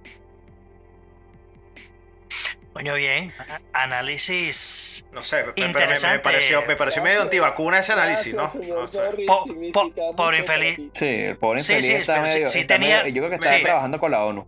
Coño, 2.75 2.95
bien. 2.95 3.33
Análisis. 3.73 5.07
No 5.13 5.23
sé, 5.23 5.37
me, 5.37 5.43
me- 5.43 5.53
me- 5.53 5.61
me 5.61 5.67
Interesante. 5.67 6.19
pareció, 6.19 6.63
me 6.67 6.77
pareció 6.77 7.03
medio 7.03 7.23
antivacuna 7.23 7.79
ese 7.79 7.93
análisis, 7.93 8.35
¿no? 8.35 8.53
No 8.53 8.87
sé. 8.87 9.01
Po- 9.27 9.47
po- 9.73 9.93
pobre 10.17 10.39
infeliz. 10.39 10.79
Sí, 10.93 11.07
el 11.07 11.37
pobre 11.39 11.61
Sí, 11.61 11.73
infeliz 11.75 11.87
sí, 11.87 12.01
está 12.01 12.15
pero 12.15 12.27
sí- 12.27 12.33
medio, 12.35 12.47
sí 12.49 12.59
está 12.61 12.75
tenía- 12.75 13.03
medio- 13.05 13.15
yo 13.15 13.23
creo 13.23 13.31
que 13.31 13.45
está 13.45 13.57
sí. 13.57 13.63
trabajando 13.63 14.01
con 14.01 14.11
la 14.11 14.25
ONU. 14.25 14.47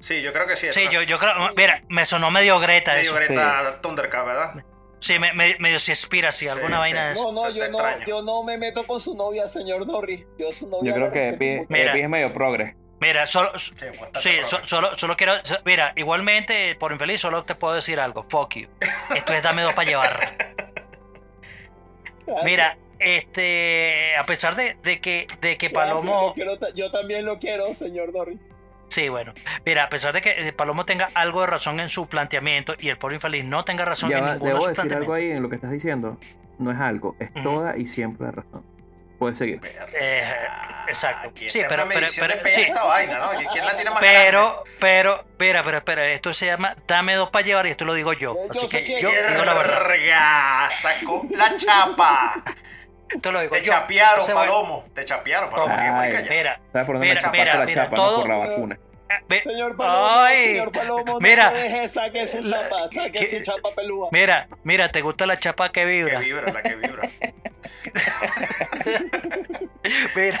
Sí, 0.00 0.22
yo 0.22 0.32
creo 0.32 0.46
que 0.46 0.56
sí. 0.56 0.68
Sí, 0.72 0.88
yo, 0.92 1.02
yo 1.02 1.18
creo. 1.18 1.32
Mira, 1.56 1.82
me 1.88 2.04
sonó 2.06 2.30
medio 2.30 2.60
Greta 2.60 2.92
medio 2.94 3.10
eso. 3.10 3.14
Greta 3.16 3.80
Thundercat, 3.80 4.26
¿verdad? 4.26 4.64
Sí, 5.00 5.18
me- 5.18 5.32
me- 5.32 5.56
medio 5.58 5.78
si 5.78 5.90
expira, 5.92 6.30
sí, 6.32 6.48
alguna 6.48 6.76
sí. 6.76 6.78
vaina 6.80 7.06
de 7.08 7.12
eso. 7.14 7.32
No, 7.32 7.44
no, 7.44 7.50
yo 7.50 7.68
no, 7.70 8.00
yo 8.06 8.22
no 8.22 8.42
me 8.44 8.58
meto 8.58 8.84
con 8.84 9.00
su 9.00 9.16
novia, 9.16 9.48
señor 9.48 9.86
Norris. 9.86 10.26
Yo 10.38 10.52
su 10.52 10.68
novia 10.68 10.90
Yo 10.90 10.94
creo 10.96 11.12
que 11.12 11.28
Epi. 11.30 11.74
Epi 11.74 12.00
es 12.00 12.08
medio 12.08 12.32
progre. 12.32 12.76
Mira, 13.00 13.26
solo. 13.26 13.52
Sí, 13.58 14.30
solo, 14.64 14.96
solo 14.98 15.16
quiero. 15.16 15.32
so- 15.44 15.58
Mira, 15.64 15.92
igualmente, 15.96 16.74
por 16.76 16.90
infeliz, 16.92 17.20
solo 17.20 17.42
te 17.42 17.54
puedo 17.54 17.74
decir 17.74 18.00
algo. 18.00 18.26
Fuck 18.28 18.54
you. 18.56 18.68
Esto 19.14 19.32
es 19.32 19.42
dame 19.42 19.62
dos 19.62 19.72
para 19.74 19.88
llevar. 19.88 20.54
Mira, 22.44 22.76
este. 22.98 24.16
A 24.16 24.24
pesar 24.24 24.56
de, 24.56 24.74
de 24.82 25.00
que, 25.00 25.26
de 25.40 25.56
que 25.56 25.70
Palomo. 25.70 26.34
quiero 26.34 26.52
yo 26.74 26.90
también 26.90 27.24
lo 27.24 27.38
quiero, 27.38 27.72
señor 27.74 28.12
Norris. 28.12 28.38
Sí, 28.88 29.08
bueno. 29.08 29.32
Mira, 29.64 29.84
a 29.84 29.88
pesar 29.90 30.12
de 30.14 30.20
que 30.22 30.30
eh, 30.48 30.52
Palomo 30.52 30.84
tenga 30.84 31.10
algo 31.14 31.42
de 31.42 31.46
razón 31.46 31.78
en 31.80 31.88
su 31.90 32.08
planteamiento 32.08 32.74
y 32.78 32.88
el 32.88 32.98
pobre 32.98 33.16
infeliz 33.16 33.44
no 33.44 33.64
tenga 33.64 33.84
razón 33.84 34.10
Ya 34.10 34.18
en 34.18 34.24
va, 34.24 34.32
ninguno 34.32 34.48
debo 34.54 34.66
de 34.66 34.74
sus 34.74 34.84
decir 34.84 34.96
algo 34.96 35.06
planteamientos. 35.12 35.16
ahí 35.30 35.36
en 35.36 35.42
lo 35.42 35.48
que 35.48 35.54
estás 35.56 35.70
diciendo. 35.70 36.18
No 36.58 36.72
es 36.72 36.78
algo, 36.80 37.14
es 37.20 37.32
toda 37.42 37.76
y 37.76 37.86
siempre 37.86 38.26
la 38.26 38.32
razón. 38.32 38.64
Puedes 39.18 39.36
seguir. 39.38 39.60
Eh, 39.94 40.22
exacto. 40.86 41.30
Sí, 41.34 41.60
pero- 41.68 41.88
pero- 41.88 42.06
pero- 42.14 42.34
de 42.34 42.40
pena 42.40 42.54
sí. 42.54 42.60
esta 42.62 42.84
vaina, 42.84 43.18
¿no? 43.18 43.30
¿Quién 43.52 43.66
la 43.66 43.74
tiene 43.74 43.90
más 43.90 44.00
grande? 44.00 44.20
Pero, 44.26 44.64
pero, 44.78 45.24
mira, 45.38 45.62
pero, 45.64 45.84
pero, 45.84 46.02
esto 46.02 46.32
se 46.32 46.46
llama 46.46 46.76
dame 46.86 47.14
dos 47.14 47.30
para 47.30 47.44
llevar 47.44 47.66
y 47.66 47.70
esto 47.70 47.84
lo 47.84 47.94
digo 47.94 48.12
yo. 48.12 48.36
Hecho, 48.50 48.66
Así 48.66 48.68
que 48.68 48.84
que- 48.84 49.00
yo 49.00 49.10
digo 49.10 49.44
la 49.44 49.54
verdad. 49.54 50.70
Sacó 50.70 51.26
la 51.30 51.56
chapa. 51.56 52.42
Esto 53.08 53.32
lo 53.32 53.40
digo 53.40 53.54
Te 53.56 53.62
yo. 53.62 53.72
chapearon, 53.72 54.20
Entonces, 54.20 54.34
palomo. 54.34 54.84
Te 54.94 55.04
chapearon, 55.04 55.50
palomo. 55.50 55.74
Ay. 55.76 56.12
Mira, 56.28 56.60
¿Sabes 56.72 56.86
por 56.86 56.94
dónde 56.96 57.08
Mira, 57.08 57.30
mira, 57.30 57.64
mira, 57.64 57.88
todo- 57.90 58.20
por 58.20 58.28
la 58.28 58.36
vacuna. 58.36 58.78
Ve- 59.28 59.42
Señor 59.42 59.76
Palomo, 59.76 60.06
Ay, 60.10 60.44
señor 60.48 60.72
Palomo, 60.72 61.18
mira. 61.20 61.44
no 61.44 61.50
se 61.50 61.56
deje, 61.62 61.88
saque 61.88 62.28
su 62.28 62.40
La- 62.42 62.62
chapa, 62.62 62.88
saque 62.88 63.12
que- 63.12 63.30
su 63.38 63.42
chapa 63.42 63.70
pelúa. 63.74 64.08
mira, 64.12 64.48
mira, 64.64 64.90
¿te 64.90 65.00
gusta 65.02 65.26
la 65.26 65.38
chapa 65.38 65.70
que 65.70 65.80
Que 65.80 65.86
vibra? 65.86 66.18
vibra, 66.20 66.52
la 66.52 66.62
que 66.62 66.74
vibra. 66.76 67.08
Mira, 70.14 70.40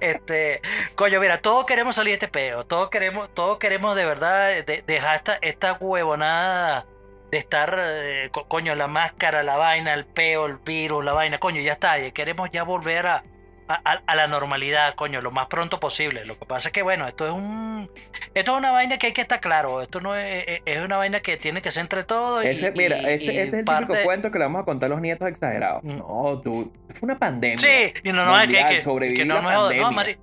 este, 0.00 0.60
coño, 0.94 1.20
mira, 1.20 1.38
todos 1.38 1.66
queremos 1.66 1.96
salir 1.96 2.12
de 2.12 2.14
este 2.14 2.28
peo, 2.28 2.64
todos 2.64 2.88
queremos, 2.90 3.28
todos 3.34 3.58
queremos 3.58 3.94
de 3.96 4.06
verdad 4.06 4.64
de- 4.64 4.82
dejar 4.86 5.16
esta, 5.16 5.38
esta 5.42 5.72
huevonada 5.74 6.86
de 7.30 7.38
estar, 7.38 7.76
eh, 7.78 8.30
co- 8.32 8.48
coño, 8.48 8.74
la 8.74 8.86
máscara, 8.86 9.42
la 9.42 9.56
vaina, 9.56 9.92
el 9.92 10.06
peo, 10.06 10.46
el 10.46 10.56
virus, 10.56 11.04
la 11.04 11.12
vaina, 11.12 11.38
coño, 11.38 11.60
ya 11.60 11.72
está, 11.72 11.98
ya 11.98 12.10
queremos 12.12 12.48
ya 12.50 12.62
volver 12.62 13.06
a, 13.06 13.24
a, 13.68 14.00
a- 14.06 14.14
la 14.16 14.26
normalidad, 14.26 14.94
coño, 14.94 15.20
lo 15.20 15.30
más 15.30 15.46
pronto 15.46 15.78
posible. 15.80 16.24
Lo 16.24 16.38
que 16.38 16.46
pasa 16.46 16.68
es 16.68 16.72
que, 16.72 16.82
bueno, 16.82 17.06
esto 17.06 17.26
es 17.26 17.32
un, 17.32 17.90
esto 18.34 18.52
es 18.52 18.58
una 18.58 18.70
vaina 18.70 18.98
que 18.98 19.08
hay 19.08 19.12
que 19.12 19.20
estar 19.20 19.40
claro, 19.40 19.82
esto 19.82 20.00
no 20.00 20.16
es, 20.16 20.44
es- 20.64 20.78
una 20.78 20.96
vaina 20.96 21.20
que 21.20 21.36
tiene 21.36 21.60
que 21.62 21.70
ser 21.70 21.82
entre 21.82 22.04
todos. 22.04 22.44
y- 22.44 22.48
Ese, 22.48 22.70
mira, 22.72 22.96
y- 22.98 23.06
este, 23.06 23.24
y 23.26 23.28
este 23.28 23.42
es 23.42 23.54
el 23.54 23.64
parte- 23.64 23.86
típico 23.86 24.04
cuento 24.04 24.30
que 24.30 24.38
le 24.38 24.44
vamos 24.46 24.62
a 24.62 24.64
contar 24.64 24.86
a 24.86 24.90
los 24.90 25.00
nietos 25.00 25.28
exagerados. 25.28 25.82
Mm. 25.84 25.98
No, 25.98 26.40
tú, 26.42 26.72
fue 26.90 27.06
una 27.06 27.18
pandemia. 27.18 27.58
Sí, 27.58 27.92
y 28.02 28.12
no, 28.12 28.24
no, 28.24 28.34
es 28.36 28.40
que, 28.42 28.46
mundial, 28.46 28.68
que, 28.68 28.82
sobrevivir 28.82 29.20
que 29.20 29.24
no, 29.26 29.34
la 29.36 29.40
no 29.42 29.48
joda, 29.48 29.58
no, 29.58 29.82
pandemia. 29.82 29.90
Mari- 29.90 30.18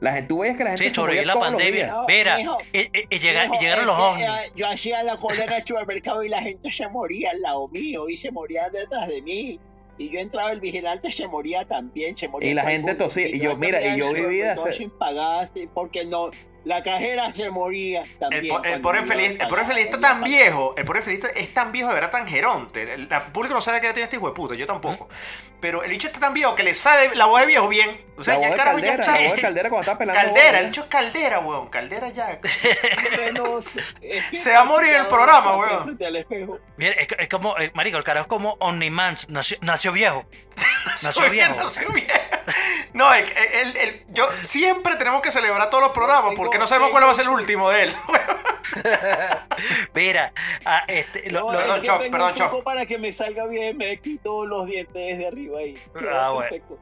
La 0.00 0.12
gente, 0.14 0.28
tú 0.28 0.38
veías 0.38 0.56
que 0.56 0.64
la 0.64 0.70
gente 0.70 0.90
Sí, 0.90 0.98
moría 1.00 1.24
la 1.26 1.38
pandemia. 1.38 1.86
No, 1.88 2.06
Mira, 2.08 2.36
mijo, 2.38 2.56
y, 2.72 2.78
y- 2.78 3.06
y 3.10 3.18
llega- 3.18 3.44
y 3.54 3.58
llegaron 3.60 3.86
los 3.86 3.98
ovnis. 3.98 4.26
eh, 4.28 4.52
yo 4.56 4.66
hacía 4.66 5.02
la 5.02 5.18
cola 5.18 5.44
en 5.44 5.52
el 5.52 5.62
supermercado 5.66 6.22
y 6.24 6.30
la 6.30 6.40
gente 6.40 6.72
se 6.72 6.88
moría 6.88 7.30
al 7.32 7.42
lado 7.42 7.68
mío 7.68 8.08
y 8.08 8.16
se 8.16 8.30
moría 8.30 8.70
detrás 8.70 9.06
de 9.08 9.20
mí. 9.20 9.60
Y 10.00 10.08
yo 10.08 10.18
entraba, 10.18 10.50
el 10.50 10.60
vigilante 10.60 11.12
se 11.12 11.28
moría 11.28 11.66
también, 11.66 12.16
se 12.16 12.26
moría 12.26 12.50
Y 12.50 12.54
la 12.54 12.64
gente 12.64 12.94
tosía, 12.94 13.28
y 13.28 13.38
yo, 13.38 13.54
mira, 13.58 13.86
y 13.86 14.00
yo 14.00 14.14
vivía 14.14 14.56
sí, 14.56 15.68
porque 15.74 16.06
no, 16.06 16.30
la 16.64 16.82
cajera 16.82 17.32
se 17.34 17.48
moría 17.50 18.02
El, 18.02 18.18
también. 18.18 18.44
el 18.44 18.50
cuando 18.50 18.80
pobre 18.82 18.98
yo 18.98 19.02
infeliz, 19.04 19.30
el 19.40 19.46
pobre 19.48 19.62
infeliz 19.62 19.84
está 19.86 20.00
tan 20.00 20.22
viejo, 20.22 20.74
el 20.76 20.84
pobre 20.84 20.98
infeliz 21.00 21.24
es 21.34 21.54
tan 21.54 21.72
viejo 21.72 21.88
de 21.88 21.94
verdad 21.94 22.10
tan 22.10 22.26
geronte. 22.28 22.82
El, 22.94 23.08
la- 23.08 23.16
el 23.18 23.32
público 23.32 23.54
no 23.54 23.60
sabe 23.60 23.80
qué 23.80 23.86
edad 23.86 23.94
tiene 23.94 24.04
este 24.04 24.16
hijo 24.16 24.28
de 24.28 24.34
puta, 24.34 24.54
yo 24.54 24.66
tampoco. 24.66 25.08
Pero 25.60 25.82
el 25.84 25.90
bicho 25.90 26.06
está 26.08 26.20
tan 26.20 26.32
viejo 26.34 26.54
que 26.54 26.62
le 26.62 26.74
sale 26.74 27.14
la 27.14 27.26
voz 27.26 27.40
de 27.40 27.46
viejo 27.46 27.68
bien. 27.68 28.00
O 28.16 28.24
sea, 28.24 28.34
la 28.34 28.40
ya 28.40 28.46
voz 28.48 28.54
el 28.54 28.58
carajo 28.60 28.78
ya 28.78 28.84
caldera, 28.86 29.00
está- 29.02 29.12
la 29.20 29.26
voz 29.28 29.36
de 29.36 29.42
caldera 29.42 29.68
cuando 29.70 29.80
estaba 29.82 29.98
pelando. 29.98 30.20
Caldera, 30.22 30.46
bolas. 30.48 30.60
el 30.62 30.66
bicho 30.68 30.80
es 30.82 30.86
caldera, 30.88 31.38
weón. 31.40 31.68
Caldera 31.68 32.08
ya. 32.10 32.40
Que 34.00 34.20
Se 34.36 34.52
va 34.52 34.60
a 34.60 34.64
morir 34.64 34.92
el 34.94 35.06
programa, 35.06 35.56
weón. 35.56 35.98
Mira, 36.76 36.92
es, 36.92 37.08
es 37.18 37.28
como, 37.28 37.58
eh, 37.58 37.70
marico, 37.74 37.96
el 37.98 38.04
carajo 38.04 38.24
es 38.24 38.28
como 38.28 38.56
Omnimans, 38.60 39.28
nació, 39.28 39.56
nació 39.62 39.92
viejo. 39.92 40.26
Nació 41.02 41.30
viejo. 41.30 41.54
nació 41.56 41.88
viejo. 41.90 42.10
No, 42.92 43.12
el- 43.14 43.24
el- 43.52 43.76
el- 43.76 44.04
yo 44.08 44.28
siempre 44.42 44.96
tenemos 44.96 45.22
que 45.22 45.30
celebrar 45.30 45.70
todos 45.70 45.84
los 45.84 45.92
programas 45.92 46.34
porque 46.36 46.58
no 46.58 46.66
sabemos 46.66 46.90
cuál 46.90 47.04
va 47.06 47.10
a 47.12 47.14
ser 47.14 47.24
el 47.26 47.30
último 47.30 47.70
de 47.70 47.84
él. 47.84 47.94
Mira, 49.94 50.32
ah, 50.64 50.84
este, 50.88 51.30
lo- 51.30 51.52
No, 51.52 51.66
lo- 51.66 51.82
Choc, 51.82 52.02
perdón, 52.10 52.34
Choc. 52.34 52.62
Para 52.62 52.86
que 52.86 52.98
me 52.98 53.12
salga 53.12 53.46
bien, 53.46 53.76
me 53.76 53.98
quito 54.00 54.46
los 54.46 54.66
dientes 54.66 55.18
de 55.18 55.26
arriba 55.26 55.58
ahí. 55.58 55.78
Ah, 56.12 56.30
bueno. 56.32 56.48
perfecto. 56.50 56.78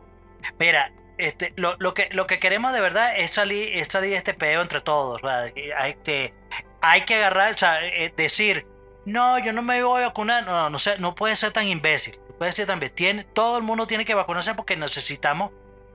mira, 0.59 0.93
este, 1.19 1.53
lo, 1.57 1.77
lo 1.79 1.95
que, 1.95 2.09
lo 2.13 2.27
que 2.27 2.39
queremos 2.39 2.73
de 2.73 2.81
verdad 2.81 3.17
es 3.19 3.33
salir, 3.33 3.77
es 3.77 3.89
salir 3.89 4.11
de 4.11 4.17
este 4.17 4.35
peo 4.35 4.61
entre 4.63 4.81
todos. 4.81 5.21
Hay 5.25 5.95
que, 6.05 6.33
hay 6.81 7.03
que 7.03 7.15
agarrar, 7.17 7.55
o 7.55 7.59
sea, 7.59 7.85
eh, 7.85 8.13
decir, 8.17 8.67
no, 9.05 9.39
yo 9.39 9.53
no 9.53 9.63
me 9.63 9.83
voy 9.83 10.03
a 10.03 10.07
vacunar. 10.09 10.45
No, 10.45 10.71
no, 10.71 10.79
sé, 10.79 10.99
no 10.99 11.15
puede 11.15 11.35
ser 11.37 11.53
tan 11.53 11.67
imbécil. 11.67 12.19
Ser 12.41 12.67
tan 12.67 12.77
imbécil. 12.77 12.95
Tiene, 12.95 13.25
todo 13.25 13.59
el 13.59 13.65
mundo 13.65 13.87
tiene 13.87 14.05
que 14.05 14.15
vacunarse 14.15 14.55
porque 14.55 14.77
necesitamos 14.77 15.51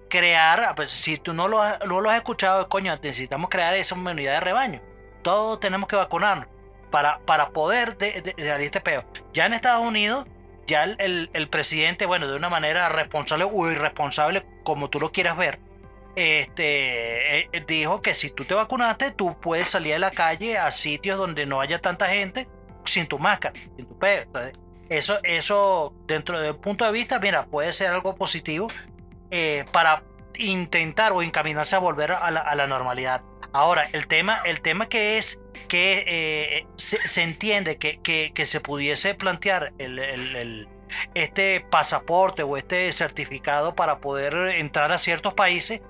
crear, 0.09 0.59
ah, 0.63 0.75
pues, 0.75 0.91
si 0.91 1.17
tú 1.17 1.33
no 1.33 1.47
lo, 1.47 1.61
has, 1.61 1.79
no 1.87 2.01
lo 2.01 2.09
has 2.09 2.17
escuchado, 2.17 2.67
coño, 2.69 2.95
necesitamos 3.01 3.49
crear 3.49 3.75
esa 3.75 3.95
inmunidad 3.95 4.33
de 4.33 4.39
rebaño. 4.41 4.81
Todos 5.23 5.59
tenemos 5.59 5.87
que 5.87 5.95
vacunarnos 5.95 6.47
para, 6.91 7.19
para 7.25 7.49
poder 7.49 7.97
de, 7.97 8.21
de- 8.21 8.45
salir 8.45 8.65
este 8.65 8.81
peo. 8.81 9.03
Ya 9.33 9.45
en 9.45 9.53
Estados 9.53 9.83
Unidos, 9.85 10.25
ya 10.67 10.83
el, 10.83 11.29
el- 11.33 11.49
presidente, 11.49 12.05
bueno, 12.05 12.27
de 12.27 12.35
una 12.35 12.49
manera 12.49 12.89
responsable 12.89 13.45
o 13.45 13.71
irresponsable, 13.71 14.45
como 14.63 14.89
tú 14.89 14.99
lo 14.99 15.11
quieras 15.11 15.35
ver, 15.37 15.59
este, 16.15 17.39
eh, 17.39 17.49
eh, 17.51 17.63
dijo 17.67 18.01
que 18.01 18.13
si 18.13 18.29
tú 18.29 18.45
te 18.45 18.53
vacunaste, 18.53 19.11
tú 19.11 19.39
puedes 19.39 19.69
salir 19.69 19.95
a 19.95 19.99
la 19.99 20.11
calle 20.11 20.57
a 20.57 20.71
sitios 20.71 21.17
donde 21.17 21.45
no 21.45 21.59
haya 21.61 21.79
tanta 21.79 22.07
gente 22.07 22.47
sin 22.85 23.07
tu 23.07 23.17
máscara, 23.17 23.55
sin 23.75 23.87
tu 23.87 23.97
peo. 23.97 24.21
Entonces, 24.23 24.53
Eso, 24.97 25.19
eso, 25.23 25.93
dentro 26.05 26.39
del 26.39 26.55
punto 26.55 26.85
de 26.85 26.91
vista, 26.91 27.17
mira, 27.19 27.45
puede 27.47 27.73
ser 27.73 27.87
algo 27.87 28.15
positivo 28.15 28.67
eh, 29.31 29.65
para 29.71 30.03
intentar 30.37 31.11
o 31.13 31.21
encaminarse 31.23 31.75
a 31.75 31.79
volver 31.79 32.11
a 32.11 32.29
la, 32.31 32.41
a 32.41 32.53
la 32.55 32.67
normalidad. 32.67 33.23
Ahora, 33.53 33.87
el 33.93 34.07
tema, 34.07 34.39
el 34.45 34.61
tema 34.61 34.87
que 34.89 35.17
es 35.17 35.41
que 35.67 36.03
eh, 36.07 36.67
se, 36.75 37.23
entiende 37.23 37.77
que, 37.77 37.99
que- 38.01 38.45
se 38.45 38.59
pudiese 38.59 39.15
plantear 39.15 39.73
el, 39.79 39.97
el- 39.99 40.67
este 41.15 41.61
pasaporte 41.71 42.43
o 42.43 42.55
este 42.55 42.93
certificado 42.93 43.73
para 43.73 43.97
poder 43.99 44.35
entrar 44.57 44.91
a 44.91 44.99
ciertos 44.99 45.33
países, 45.33 45.81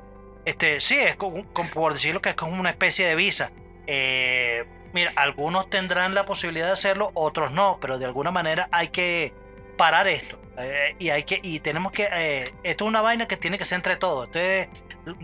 este, 0.46 0.80
sí, 0.80 0.96
es 0.98 1.18
como, 1.18 1.46
como 1.52 1.70
por 1.72 1.94
decirlo 1.94 2.22
que 2.22 2.30
es 2.30 2.36
como 2.36 2.58
una 2.60 2.70
especie 2.70 3.06
de 3.06 3.16
visa. 3.16 3.52
Eh, 3.86 4.66
mira, 4.94 5.12
algunos 5.16 5.70
tendrán 5.70 6.14
la 6.16 6.26
posibilidad 6.26 6.68
de 6.68 6.74
hacerlo, 6.74 7.12
otros 7.14 7.52
no, 7.52 7.78
pero 7.82 7.98
de 8.00 8.06
alguna 8.06 8.32
manera 8.32 8.70
hay 8.72 8.88
que 8.90 9.34
parar 9.78 10.08
esto. 10.08 10.40
eh, 10.58 10.96
y 11.00 11.10
hay 11.10 11.24
que 11.24 11.40
y 11.42 11.60
tenemos 11.62 11.92
que 11.92 12.08
eh, 12.12 12.54
esto 12.64 12.86
es 12.86 12.88
una 12.88 13.02
vaina 13.02 13.28
que 13.28 13.38
tiene 13.38 13.58
que 13.58 13.66
ser 13.66 13.78
entre 13.78 13.96
todos. 13.96 14.28
Esto 14.28 14.40
es- 14.40 14.70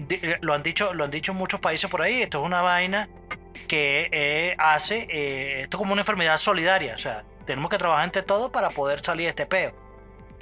di- 0.08 0.20
lo 0.42 0.54
han 0.56 0.64
dicho 0.64 0.94
lo 0.96 1.04
han 1.04 1.12
dicho 1.12 1.34
muchos 1.36 1.60
países 1.60 1.90
por 1.90 2.02
ahí. 2.02 2.24
Esto 2.24 2.40
es 2.42 2.46
una 2.46 2.62
vaina 2.64 3.08
que 3.68 4.10
eh, 4.12 4.56
hace 4.58 5.08
eh, 5.10 5.62
esto 5.62 5.78
como 5.78 5.94
una 5.94 6.02
enfermedad 6.02 6.38
solidaria. 6.40 6.96
O 6.96 6.98
sea, 6.98 7.24
tenemos 7.46 7.70
que 7.70 7.78
trabajar 7.78 8.06
entre 8.06 8.24
todos 8.24 8.50
para 8.52 8.70
poder 8.72 9.02
salir 9.02 9.26
de 9.26 9.30
este 9.30 9.46
peo. 9.46 9.74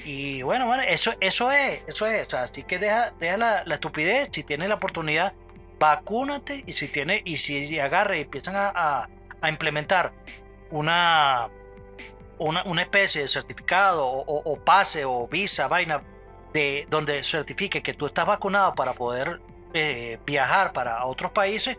Y 0.05 0.41
bueno, 0.43 0.67
bueno, 0.67 0.83
eso, 0.83 1.11
eso 1.19 1.51
es, 1.51 1.83
eso 1.87 2.05
es. 2.05 2.27
O 2.27 2.29
sea, 2.29 2.43
así 2.43 2.63
que 2.63 2.79
deja, 2.79 3.11
deja 3.19 3.35
la, 3.37 3.63
estupidez. 3.73 4.29
Si 4.31 4.43
tienes 4.43 4.69
la 4.69 4.75
oportunidad, 4.75 5.33
vacúnate. 5.79 6.63
Y 6.65 6.71
si 6.73 6.87
tiene, 6.87 7.21
y 7.25 7.37
si 7.37 7.77
agarra 7.79 8.15
y 8.17 8.21
empiezan 8.21 8.55
a- 8.55 9.09
a 9.41 9.49
implementar 9.49 10.13
una, 10.71 11.49
una, 12.37 12.63
una 12.63 12.81
especie 12.81 13.21
de 13.21 13.27
certificado 13.27 14.05
o, 14.07 14.59
pase 14.63 15.05
o 15.05 15.27
visa, 15.27 15.67
vaina, 15.67 16.01
de 16.53 16.87
donde 16.89 17.23
certifique 17.23 17.81
que 17.81 17.93
tú 17.93 18.07
estás 18.07 18.25
vacunado 18.25 18.73
para 18.75 18.93
poder 18.93 19.41
eh, 19.73 20.19
viajar 20.25 20.73
para 20.73 21.05
otros 21.05 21.31
países, 21.31 21.77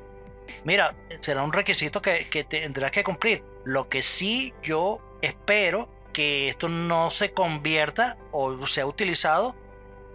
mira, 0.65 0.95
será 1.21 1.43
un 1.43 1.53
requisito 1.53 2.01
que, 2.01 2.27
que 2.29 2.45
tendrás 2.45 2.91
que 2.91 3.05
cumplir. 3.05 3.43
Lo 3.65 3.89
que 3.89 4.03
sí 4.03 4.55
yo 4.63 5.01
espero 5.21 5.87
que 5.87 5.99
que 6.19 6.49
esto 6.49 6.69
no 6.69 7.11
se 7.11 7.31
convierta 7.31 8.19
o 8.33 8.67
sea 8.67 8.87
utilizado 8.87 9.55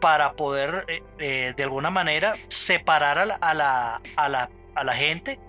para 0.01 0.33
poder 0.33 0.83
eh, 0.89 1.01
eh, 1.17 1.53
de 1.55 1.63
alguna 1.63 1.91
manera 1.91 2.33
separar 2.49 3.17
a 3.17 3.25
la, 3.25 3.35
a 3.35 3.53
la, 3.53 4.01
a 4.17 4.27
la, 4.27 4.49
a 4.75 4.83
la 4.83 4.93
gente. 4.95 5.39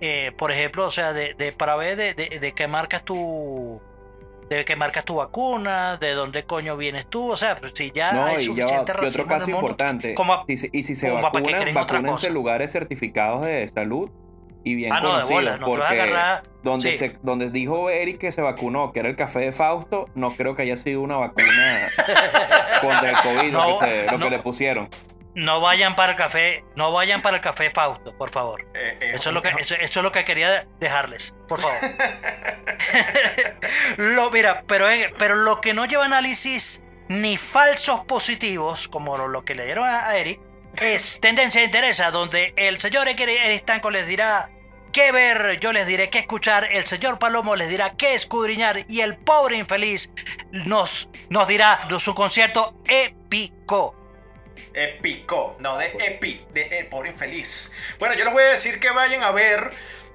Eh, 0.00 0.32
por 0.36 0.52
ejemplo, 0.52 0.86
o 0.86 0.90
sea, 0.90 1.12
de, 1.12 1.34
de- 1.34 1.52
para 1.52 1.74
ver 1.76 1.96
de, 1.96 2.14
de- 2.14 2.38
de 2.38 2.52
qué 2.52 2.66
marcas 2.68 3.02
tu 3.04 3.80
de 4.48 4.64
qué 4.64 4.76
marcas 4.76 5.04
tu 5.04 5.16
vacuna, 5.16 5.98
de 5.98 6.12
dónde 6.12 6.44
coño 6.44 6.76
vienes 6.78 7.06
tú, 7.06 7.32
o 7.32 7.36
sea, 7.36 7.56
pues, 7.56 7.72
si 7.74 7.90
ya 7.90 8.12
No, 8.12 8.24
hay 8.24 8.36
y 8.36 8.38
ya 8.38 8.44
suficiente 8.66 8.92
y 9.02 9.06
otro 9.06 9.26
caso 9.26 9.40
mundo, 9.46 9.56
importante. 9.60 10.14
como- 10.14 10.44
si 10.46 10.56
se- 10.56 10.70
y 10.72 10.82
si 10.84 10.94
se 10.94 11.10
vacunan, 11.10 11.74
vacúnense 11.74 12.30
lugares 12.30 12.72
certificados 12.72 13.44
de 13.44 13.68
salud 13.68 14.08
y 14.64 14.74
bien 14.74 14.90
ah, 14.92 15.00
no, 15.00 15.08
de 15.08 15.12
conocidos. 15.22 15.30
bola, 15.42 15.56
no 15.58 15.70
te 15.70 15.76
vas 15.78 15.86
a 15.86 15.88
porque 15.90 16.02
agarrar. 16.02 16.42
donde, 16.62 16.92
sí. 16.92 16.96
se- 16.98 17.18
donde 17.22 17.50
dijo 17.50 17.90
Eric 17.90 18.18
que 18.18 18.32
se 18.32 18.40
vacunó, 18.40 18.90
que 18.92 19.00
era 19.00 19.10
el 19.10 19.16
café 19.16 19.40
de 19.40 19.52
Fausto, 19.52 20.06
no 20.14 20.30
creo 20.30 20.56
que 20.56 20.62
haya 20.62 20.76
sido 20.76 21.02
una 21.02 21.16
vacuna 21.18 21.44
contra 22.80 23.10
el 23.10 23.16
COVID 23.16 23.52
lo 23.52 23.58
No, 23.58 23.78
que, 23.80 23.84
se- 23.86 24.06
lo 24.06 24.18
no. 24.18 24.24
que 24.24 24.30
le 24.30 24.38
pusieron. 24.38 24.88
No 25.34 25.60
vayan 25.60 25.94
para 25.94 26.12
el 26.12 26.18
café, 26.18 26.64
no 26.74 26.92
vayan 26.92 27.22
para 27.22 27.36
el 27.36 27.42
café 27.42 27.70
Fausto, 27.70 28.16
por 28.16 28.30
favor. 28.30 28.62
Eh, 28.74 28.98
eh, 29.00 29.12
Eso 29.14 29.30
es 29.30 29.34
lo 29.34 29.42
que, 29.42 29.50
eso, 29.58 29.74
eso 29.74 30.00
es 30.00 30.02
lo 30.02 30.10
que 30.10 30.24
quería 30.24 30.66
dejarles, 30.80 31.34
por 31.46 31.60
favor. 31.60 31.78
lo, 33.98 34.30
mira, 34.30 34.64
pero, 34.66 34.86
pero 35.18 35.36
lo 35.36 35.60
que 35.60 35.74
no 35.74 35.84
lleva 35.84 36.06
análisis 36.06 36.82
ni 37.08 37.36
falsos 37.36 38.04
positivos, 38.04 38.88
como 38.88 39.16
lo, 39.16 39.28
lo 39.28 39.44
que 39.44 39.54
le 39.54 39.64
dieron 39.64 39.86
a, 39.86 40.08
a 40.08 40.16
Eric, 40.16 40.40
es 40.80 41.18
tendencia 41.20 41.60
de 41.60 41.66
interés, 41.66 42.02
donde 42.12 42.52
el 42.56 42.80
señor 42.80 43.08
Eric 43.08 43.60
Stanco 43.60 43.90
les 43.90 44.06
dirá 44.06 44.50
qué 44.92 45.12
ver, 45.12 45.60
yo 45.60 45.72
les 45.72 45.86
diré 45.86 46.10
qué 46.10 46.20
escuchar, 46.20 46.64
el 46.72 46.84
señor 46.84 47.18
Palomo 47.18 47.56
les 47.56 47.68
dirá 47.68 47.94
qué 47.96 48.14
escudriñar 48.14 48.84
y 48.88 49.00
el 49.00 49.18
pobre 49.18 49.56
infeliz 49.56 50.10
nos, 50.50 51.08
nos 51.30 51.46
dirá 51.46 51.86
su 51.98 52.14
concierto 52.14 52.74
épico. 52.86 53.94
Épico, 54.74 55.56
no, 55.60 55.76
de 55.78 55.86
Epi, 55.98 56.40
de 56.52 56.78
El 56.78 56.86
Pobre 56.86 57.10
Infeliz. 57.10 57.70
Bueno, 57.98 58.14
yo 58.14 58.24
les 58.24 58.32
voy 58.32 58.42
a 58.42 58.48
decir 58.48 58.80
que 58.80 58.90
vayan 58.90 59.22
a 59.22 59.30
ver 59.30 59.70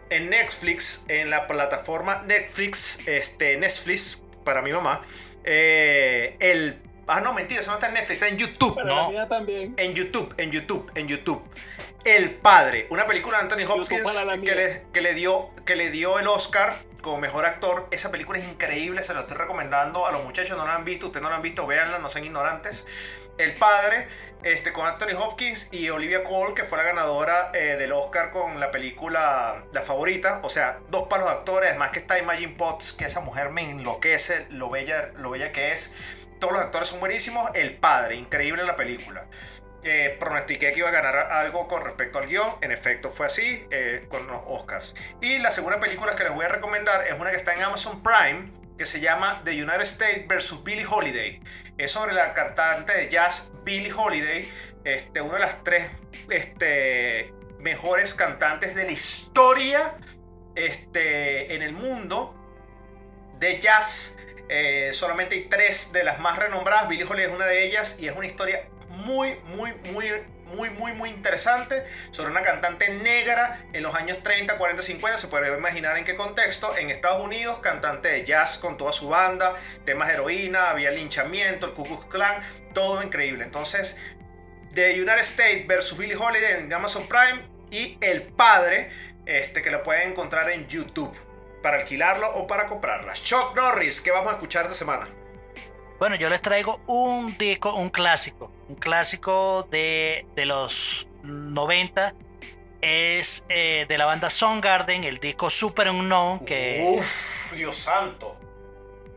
en 0.10 0.30
Netflix, 0.30 1.06
en 1.08 1.30
la 1.30 1.48
plataforma 1.48 2.24
Netflix, 2.26 3.08
este, 3.08 3.58
Netflix, 3.58 4.22
para 4.44 4.62
mi 4.62 4.72
mamá, 4.72 5.02
eh, 5.44 6.36
el... 6.40 6.80
Ah, 7.06 7.20
no, 7.20 7.34
mentira, 7.34 7.60
eso 7.60 7.72
no 7.72 7.78
está 7.78 7.88
en 7.88 7.96
Netflix, 7.96 8.22
está 8.22 8.28
en 8.28 8.38
YouTube. 8.38 8.78
No. 8.78 8.96
la 8.96 9.10
mía 9.10 9.28
también. 9.28 9.74
En 9.78 9.94
YouTube, 9.94 10.34
en 10.38 10.52
YouTube, 10.52 10.90
en 10.96 11.08
YouTube. 11.08 11.44
El 12.06 12.32
Padre, 12.32 12.88
una 12.90 13.06
película 13.06 13.38
de 13.38 13.44
Anthony 13.44 13.70
Hopkins 13.70 14.04
le, 14.44 14.84
que, 14.92 15.02
le 15.02 15.14
dio, 15.14 15.52
que 15.66 15.76
le 15.76 15.90
dio 15.90 16.20
el 16.20 16.28
Oscar 16.28 16.76
como 17.04 17.20
mejor 17.20 17.46
actor. 17.46 17.86
Esa 17.92 18.10
película 18.10 18.40
es 18.40 18.48
increíble, 18.48 19.04
se 19.04 19.14
la 19.14 19.20
estoy 19.20 19.38
recomendando 19.38 20.08
a 20.08 20.12
los 20.12 20.24
muchachos, 20.24 20.58
no 20.58 20.66
la 20.66 20.74
han 20.74 20.86
visto, 20.86 21.08
ustedes 21.08 21.22
no 21.22 21.30
la 21.30 21.36
han 21.36 21.44
visto, 21.44 21.68
véanla, 21.68 22.00
no 22.00 22.10
sean 22.10 22.26
ignorantes. 22.26 22.88
El 23.38 23.54
Padre, 23.54 24.08
este, 24.44 24.74
con 24.74 24.88
Anthony 24.88 25.16
Hopkins 25.18 25.68
y 25.72 25.90
Olivia 25.90 26.24
Cole, 26.24 26.56
que 26.56 26.64
fue 26.64 26.80
la 26.80 26.86
ganadora 26.86 27.52
eh, 27.54 27.76
del 27.78 27.92
Oscar 27.92 28.32
con 28.32 28.60
la 28.60 28.72
película 28.72 29.66
La 29.74 29.82
Favorita. 29.82 30.40
O 30.44 30.50
sea, 30.50 30.80
dos 30.90 31.08
palos 31.08 31.28
de 31.28 31.34
actores, 31.34 31.70
además 31.70 31.92
que 31.92 32.00
está 32.00 32.18
Imagine 32.18 32.56
Potts, 32.56 32.94
que 32.94 33.06
esa 33.06 33.20
mujer 33.20 33.52
me 33.52 33.70
enloquece, 33.70 34.48
lo 34.50 34.70
bella, 34.70 35.12
lo 35.18 35.30
bella 35.30 35.52
que 35.52 35.72
es. 35.72 35.92
Todos 36.40 36.54
los 36.54 36.62
actores 36.64 36.88
son 36.88 37.00
buenísimos. 37.00 37.52
El 37.54 37.76
Padre, 37.76 38.16
increíble 38.16 38.64
la 38.64 38.76
película. 38.76 39.26
Eh, 39.86 40.16
pronostiqué 40.18 40.72
que 40.72 40.80
iba 40.80 40.90
a 40.90 40.92
ganar 40.92 41.16
algo 41.16 41.68
con 41.68 41.84
respecto 41.84 42.20
al 42.20 42.28
guion. 42.28 42.56
En 42.62 42.72
efecto, 42.72 43.10
fue 43.10 43.26
así 43.26 43.66
eh, 43.70 44.06
con 44.10 44.26
los 44.28 44.42
Oscars. 44.46 44.96
Y 45.22 45.40
la 45.40 45.52
segunda 45.52 45.80
película 45.80 46.16
que 46.16 46.24
les 46.24 46.34
voy 46.34 46.46
a 46.46 46.50
recomendar 46.50 47.06
es 47.08 47.20
una 47.20 47.32
que 47.32 47.36
está 47.36 47.54
en 47.54 47.64
Amazon 47.64 48.02
Prime 48.02 48.64
que 48.78 48.86
se 48.86 49.00
llama 49.00 49.42
The 49.44 49.52
United 49.52 49.82
States 49.82 50.28
vs. 50.28 50.64
Billie 50.64 50.86
Holiday. 50.90 51.42
Es 51.78 51.92
sobre 51.92 52.14
la 52.14 52.34
cantante 52.34 52.94
de 52.94 53.10
jazz 53.10 53.52
Billie 53.64 53.94
Holiday, 53.94 54.50
este, 54.84 55.22
una 55.22 55.36
de 55.36 55.40
las 55.40 55.64
tres 55.64 55.86
este, 56.30 57.34
mejores 57.60 58.14
cantantes 58.14 58.76
de 58.76 58.86
la 58.86 58.92
historia 58.92 59.96
este, 60.56 61.56
en 61.56 61.62
el 61.62 61.74
mundo 61.74 62.36
de 63.40 63.60
jazz. 63.60 64.18
Eh, 64.50 64.92
solamente 64.94 65.36
hay 65.36 65.44
tres 65.46 65.92
de 65.94 66.04
las 66.04 66.20
más 66.20 66.38
renombradas. 66.38 66.88
Billie 66.90 67.06
Holiday 67.06 67.30
es 67.30 67.36
una 67.36 67.46
de 67.46 67.64
ellas 67.64 67.96
y 68.00 68.08
es 68.08 68.16
una 68.16 68.26
historia 68.26 68.68
muy, 69.06 69.40
muy, 69.56 69.74
muy, 69.92 70.06
muy, 70.46 70.70
muy, 70.70 70.94
muy 70.94 71.10
interesante 71.10 71.84
sobre 72.12 72.32
una 72.32 72.42
cantante 72.44 72.90
negra 72.94 73.60
en 73.74 73.84
los 73.84 73.94
años 73.96 74.22
30, 74.22 74.58
40, 74.58 74.82
50. 74.84 75.18
Se 75.20 75.28
puede 75.28 75.56
imaginar 75.58 75.98
en 75.98 76.06
qué 76.06 76.16
contexto. 76.16 76.76
En 76.78 76.90
Estados 76.90 77.24
Unidos, 77.24 77.60
cantante 77.60 78.10
de 78.10 78.26
jazz 78.26 78.58
con 78.58 78.78
toda 78.78 78.92
su 78.92 79.10
banda, 79.10 79.56
temas 79.86 80.08
de 80.08 80.16
heroína, 80.16 80.70
había 80.70 80.92
linchamiento, 80.92 81.66
el 81.66 81.74
Ku 81.74 81.84
Klux 81.84 82.06
Klan, 82.06 82.42
todo 82.74 83.02
increíble. 83.02 83.44
Entonces, 83.44 83.98
The 84.74 84.94
United 84.94 85.20
States 85.20 85.68
versus 85.68 85.98
Billie 85.98 86.16
Holiday 86.16 86.62
en 86.62 86.74
Amazon 86.74 87.08
Prime 87.08 87.42
y 87.72 87.98
El 88.02 88.24
Padre, 88.24 88.92
este, 89.26 89.62
que 89.62 89.72
lo 89.72 89.84
pueden 89.84 90.12
encontrar 90.12 90.50
en 90.50 90.68
YouTube 90.68 91.16
para 91.62 91.78
alquilarlo 91.78 92.30
o 92.36 92.46
para 92.46 92.68
comprarla. 92.68 93.14
Chuck 93.14 93.56
Norris, 93.56 94.02
que 94.02 94.12
vamos 94.12 94.32
a 94.32 94.36
escuchar 94.36 94.66
esta 94.66 94.76
semana. 94.76 95.08
Bueno, 95.98 96.16
yo 96.16 96.30
les 96.30 96.42
traigo 96.42 96.82
un 96.88 97.38
disco, 97.38 97.74
un 97.74 97.90
clásico, 97.90 98.52
un 98.74 98.80
clásico 98.80 99.68
de, 99.70 100.26
de 100.36 100.46
los 100.46 101.08
90. 101.24 102.16
Es 102.82 103.46
eh, 103.48 103.86
de 103.88 103.98
la 103.98 104.06
banda 104.06 104.30
Soundgarden, 104.30 105.06
el 105.06 105.20
disco 105.20 105.50
Super 105.50 105.90
Unknown, 105.90 106.40
que, 106.44 106.84
Uf, 106.98 107.54
Dios 107.54 107.78
santo. 107.78 108.38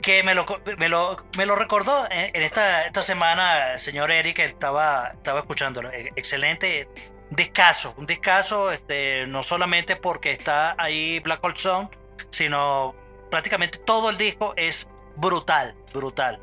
que 0.01 0.23
me, 0.23 0.37
lo, 0.37 0.47
me, 0.79 0.89
lo, 0.89 1.17
me 1.37 1.47
lo 1.47 1.57
recordó 1.57 2.07
en, 2.09 2.31
en 2.33 2.43
esta, 2.43 2.87
esta 2.87 3.03
semana 3.03 3.73
el 3.73 3.81
señor 3.81 4.13
Eric, 4.13 4.39
estaba, 4.39 5.09
estaba 5.15 5.41
escuchándolo. 5.41 5.91
E- 5.91 6.13
Excelente 6.15 6.89
discazo, 7.31 7.93
un 7.97 8.07
discazo, 8.07 8.71
este, 8.71 9.27
no 9.27 9.43
solamente 9.43 9.97
porque 9.97 10.31
está 10.31 10.77
ahí 10.79 11.19
Black 11.19 11.43
Hole 11.43 11.59
Zone, 11.59 11.89
sino 12.31 12.95
prácticamente 13.33 13.79
todo 13.79 14.11
el 14.11 14.17
disco 14.17 14.55
es 14.57 14.89
brutal, 15.17 15.75
brutal. 15.93 16.41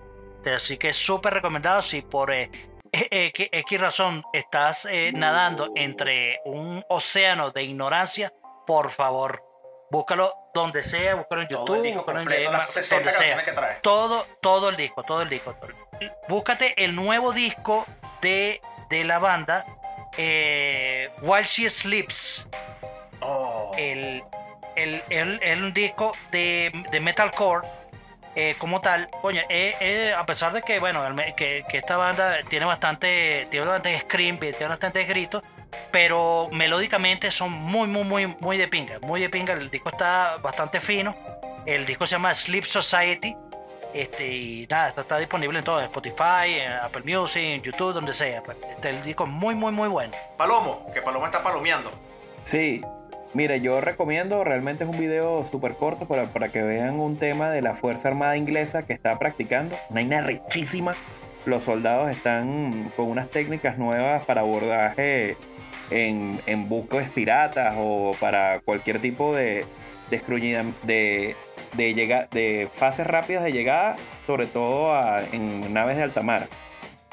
Así 0.54 0.78
que 0.78 0.90
es 0.90 0.98
súper 0.98 1.36
recomendado 1.36 1.82
si 1.82 2.02
por 2.02 2.34
eh, 2.34 2.52
X, 2.94 3.50
X 3.52 3.82
razón 3.82 4.24
estás 4.34 4.86
eh, 4.86 5.12
nadando 5.14 5.72
entre 5.76 6.40
un 6.46 6.86
océano 6.90 7.50
de 7.52 7.64
ignorancia, 7.64 8.32
por 8.68 8.92
favor, 8.92 9.44
búscalo 9.90 10.32
donde 10.54 10.84
sea, 10.84 11.16
búscalo 11.16 11.42
en 11.42 11.48
Todo 11.48 11.60
YouTube, 11.66 11.76
el 11.78 11.82
disco 11.84 11.98
búscalo 12.02 12.20
en 12.20 12.26
completo, 12.26 12.52
las 12.52 12.68
donde 12.68 12.82
60 12.84 13.12
sea. 13.12 13.18
canciones 13.20 13.46
que 13.46 13.52
trae. 13.52 13.76
Todo, 13.82 14.26
todo 14.42 14.70
el 14.70 14.76
disco, 14.78 15.02
todo 15.04 15.22
el 15.24 15.30
disco. 15.30 15.56
Búscate 16.30 16.84
el 16.84 16.96
nuevo 16.96 17.34
disco 17.34 17.86
de, 18.22 18.62
de 18.90 19.04
la 19.06 19.18
banda, 19.18 19.66
eh, 20.18 21.10
While 21.22 21.46
She 21.46 21.70
Sleeps. 21.72 22.48
Oh, 23.22 23.72
El, 23.78 24.24
el, 24.76 25.02
el- 25.10 25.40
el 25.42 25.64
un 25.64 25.74
disco 25.74 26.14
de, 26.32 26.72
de 26.92 27.00
metalcore 27.00 27.68
eh, 28.36 28.56
como 28.58 28.82
tal. 28.82 29.10
Coño, 29.22 29.42
eh, 29.50 29.76
eh, 29.80 30.14
a 30.18 30.26
pesar 30.26 30.54
de 30.54 30.62
que, 30.62 30.80
bueno, 30.80 31.04
que, 31.36 31.64
que 31.70 31.78
esta 31.78 31.98
banda 31.98 32.40
tiene 32.50 32.66
bastante, 32.66 33.48
tiene 33.52 33.66
bastante 33.66 34.00
scream, 34.00 34.38
tiene 34.40 34.68
bastante 34.68 35.04
gritos, 35.04 35.44
pero 35.92 36.50
melódicamente 36.52 37.32
son 37.32 37.52
muy, 37.52 37.88
muy, 37.88 38.04
muy, 38.04 38.28
muy 38.40 38.58
de 38.58 38.68
pinga, 38.68 39.00
muy 39.02 39.22
de 39.22 39.30
pinga. 39.30 39.54
El 39.54 39.70
disco 39.70 39.90
está 39.90 40.38
bastante 40.42 40.80
fino. 40.80 41.16
El 41.66 41.86
disco 41.86 42.06
se 42.06 42.16
llama 42.16 42.34
Sleep 42.34 42.66
Society. 42.66 43.36
Este, 43.94 44.28
y 44.28 44.68
nada, 44.68 44.92
está 44.98 45.20
disponible 45.20 45.60
en 45.60 45.66
todo, 45.66 45.78
en 45.80 45.86
Spotify, 45.86 46.60
en 46.62 46.72
Apple 46.74 47.04
Music, 47.06 47.44
en 47.44 47.62
YouTube, 47.62 47.94
donde 47.94 48.14
sea. 48.14 48.42
pues. 48.42 48.58
Este, 48.68 48.90
el 48.90 49.04
disco 49.04 49.26
es 49.26 49.30
muy, 49.30 49.54
muy, 49.54 49.72
muy 49.72 49.88
bueno. 49.88 50.14
Palomo, 50.36 50.92
que 50.92 51.02
Paloma 51.02 51.28
está 51.28 51.44
palomeando. 51.44 51.92
Sí, 52.44 52.82
mire, 53.34 53.62
yo 53.62 53.82
recomiendo, 53.82 54.44
realmente 54.44 54.84
es 54.84 54.90
un 54.90 55.00
video 55.00 55.46
súper 55.50 55.74
corto 55.76 56.06
para, 56.06 56.26
para 56.26 56.50
que 56.50 56.62
vean 56.62 57.00
un 57.00 57.18
tema 57.18 57.50
de 57.50 57.62
la 57.62 57.76
Fuerza 57.76 58.08
Armada 58.10 58.38
Inglesa 58.38 58.84
que 58.84 58.94
está 58.94 59.18
practicando. 59.20 59.76
Una 59.90 60.02
vaina 60.02 60.22
richísima. 60.22 60.94
Los 61.46 61.64
soldados 61.64 62.10
están 62.10 62.90
con 62.96 63.08
unas 63.08 63.30
técnicas 63.30 63.78
nuevas 63.78 64.24
para 64.24 64.42
abordaje 64.42 65.36
en, 65.92 66.40
en 66.46 66.70
buques 66.70 67.10
piratas 67.10 67.76
o 67.78 68.16
para 68.20 68.60
cualquier 68.62 69.00
tipo 69.00 69.36
de, 69.36 69.66
de, 70.10 71.36
llega- 71.94 72.28
de 72.32 72.70
fases 72.74 73.06
rápidas 73.06 73.44
de 73.44 73.52
llegada, 73.52 73.98
sobre 74.26 74.46
todo 74.48 74.96
en 75.34 75.74
naves 75.74 75.98
de 75.98 76.04
alta 76.04 76.22
mar. 76.22 76.48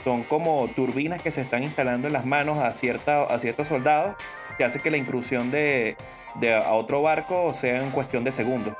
Son 0.04 0.22
como 0.22 0.68
turbinas 0.68 1.20
que 1.20 1.32
se 1.32 1.40
están 1.40 1.64
instalando 1.64 2.06
en 2.06 2.12
las 2.12 2.24
manos 2.24 2.58
a, 2.58 2.70
cierta, 2.70 3.24
a 3.24 3.38
ciertos 3.40 3.66
soldados 3.68 4.14
que 4.60 4.64
hace 4.66 4.78
que 4.78 4.90
la 4.90 4.98
intrusión 4.98 5.50
de, 5.50 5.96
de 6.34 6.54
a 6.54 6.72
otro 6.72 7.00
barco 7.00 7.54
sea 7.54 7.82
en 7.82 7.90
cuestión 7.92 8.24
de 8.24 8.30
segundos. 8.30 8.74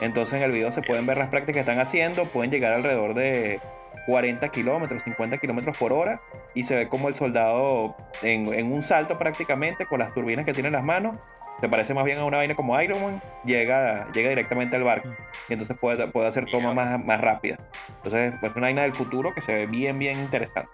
Entonces 0.00 0.34
en 0.34 0.44
el 0.44 0.52
video 0.52 0.70
se 0.70 0.80
pueden 0.80 1.06
ver 1.06 1.18
las 1.18 1.26
prácticas 1.26 1.54
que 1.54 1.60
están 1.60 1.80
haciendo, 1.80 2.24
pueden 2.26 2.52
llegar 2.52 2.72
alrededor 2.72 3.14
de 3.14 3.60
40 4.06 4.48
kilómetros, 4.50 5.02
50 5.02 5.38
kilómetros 5.38 5.76
por 5.76 5.92
hora, 5.92 6.20
y 6.54 6.62
se 6.62 6.76
ve 6.76 6.88
como 6.88 7.08
el 7.08 7.16
soldado 7.16 7.96
en, 8.22 8.54
en 8.54 8.72
un 8.72 8.84
salto 8.84 9.18
prácticamente 9.18 9.86
con 9.86 9.98
las 9.98 10.14
turbinas 10.14 10.44
que 10.44 10.52
tiene 10.52 10.68
en 10.68 10.74
las 10.74 10.84
manos, 10.84 11.16
se 11.60 11.68
parece 11.68 11.94
más 11.94 12.04
bien 12.04 12.18
a 12.18 12.24
una 12.24 12.36
vaina 12.36 12.54
como 12.54 12.80
Iron 12.80 13.02
Man, 13.02 13.22
llega, 13.44 14.06
llega 14.12 14.28
directamente 14.28 14.76
al 14.76 14.84
barco 14.84 15.08
y 15.48 15.54
entonces 15.54 15.76
puede, 15.76 16.06
puede 16.06 16.28
hacer 16.28 16.46
tomas 16.46 16.76
más, 16.76 17.04
más 17.04 17.20
rápidas. 17.20 17.58
Entonces, 17.96 18.34
pues 18.38 18.52
una 18.54 18.66
vaina 18.66 18.82
del 18.82 18.94
futuro 18.94 19.34
que 19.34 19.40
se 19.40 19.52
ve 19.52 19.66
bien, 19.66 19.98
bien 19.98 20.16
interesante. 20.16 20.70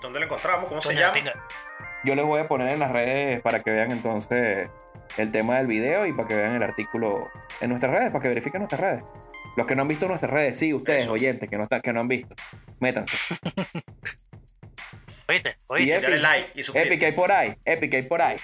¿Dónde 0.00 0.20
lo 0.20 0.26
encontramos? 0.26 0.66
¿Cómo 0.66 0.80
se 0.80 0.94
llama? 0.94 1.18
Yo 2.04 2.14
les 2.14 2.24
voy 2.24 2.40
a 2.40 2.48
poner 2.48 2.72
en 2.72 2.78
las 2.78 2.92
redes 2.92 3.40
para 3.42 3.60
que 3.60 3.70
vean 3.70 3.90
entonces 3.90 4.68
el 5.16 5.32
tema 5.32 5.58
del 5.58 5.66
video 5.66 6.06
y 6.06 6.12
para 6.12 6.28
que 6.28 6.36
vean 6.36 6.54
el 6.54 6.62
artículo 6.62 7.26
en 7.60 7.70
nuestras 7.70 7.92
redes, 7.92 8.12
para 8.12 8.22
que 8.22 8.28
verifiquen 8.28 8.60
nuestras 8.60 8.80
redes. 8.80 9.04
Los 9.56 9.66
que 9.66 9.74
no 9.74 9.82
han 9.82 9.88
visto 9.88 10.06
nuestras 10.06 10.30
redes, 10.30 10.58
sí, 10.58 10.72
ustedes, 10.72 11.02
Eso. 11.02 11.12
oyentes, 11.12 11.50
que 11.50 11.56
no, 11.56 11.64
están, 11.64 11.80
que 11.80 11.92
no 11.92 12.00
han 12.00 12.06
visto, 12.06 12.34
métanse. 12.78 13.16
Oíste, 15.28 15.56
oíste. 15.66 15.92
Epic, 15.92 16.02
Dale 16.08 16.18
like 16.22 16.50
y 16.54 16.62
suscríbete. 16.62 16.94
Epic 16.94 17.04
hay 17.04 17.12
por 17.12 17.30
ahí, 17.30 17.54
Epic 17.66 17.94
hay 17.94 18.02
por 18.02 18.22
ahí. 18.22 18.36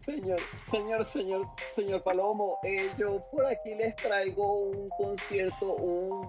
Señor, 0.00 0.40
señor, 0.64 1.04
señor, 1.04 1.46
señor 1.70 2.02
Palomo, 2.02 2.58
eh, 2.62 2.88
yo 2.96 3.20
por 3.30 3.44
aquí 3.44 3.74
les 3.74 3.94
traigo 3.94 4.54
un 4.54 4.88
concierto, 4.88 5.74
un 5.74 6.26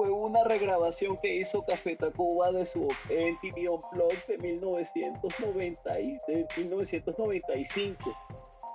fue 0.00 0.08
una 0.10 0.42
regrabación 0.44 1.18
que 1.18 1.34
hizo 1.34 1.60
Café 1.62 1.94
Tacuba 1.94 2.50
de 2.52 2.64
su 2.64 2.88
MTV 3.10 3.68
Unplugged 3.68 4.26
de 4.28 4.38
1990 4.38 6.00
y- 6.00 6.18
de 6.26 6.46
1995. 6.56 8.10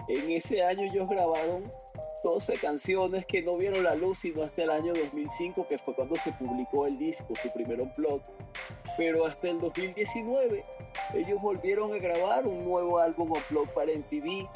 En 0.08 0.30
ese 0.30 0.62
año 0.62 0.84
ellos 0.84 1.10
grabaron 1.10 1.64
12 2.24 2.54
canciones 2.58 3.26
que 3.26 3.42
no 3.42 3.58
vieron 3.58 3.84
la 3.84 3.96
luz 3.96 4.20
sino 4.20 4.44
hasta 4.44 4.62
el 4.62 4.70
año 4.70 4.94
2005, 4.94 5.68
que 5.68 5.80
fue 5.80 5.96
cuando 5.96 6.16
se 6.16 6.32
publicó 6.34 6.86
el 6.86 7.00
disco, 7.00 7.34
su 7.42 7.52
primer 7.52 7.82
Unplugged. 7.82 8.30
Pero 8.96 9.26
hasta 9.26 9.50
el 9.50 9.60
2019 9.60 10.64
ellos 11.16 11.42
volvieron 11.42 11.92
a 11.92 11.98
grabar 11.98 12.46
un 12.48 12.64
nuevo 12.66 13.00
álbum 13.00 13.32
Unplugged 13.32 13.74
para 13.74 13.92
MTV. 13.92 14.48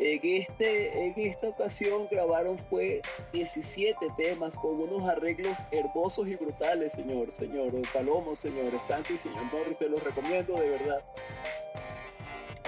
En, 0.00 0.18
este, 0.22 1.04
en 1.06 1.14
esta 1.16 1.48
ocasión 1.48 2.08
grabaron 2.10 2.58
fue 2.68 3.00
17 3.32 3.96
temas 4.16 4.56
con 4.56 4.80
unos 4.80 5.08
arreglos 5.08 5.56
hermosos 5.70 6.26
y 6.28 6.34
brutales, 6.34 6.92
señor, 6.92 7.30
señor 7.30 7.72
Palomo, 7.92 8.34
señor 8.34 8.74
Stanley, 8.74 9.18
señor 9.18 9.44
Morris, 9.52 9.78
se 9.78 9.88
los 9.88 10.02
recomiendo 10.02 10.54
de 10.54 10.68
verdad. 10.70 10.98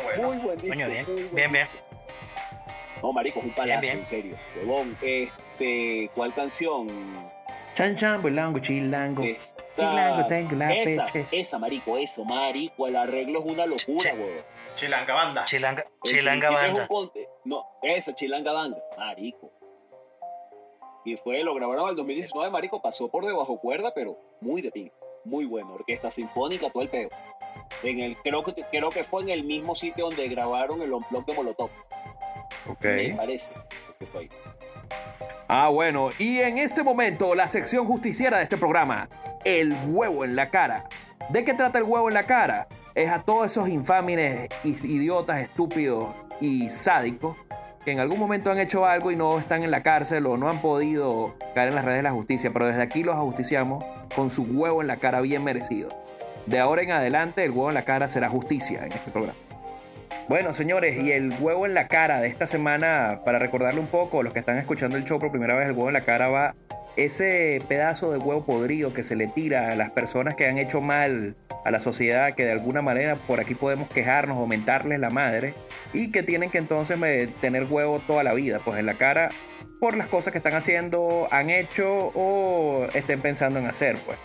Bueno, 0.04 0.28
Muy 0.28 0.36
buen 0.38 0.56
disco. 0.58 0.68
Coño, 0.74 0.88
bien, 0.88 1.04
muy 1.06 1.22
buen 1.24 1.34
bien, 1.34 1.52
bien. 1.52 1.66
No, 3.02 3.12
marico, 3.12 3.40
es 3.40 3.44
un 3.46 3.50
palazo, 3.52 3.80
bien. 3.80 3.98
en 3.98 4.06
serio. 4.06 4.36
Huevón, 4.56 4.96
este, 5.02 6.10
¿cuál 6.14 6.32
canción? 6.32 6.86
Chan 7.74 7.94
chan, 7.96 8.22
bulango, 8.22 8.58
chilango. 8.60 9.22
Esta- 9.24 9.62
Chilango, 9.74 10.26
tengo 10.28 10.52
la 10.56 10.74
esa, 10.74 11.06
peche. 11.06 11.26
esa, 11.32 11.58
marico, 11.58 11.98
eso, 11.98 12.24
marico, 12.24 12.86
el 12.86 12.96
arreglo 12.96 13.40
es 13.40 13.46
una 13.52 13.66
locura, 13.66 14.12
huevón. 14.14 14.55
Chilanga 14.76 15.14
Banda. 15.14 15.44
Chilanga, 15.44 15.84
Chilanga 16.04 16.48
principio 16.48 16.82
es 16.82 16.90
un 16.90 16.96
Banda. 17.06 17.20
No, 17.44 17.64
esa 17.82 18.14
Chilanga 18.14 18.52
Banda, 18.52 18.78
marico. 18.96 19.50
Y 21.04 21.16
fue, 21.16 21.42
lo 21.42 21.54
grabaron 21.54 21.84
en 21.84 21.90
el 21.90 21.96
2019, 21.96 22.50
marico, 22.50 22.82
pasó 22.82 23.08
por 23.08 23.24
debajo 23.24 23.58
cuerda, 23.60 23.92
pero 23.94 24.18
muy 24.40 24.60
de 24.60 24.70
pin, 24.72 24.92
muy 25.24 25.44
bueno, 25.44 25.74
orquesta 25.74 26.10
sinfónica, 26.10 26.68
todo 26.70 26.82
el 26.82 26.88
peo. 26.88 27.08
En 27.82 28.00
el, 28.00 28.16
creo, 28.16 28.42
que, 28.42 28.54
creo 28.70 28.90
que 28.90 29.04
fue 29.04 29.22
en 29.22 29.30
el 29.30 29.44
mismo 29.44 29.74
sitio 29.74 30.06
donde 30.06 30.28
grabaron 30.28 30.82
el 30.82 30.92
Unplugged 30.92 31.26
de 31.26 31.34
Molotov, 31.34 31.70
Ok. 32.68 32.84
me 32.84 33.14
parece. 33.14 33.54
que 33.98 34.06
fue 34.06 34.22
ahí. 34.22 34.28
Ah, 35.48 35.68
bueno, 35.68 36.08
y 36.18 36.40
en 36.40 36.58
este 36.58 36.82
momento 36.82 37.34
la 37.36 37.46
sección 37.46 37.86
justiciera 37.86 38.38
de 38.38 38.42
este 38.42 38.56
programa, 38.56 39.08
el 39.44 39.72
huevo 39.86 40.24
en 40.24 40.34
la 40.34 40.50
cara. 40.50 40.84
¿De 41.28 41.44
qué 41.44 41.54
trata 41.54 41.78
el 41.78 41.84
huevo 41.84 42.08
en 42.08 42.14
la 42.14 42.26
cara? 42.26 42.66
Es 42.96 43.12
a 43.12 43.20
todos 43.20 43.50
esos 43.50 43.68
infámines, 43.68 44.48
idiotas, 44.64 45.42
estúpidos 45.42 46.08
y 46.40 46.70
sádicos 46.70 47.36
que 47.84 47.92
en 47.92 48.00
algún 48.00 48.18
momento 48.18 48.50
han 48.50 48.58
hecho 48.58 48.86
algo 48.86 49.12
y 49.12 49.16
no 49.16 49.38
están 49.38 49.62
en 49.62 49.70
la 49.70 49.82
cárcel 49.82 50.24
o 50.24 50.38
no 50.38 50.48
han 50.48 50.62
podido 50.62 51.34
caer 51.54 51.68
en 51.68 51.74
las 51.74 51.84
redes 51.84 51.98
de 51.98 52.04
la 52.04 52.12
justicia, 52.12 52.50
pero 52.54 52.66
desde 52.66 52.80
aquí 52.80 53.02
los 53.02 53.14
ajusticiamos 53.14 53.84
con 54.14 54.30
su 54.30 54.44
huevo 54.44 54.80
en 54.80 54.88
la 54.88 54.96
cara 54.96 55.20
bien 55.20 55.44
merecido. 55.44 55.90
De 56.46 56.58
ahora 56.58 56.80
en 56.80 56.90
adelante 56.90 57.44
el 57.44 57.50
huevo 57.50 57.68
en 57.68 57.74
la 57.74 57.82
cara 57.82 58.08
será 58.08 58.30
justicia 58.30 58.86
en 58.86 58.90
este 58.90 59.10
programa. 59.10 59.38
Bueno, 60.30 60.54
señores, 60.54 60.96
y 60.96 61.12
el 61.12 61.34
huevo 61.38 61.66
en 61.66 61.74
la 61.74 61.88
cara 61.88 62.20
de 62.20 62.28
esta 62.28 62.46
semana, 62.46 63.18
para 63.26 63.38
recordarle 63.38 63.78
un 63.78 63.88
poco, 63.88 64.22
los 64.22 64.32
que 64.32 64.38
están 64.38 64.56
escuchando 64.56 64.96
el 64.96 65.04
show 65.04 65.20
por 65.20 65.30
primera 65.30 65.54
vez, 65.54 65.68
el 65.68 65.74
huevo 65.74 65.88
en 65.88 65.94
la 65.94 66.00
cara 66.00 66.28
va 66.28 66.54
ese 66.96 67.60
pedazo 67.68 68.10
de 68.10 68.18
huevo 68.18 68.44
podrido 68.44 68.92
que 68.92 69.04
se 69.04 69.16
le 69.16 69.26
tira 69.26 69.70
a 69.70 69.76
las 69.76 69.90
personas 69.90 70.34
que 70.34 70.46
han 70.46 70.58
hecho 70.58 70.80
mal 70.80 71.34
a 71.64 71.70
la 71.70 71.80
sociedad, 71.80 72.34
que 72.34 72.44
de 72.44 72.52
alguna 72.52 72.82
manera 72.82 73.16
por 73.16 73.40
aquí 73.40 73.54
podemos 73.54 73.88
quejarnos 73.88 74.38
o 74.38 74.46
mentarles 74.46 74.98
la 74.98 75.10
madre, 75.10 75.54
y 75.92 76.10
que 76.10 76.22
tienen 76.22 76.50
que 76.50 76.58
entonces 76.58 76.98
eh, 77.02 77.28
tener 77.40 77.64
huevo 77.64 78.00
toda 78.06 78.22
la 78.22 78.32
vida, 78.32 78.60
pues 78.64 78.78
en 78.78 78.86
la 78.86 78.94
cara, 78.94 79.28
por 79.80 79.96
las 79.96 80.08
cosas 80.08 80.32
que 80.32 80.38
están 80.38 80.54
haciendo, 80.54 81.28
han 81.30 81.50
hecho 81.50 82.12
o 82.14 82.86
estén 82.94 83.20
pensando 83.20 83.58
en 83.58 83.66
hacer, 83.66 83.96
pues. 84.06 84.18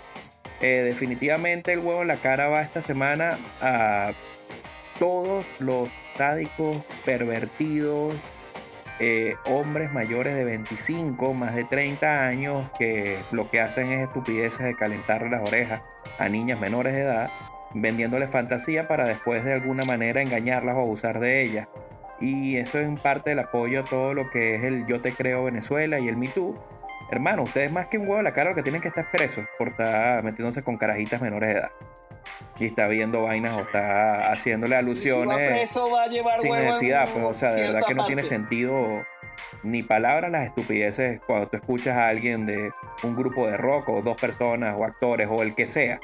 Eh, 0.62 0.84
definitivamente 0.84 1.74
el 1.74 1.80
huevo 1.80 2.04
en 2.04 2.08
la 2.08 2.18
cara 2.18 2.48
va 2.48 2.62
esta 2.62 2.84
semana 2.84 3.38
a 3.62 4.12
todos 5.00 5.44
los 5.60 5.90
sádicos, 6.16 6.78
pervertidos, 7.04 8.14
eh, 9.04 9.36
hombres 9.46 9.92
mayores 9.92 10.36
de 10.36 10.44
25, 10.44 11.34
más 11.34 11.56
de 11.56 11.64
30 11.64 12.28
años, 12.28 12.70
que 12.78 13.18
lo 13.32 13.50
que 13.50 13.60
hacen 13.60 13.92
es 13.92 14.08
estupideces 14.08 14.60
de 14.60 14.76
calentarle 14.76 15.32
las 15.32 15.42
orejas 15.42 15.82
a 16.20 16.30
niñas 16.30 16.60
menores 16.60 16.94
de 16.94 17.02
edad, 17.02 17.32
vendiéndoles 17.74 18.30
fantasía 18.30 18.88
para 18.88 19.08
después 19.08 19.44
de 19.44 19.54
alguna 19.54 19.84
manera 19.86 20.22
engañarlas 20.22 20.76
o 20.76 20.82
abusar 20.82 21.20
de 21.20 21.42
ellas. 21.42 21.68
Y 22.20 22.58
eso 22.58 22.80
es 22.80 22.86
en 22.86 22.96
parte 22.96 23.32
el 23.32 23.40
apoyo 23.40 23.80
a 23.80 23.84
todo 23.86 24.14
lo 24.14 24.30
que 24.30 24.54
es 24.54 24.64
el 24.64 24.86
Yo 24.86 25.02
Te 25.02 25.14
Creo 25.14 25.46
Venezuela 25.46 25.98
y 25.98 26.08
el 26.08 26.18
Me 26.18 26.28
Too. 26.28 26.54
Hermano, 27.10 27.42
ustedes 27.42 27.72
más 27.72 27.88
que 27.88 27.98
un 27.98 28.04
huevo 28.04 28.20
a 28.20 28.24
la 28.24 28.34
cara 28.34 28.52
lo 28.52 28.56
que 28.56 28.62
tienen 28.62 28.84
que 28.84 28.90
estar 28.90 29.10
presos 29.10 29.46
por 29.58 29.70
estar 29.70 30.24
metiéndose 30.24 30.62
con 30.62 30.78
carajitas 30.78 31.20
menores 31.24 31.50
de 31.50 31.60
edad. 31.60 31.72
Y 32.62 32.68
está 32.68 32.88
viendo 32.88 33.24
vainas 33.24 33.58
o 33.58 33.62
está 33.62 34.32
haciéndole 34.32 34.76
Y 34.76 34.96
si 34.96 35.10
va 35.10 35.18
alusiones 35.18 35.50
preso, 35.50 35.90
va 35.90 36.04
a 36.04 36.08
llevar 36.08 36.42
sin 36.42 36.52
necesidad, 36.52 37.10
pues, 37.12 37.26
o 37.26 37.34
sea, 37.34 37.52
de 37.54 37.62
verdad 37.64 37.82
que 37.88 37.96
no 37.96 38.06
tiene 38.06 38.22
sentido 38.22 39.04
ni 39.64 39.82
palabras 39.82 40.32
las 40.32 40.46
estupideces 40.46 41.22
cuando 41.24 41.48
tú 41.48 41.58
escuchas 41.58 41.98
a 41.98 42.08
alguien 42.08 42.46
de 42.46 42.72
un 43.04 43.16
grupo 43.16 43.48
de 43.48 43.58
rock 43.58 43.90
o 43.90 44.02
dos 44.02 44.16
personas 44.20 44.76
o 44.78 44.84
actores 44.84 45.28
o 45.30 45.42
el 45.42 45.56
que 45.56 45.66
sea 45.66 45.98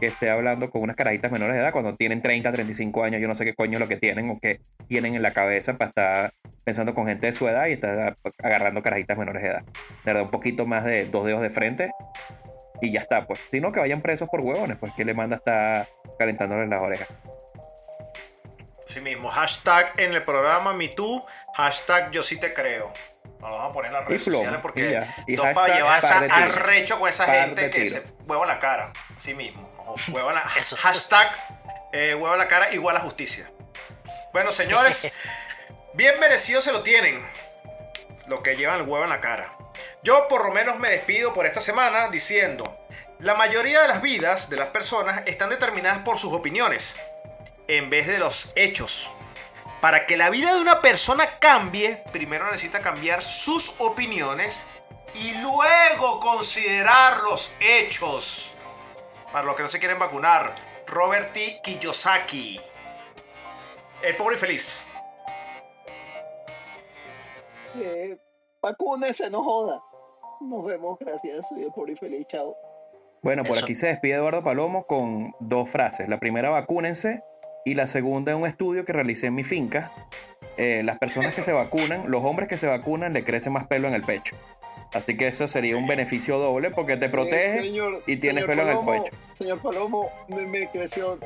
que 0.00 0.06
esté 0.06 0.30
hablando 0.30 0.70
con 0.70 0.82
unas 0.82 0.96
carajitas 0.96 1.30
menores 1.30 1.54
de 1.54 1.60
edad 1.60 1.72
cuando 1.72 1.92
tienen 1.92 2.22
30, 2.22 2.50
35 2.50 3.04
años, 3.04 3.20
yo 3.20 3.28
no 3.28 3.34
sé 3.34 3.44
qué 3.44 3.54
coño 3.54 3.74
es 3.74 3.80
lo 3.80 3.86
que 3.86 3.96
tienen 3.96 4.30
o 4.30 4.34
qué 4.40 4.60
tienen 4.88 5.14
en 5.14 5.22
la 5.22 5.32
cabeza 5.32 5.76
para 5.76 5.90
estar 5.90 6.32
pensando 6.64 6.94
con 6.94 7.06
gente 7.06 7.26
de 7.26 7.32
su 7.34 7.46
edad 7.46 7.66
y 7.66 7.72
estar 7.72 8.16
agarrando 8.42 8.82
carajitas 8.82 9.18
menores 9.18 9.42
de 9.42 9.48
edad. 9.48 9.62
De 9.62 9.66
verdad, 10.06 10.22
un 10.22 10.30
poquito 10.30 10.64
más 10.64 10.84
de 10.84 11.04
dos 11.04 11.26
dedos 11.26 11.42
de 11.42 11.50
frente 11.50 11.90
y 12.80 12.92
ya 12.92 13.00
está, 13.00 13.26
pues. 13.26 13.40
Sino 13.50 13.72
que 13.72 13.80
vayan 13.80 14.00
presos 14.00 14.28
por 14.28 14.40
huevones, 14.40 14.76
pues 14.78 14.92
que 14.94 15.04
le 15.04 15.14
manda 15.14 15.36
estar 15.36 15.86
calentándoles 16.18 16.68
las 16.68 16.82
orejas. 16.82 17.08
Sí 18.86 19.00
mismo. 19.00 19.28
Hashtag 19.28 19.92
en 19.98 20.14
el 20.14 20.22
programa 20.22 20.72
MeToo. 20.72 21.24
Hashtag 21.54 22.10
yo 22.10 22.22
sí 22.22 22.38
te 22.38 22.52
creo. 22.52 22.92
Nos 23.40 23.50
vamos 23.50 23.70
a 23.70 23.72
poner 23.72 23.86
en 23.88 23.92
las 23.94 24.04
redes 24.04 24.22
plomo, 24.24 24.38
sociales 24.38 24.58
y 24.58 24.62
porque 24.62 24.92
ya. 24.92 25.14
Y 25.26 25.34
no 25.34 25.42
para 25.42 25.54
hashtag 25.54 25.76
llevar 25.76 26.00
par 26.00 26.20
de 26.20 26.26
esa 26.26 26.36
tiro. 26.36 26.62
arrecho 26.62 26.98
con 26.98 27.08
esa 27.08 27.26
Par 27.26 27.36
gente 27.36 27.70
que 27.70 27.90
se 27.90 28.02
huevo 28.26 28.42
en 28.42 28.48
la 28.48 28.58
cara. 28.58 28.92
Sí 29.18 29.34
mismo. 29.34 29.68
En 30.06 30.34
la, 30.34 30.42
hashtag 30.42 31.32
eh, 31.92 32.14
huevo 32.14 32.32
en 32.32 32.38
la 32.38 32.46
cara 32.46 32.72
igual 32.72 32.96
a 32.96 33.00
justicia. 33.00 33.50
Bueno, 34.32 34.52
señores, 34.52 35.12
bien 35.94 36.18
merecido 36.20 36.60
se 36.60 36.70
lo 36.70 36.82
tienen. 36.82 37.24
Lo 38.28 38.40
que 38.42 38.54
llevan 38.54 38.76
el 38.76 38.82
huevo 38.82 39.02
en 39.02 39.10
la 39.10 39.20
cara. 39.20 39.50
Yo 40.02 40.28
por 40.28 40.46
lo 40.46 40.50
menos 40.50 40.78
me 40.78 40.90
despido 40.90 41.34
por 41.34 41.44
esta 41.44 41.60
semana 41.60 42.08
diciendo, 42.08 42.72
la 43.18 43.34
mayoría 43.34 43.82
de 43.82 43.88
las 43.88 44.00
vidas 44.00 44.48
de 44.48 44.56
las 44.56 44.68
personas 44.68 45.26
están 45.26 45.50
determinadas 45.50 45.98
por 45.98 46.16
sus 46.16 46.32
opiniones, 46.32 46.96
en 47.68 47.90
vez 47.90 48.06
de 48.06 48.18
los 48.18 48.50
hechos. 48.54 49.10
Para 49.82 50.06
que 50.06 50.16
la 50.16 50.30
vida 50.30 50.54
de 50.54 50.60
una 50.60 50.80
persona 50.80 51.38
cambie, 51.38 52.02
primero 52.12 52.46
necesita 52.46 52.80
cambiar 52.80 53.22
sus 53.22 53.74
opiniones 53.78 54.64
y 55.14 55.34
luego 55.34 56.18
considerar 56.20 57.20
los 57.22 57.50
hechos. 57.60 58.54
Para 59.32 59.44
los 59.44 59.54
que 59.54 59.62
no 59.62 59.68
se 59.68 59.78
quieren 59.78 59.98
vacunar, 59.98 60.54
Robert 60.86 61.34
T. 61.34 61.60
Kiyosaki. 61.62 62.58
El 64.00 64.16
pobre 64.16 64.36
y 64.36 64.38
feliz. 64.38 64.80
Eh, 67.76 68.18
no 69.30 69.44
joda. 69.44 69.89
Nos 70.40 70.64
vemos, 70.64 70.98
gracias. 70.98 71.48
Soy 71.48 71.64
el 71.64 71.72
pobre 71.72 71.92
y 71.92 71.96
feliz, 71.96 72.26
chao. 72.26 72.56
Bueno, 73.22 73.44
por 73.44 73.56
Eso. 73.56 73.64
aquí 73.66 73.74
se 73.74 73.88
despide 73.88 74.14
Eduardo 74.14 74.42
Palomo 74.42 74.84
con 74.86 75.34
dos 75.40 75.68
frases. 75.68 76.08
La 76.08 76.18
primera, 76.18 76.48
vacúnense. 76.50 77.22
Y 77.66 77.74
la 77.74 77.86
segunda, 77.86 78.34
un 78.36 78.46
estudio 78.46 78.86
que 78.86 78.92
realicé 78.94 79.26
en 79.26 79.34
mi 79.34 79.44
finca. 79.44 79.90
Eh, 80.56 80.82
las 80.82 80.98
personas 80.98 81.34
que 81.34 81.42
se 81.42 81.52
vacunan, 81.52 82.10
los 82.10 82.24
hombres 82.24 82.48
que 82.48 82.56
se 82.56 82.66
vacunan, 82.66 83.12
le 83.12 83.22
crece 83.24 83.50
más 83.50 83.66
pelo 83.66 83.88
en 83.88 83.94
el 83.94 84.02
pecho. 84.02 84.34
Así 84.94 85.16
que 85.16 85.28
eso 85.28 85.46
sería 85.46 85.76
un 85.76 85.86
beneficio 85.86 86.38
doble 86.38 86.70
porque 86.70 86.96
te 86.96 87.08
protege. 87.10 87.58
Eh, 87.58 87.62
señor, 87.62 88.02
y 88.06 88.16
tienes 88.16 88.44
pelo 88.44 88.62
en 88.62 88.68
el 88.70 88.78
pecho. 88.84 89.12
Señor 89.34 89.60
Palomo, 89.60 90.08
me, 90.28 90.46
me 90.46 90.68
creció 90.68 91.18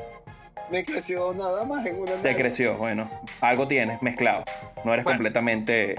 Me 0.69 0.83
creció 0.83 1.33
nada 1.33 1.63
más 1.63 1.85
en 1.85 1.99
una 2.01 2.11
Te 2.21 2.35
creció, 2.35 2.75
bueno. 2.75 3.09
Algo 3.39 3.67
tienes 3.67 4.01
mezclado. 4.01 4.43
No 4.83 4.93
eres 4.93 5.05
Bueno. 5.05 5.17
completamente. 5.17 5.95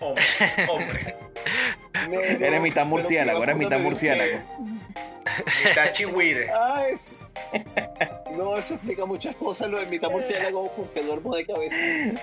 Hombre, 0.00 1.14
Eres 2.40 2.60
mitad 2.60 2.84
murciélago, 2.84 3.42
eres 3.42 3.56
mitad 3.56 3.78
murciélago. 3.78 4.38
Mitad 5.64 5.92
chihuire. 5.92 6.50
Ah, 6.50 6.84
eso. 6.90 7.14
No, 8.36 8.56
eso 8.56 8.74
explica 8.74 9.04
muchas 9.06 9.34
cosas 9.36 9.70
lo 9.70 9.78
de 9.78 9.86
mitad 9.86 10.10
murciélago 10.10 10.70
porque 10.76 11.02
duermo 11.02 11.34
de 11.34 11.46
cabeza. 11.46 11.76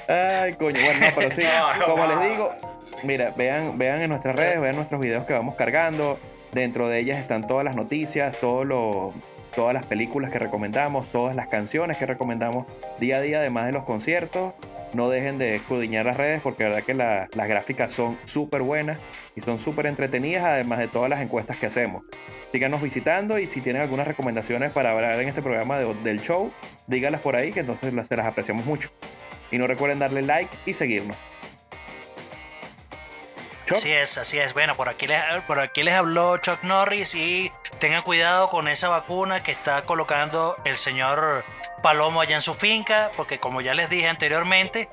Ay, 0.07 0.53
coño. 0.53 0.79
Bueno, 0.83 0.99
no, 1.05 1.11
pero 1.15 1.31
sí. 1.31 1.41
No, 1.59 1.73
no, 1.77 1.85
como 1.85 2.05
no. 2.07 2.21
les 2.21 2.31
digo, 2.31 2.53
mira, 3.03 3.33
vean, 3.35 3.77
vean 3.77 4.01
en 4.01 4.09
nuestras 4.09 4.35
redes, 4.35 4.61
vean 4.61 4.75
nuestros 4.75 4.99
videos 5.01 5.25
que 5.25 5.33
vamos 5.33 5.55
cargando. 5.55 6.19
Dentro 6.51 6.89
de 6.89 6.99
ellas 6.99 7.17
están 7.17 7.47
todas 7.47 7.63
las 7.63 7.75
noticias, 7.75 8.37
todo 8.39 8.63
lo- 8.65 9.13
todas 9.55 9.73
las 9.73 9.85
películas 9.85 10.31
que 10.31 10.39
recomendamos, 10.39 11.11
todas 11.11 11.35
las 11.35 11.47
canciones 11.47 11.97
que 11.97 12.05
recomendamos 12.05 12.65
día 12.99 13.17
a 13.17 13.21
día, 13.21 13.39
además 13.39 13.65
de 13.65 13.73
los 13.73 13.83
conciertos. 13.83 14.53
No 14.93 15.09
dejen 15.09 15.37
de 15.37 15.55
escudriñar 15.55 16.05
las 16.05 16.17
redes 16.17 16.41
porque 16.41 16.63
la 16.63 16.69
verdad 16.69 16.83
que 16.85 16.93
la- 16.93 17.27
las 17.33 17.47
gráficas 17.47 17.91
son 17.93 18.17
súper 18.25 18.61
buenas 18.61 18.99
y 19.35 19.41
son 19.41 19.57
súper 19.57 19.85
entretenidas, 19.85 20.43
además 20.43 20.79
de 20.79 20.87
todas 20.89 21.09
las 21.09 21.21
encuestas 21.21 21.55
que 21.57 21.67
hacemos. 21.67 22.03
Síganos 22.51 22.81
visitando 22.81 23.39
y 23.39 23.47
si 23.47 23.61
tienen 23.61 23.81
algunas 23.81 24.05
recomendaciones 24.07 24.73
para 24.73 24.91
hablar 24.91 25.19
en 25.21 25.29
este 25.29 25.41
programa 25.41 25.77
de- 25.77 25.93
del 26.03 26.19
show, 26.21 26.51
díganlas 26.87 27.21
por 27.21 27.37
ahí 27.37 27.51
que 27.53 27.61
entonces 27.61 27.93
las- 27.93 28.07
se 28.07 28.17
las 28.17 28.25
apreciamos 28.25 28.65
mucho. 28.65 28.89
Y 29.49 29.57
no 29.57 29.67
recuerden 29.67 29.99
darle 29.99 30.21
like 30.23 30.49
y 30.65 30.73
seguirnos. 30.73 31.15
Así 33.71 33.89
es, 33.89 34.17
así 34.17 34.37
es. 34.37 34.53
Bueno, 34.53 34.75
por 34.75 34.89
aquí, 34.89 35.07
les, 35.07 35.21
por 35.47 35.59
aquí 35.61 35.83
les 35.83 35.93
habló 35.93 36.37
Chuck 36.39 36.61
Norris 36.63 37.15
y 37.15 37.49
tengan 37.79 38.03
cuidado 38.03 38.49
con 38.49 38.67
esa 38.67 38.89
vacuna 38.89 39.43
que 39.43 39.53
está 39.53 39.83
colocando 39.83 40.57
el 40.65 40.75
señor 40.77 41.45
Palomo 41.81 42.21
allá 42.21 42.35
en 42.35 42.41
su 42.41 42.53
finca, 42.53 43.11
porque 43.17 43.39
como 43.39 43.61
ya 43.61 43.73
les 43.73 43.89
dije 43.89 44.07
anteriormente, 44.07 44.89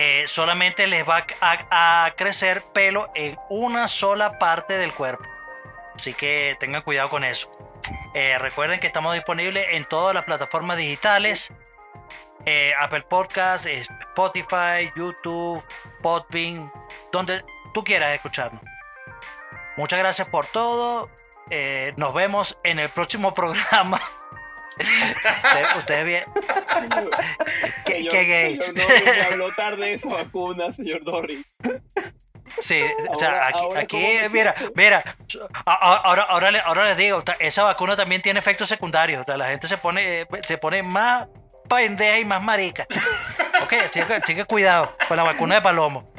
eh, 0.00 0.24
solamente 0.28 0.86
les 0.86 1.08
va 1.08 1.26
a, 1.40 2.12
crecer 2.16 2.62
pelo 2.72 3.08
en 3.14 3.36
una 3.48 3.88
sola 3.88 4.38
parte 4.38 4.78
del 4.78 4.92
cuerpo. 4.92 5.24
Así 5.96 6.14
que 6.14 6.56
tengan 6.60 6.82
cuidado 6.82 7.08
con 7.08 7.24
eso. 7.24 7.50
Eh, 8.14 8.38
recuerden 8.38 8.78
que 8.78 8.86
estamos 8.86 9.14
disponibles 9.14 9.66
en 9.70 9.84
todas 9.84 10.14
las 10.14 10.24
plataformas 10.24 10.76
digitales. 10.76 11.52
eh, 12.46 12.72
Apple 12.78 13.02
Podcast, 13.02 13.66
Spotify, 13.66 14.90
YouTube, 14.96 15.62
Podbean, 16.00 16.72
donde 17.10 17.42
tú 17.74 17.82
quieras 17.82 18.14
escucharnos. 18.14 18.62
Muchas 19.76 19.98
gracias 19.98 20.28
por 20.28 20.46
todo. 20.46 21.10
nos 21.96 22.14
vemos 22.14 22.56
en 22.62 22.78
el 22.78 22.88
próximo 22.88 23.34
programa. 23.40 24.00
Ustedes, 25.78 26.04
bien. 26.04 26.24
¿Qué, 27.84 27.92
Señor- 27.98 28.10
qué 28.12 28.24
gays? 28.24 28.64
señor 28.64 28.88
Norris, 28.88 29.04
me 29.16 29.22
habló 29.22 29.52
tarde 29.54 29.86
de 29.86 29.92
esa 29.94 30.08
vacuna, 30.08 30.72
señor 30.72 31.02
Norris. 31.04 31.44
Sí, 32.60 32.82
o 33.10 33.18
sea, 33.18 33.46
aquí, 33.48 33.58
ahora 33.58 33.80
aquí, 33.80 33.96
¿cómo 33.96 34.08
me 34.22 34.28
mira, 34.30 34.54
siento? 34.54 34.72
mira, 34.74 35.04
ahora, 35.66 36.22
ahora, 36.22 36.50
le- 36.50 36.60
ahora 36.60 36.84
les 36.86 36.96
digo, 36.96 37.22
esa 37.38 37.62
vacuna 37.62 37.94
también 37.96 38.22
tiene 38.22 38.40
efectos 38.40 38.68
secundarios, 38.68 39.22
o 39.22 39.24
sea, 39.24 39.36
la 39.36 39.46
gente 39.48 39.68
se 39.68 39.76
pone, 39.78 40.22
eh, 40.22 40.26
se 40.46 40.56
pone 40.58 40.82
más 40.82 41.28
pendeja 41.68 42.18
y 42.18 42.24
más 42.24 42.42
marica. 42.42 42.86
Ok, 43.62 43.74
así 43.84 44.00
que, 44.02 44.14
así 44.14 44.34
que 44.34 44.44
cuidado 44.46 44.94
con 45.08 45.16
la 45.18 45.22
vacuna 45.24 45.56
de 45.56 45.60
palomo. 45.62 46.10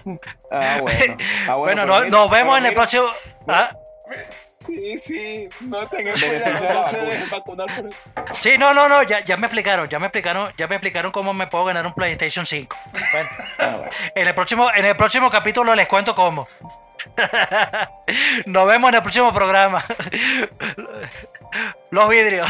Ah, 0.51 0.77
bueno. 0.81 1.17
Ah, 1.47 1.55
Bueno, 1.55 1.85
no- 1.87 1.97
mira- 2.01 2.09
nos 2.09 2.29
vemos 2.29 2.57
en 2.59 2.65
el 2.65 2.71
mira, 2.71 2.81
próximo... 2.81 3.09
¿Ah? 3.47 3.71
Sí, 4.65 4.97
sí, 4.97 5.47
no 5.61 5.87
tengan 5.87 6.13
cuidado, 6.19 6.51
no 6.53 6.59
se 6.59 6.65
vacuna. 6.97 7.03
dejen 7.09 7.29
vacunar 7.29 7.67
por 7.75 8.35
Sí, 8.37 8.57
no, 8.57 8.73
no, 8.73 8.89
no, 8.89 9.03
ya, 9.03 9.21
ya 9.21 9.37
me 9.37 9.47
explicaron, 9.47 9.87
ya 9.87 9.99
me 9.99 10.07
explicaron, 10.07 10.51
ya 10.57 10.67
me 10.67 10.75
explicaron 10.75 11.11
cómo 11.13 11.33
me 11.33 11.47
puedo 11.47 11.63
ganar 11.65 11.85
un 11.85 11.93
PlayStation 11.93 12.45
5. 12.45 12.77
Bueno, 13.11 13.29
Ah, 13.57 13.75
bueno. 13.77 13.91
en 14.15 14.27
el 14.27 14.35
próximo, 14.35 14.69
en 14.73 14.85
el 14.85 14.95
próximo 14.97 15.31
capítulo 15.31 15.73
les 15.75 15.87
cuento 15.87 16.13
cómo. 16.13 16.47
Nos 18.47 18.67
vemos 18.67 18.89
en 18.89 18.95
el 18.95 19.01
próximo 19.01 19.33
programa. 19.33 19.83
Los 21.91 22.09
vidrios. 22.09 22.47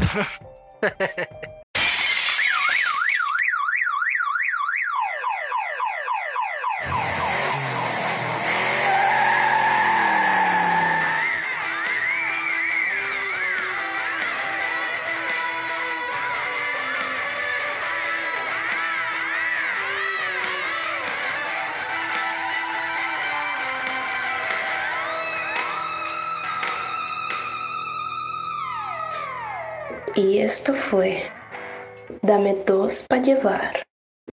Y 30.19 30.39
esto 30.39 30.73
fue 30.73 31.23
Dame 32.21 32.53
dos 32.65 33.05
para 33.07 33.21
llevar. 33.21 33.88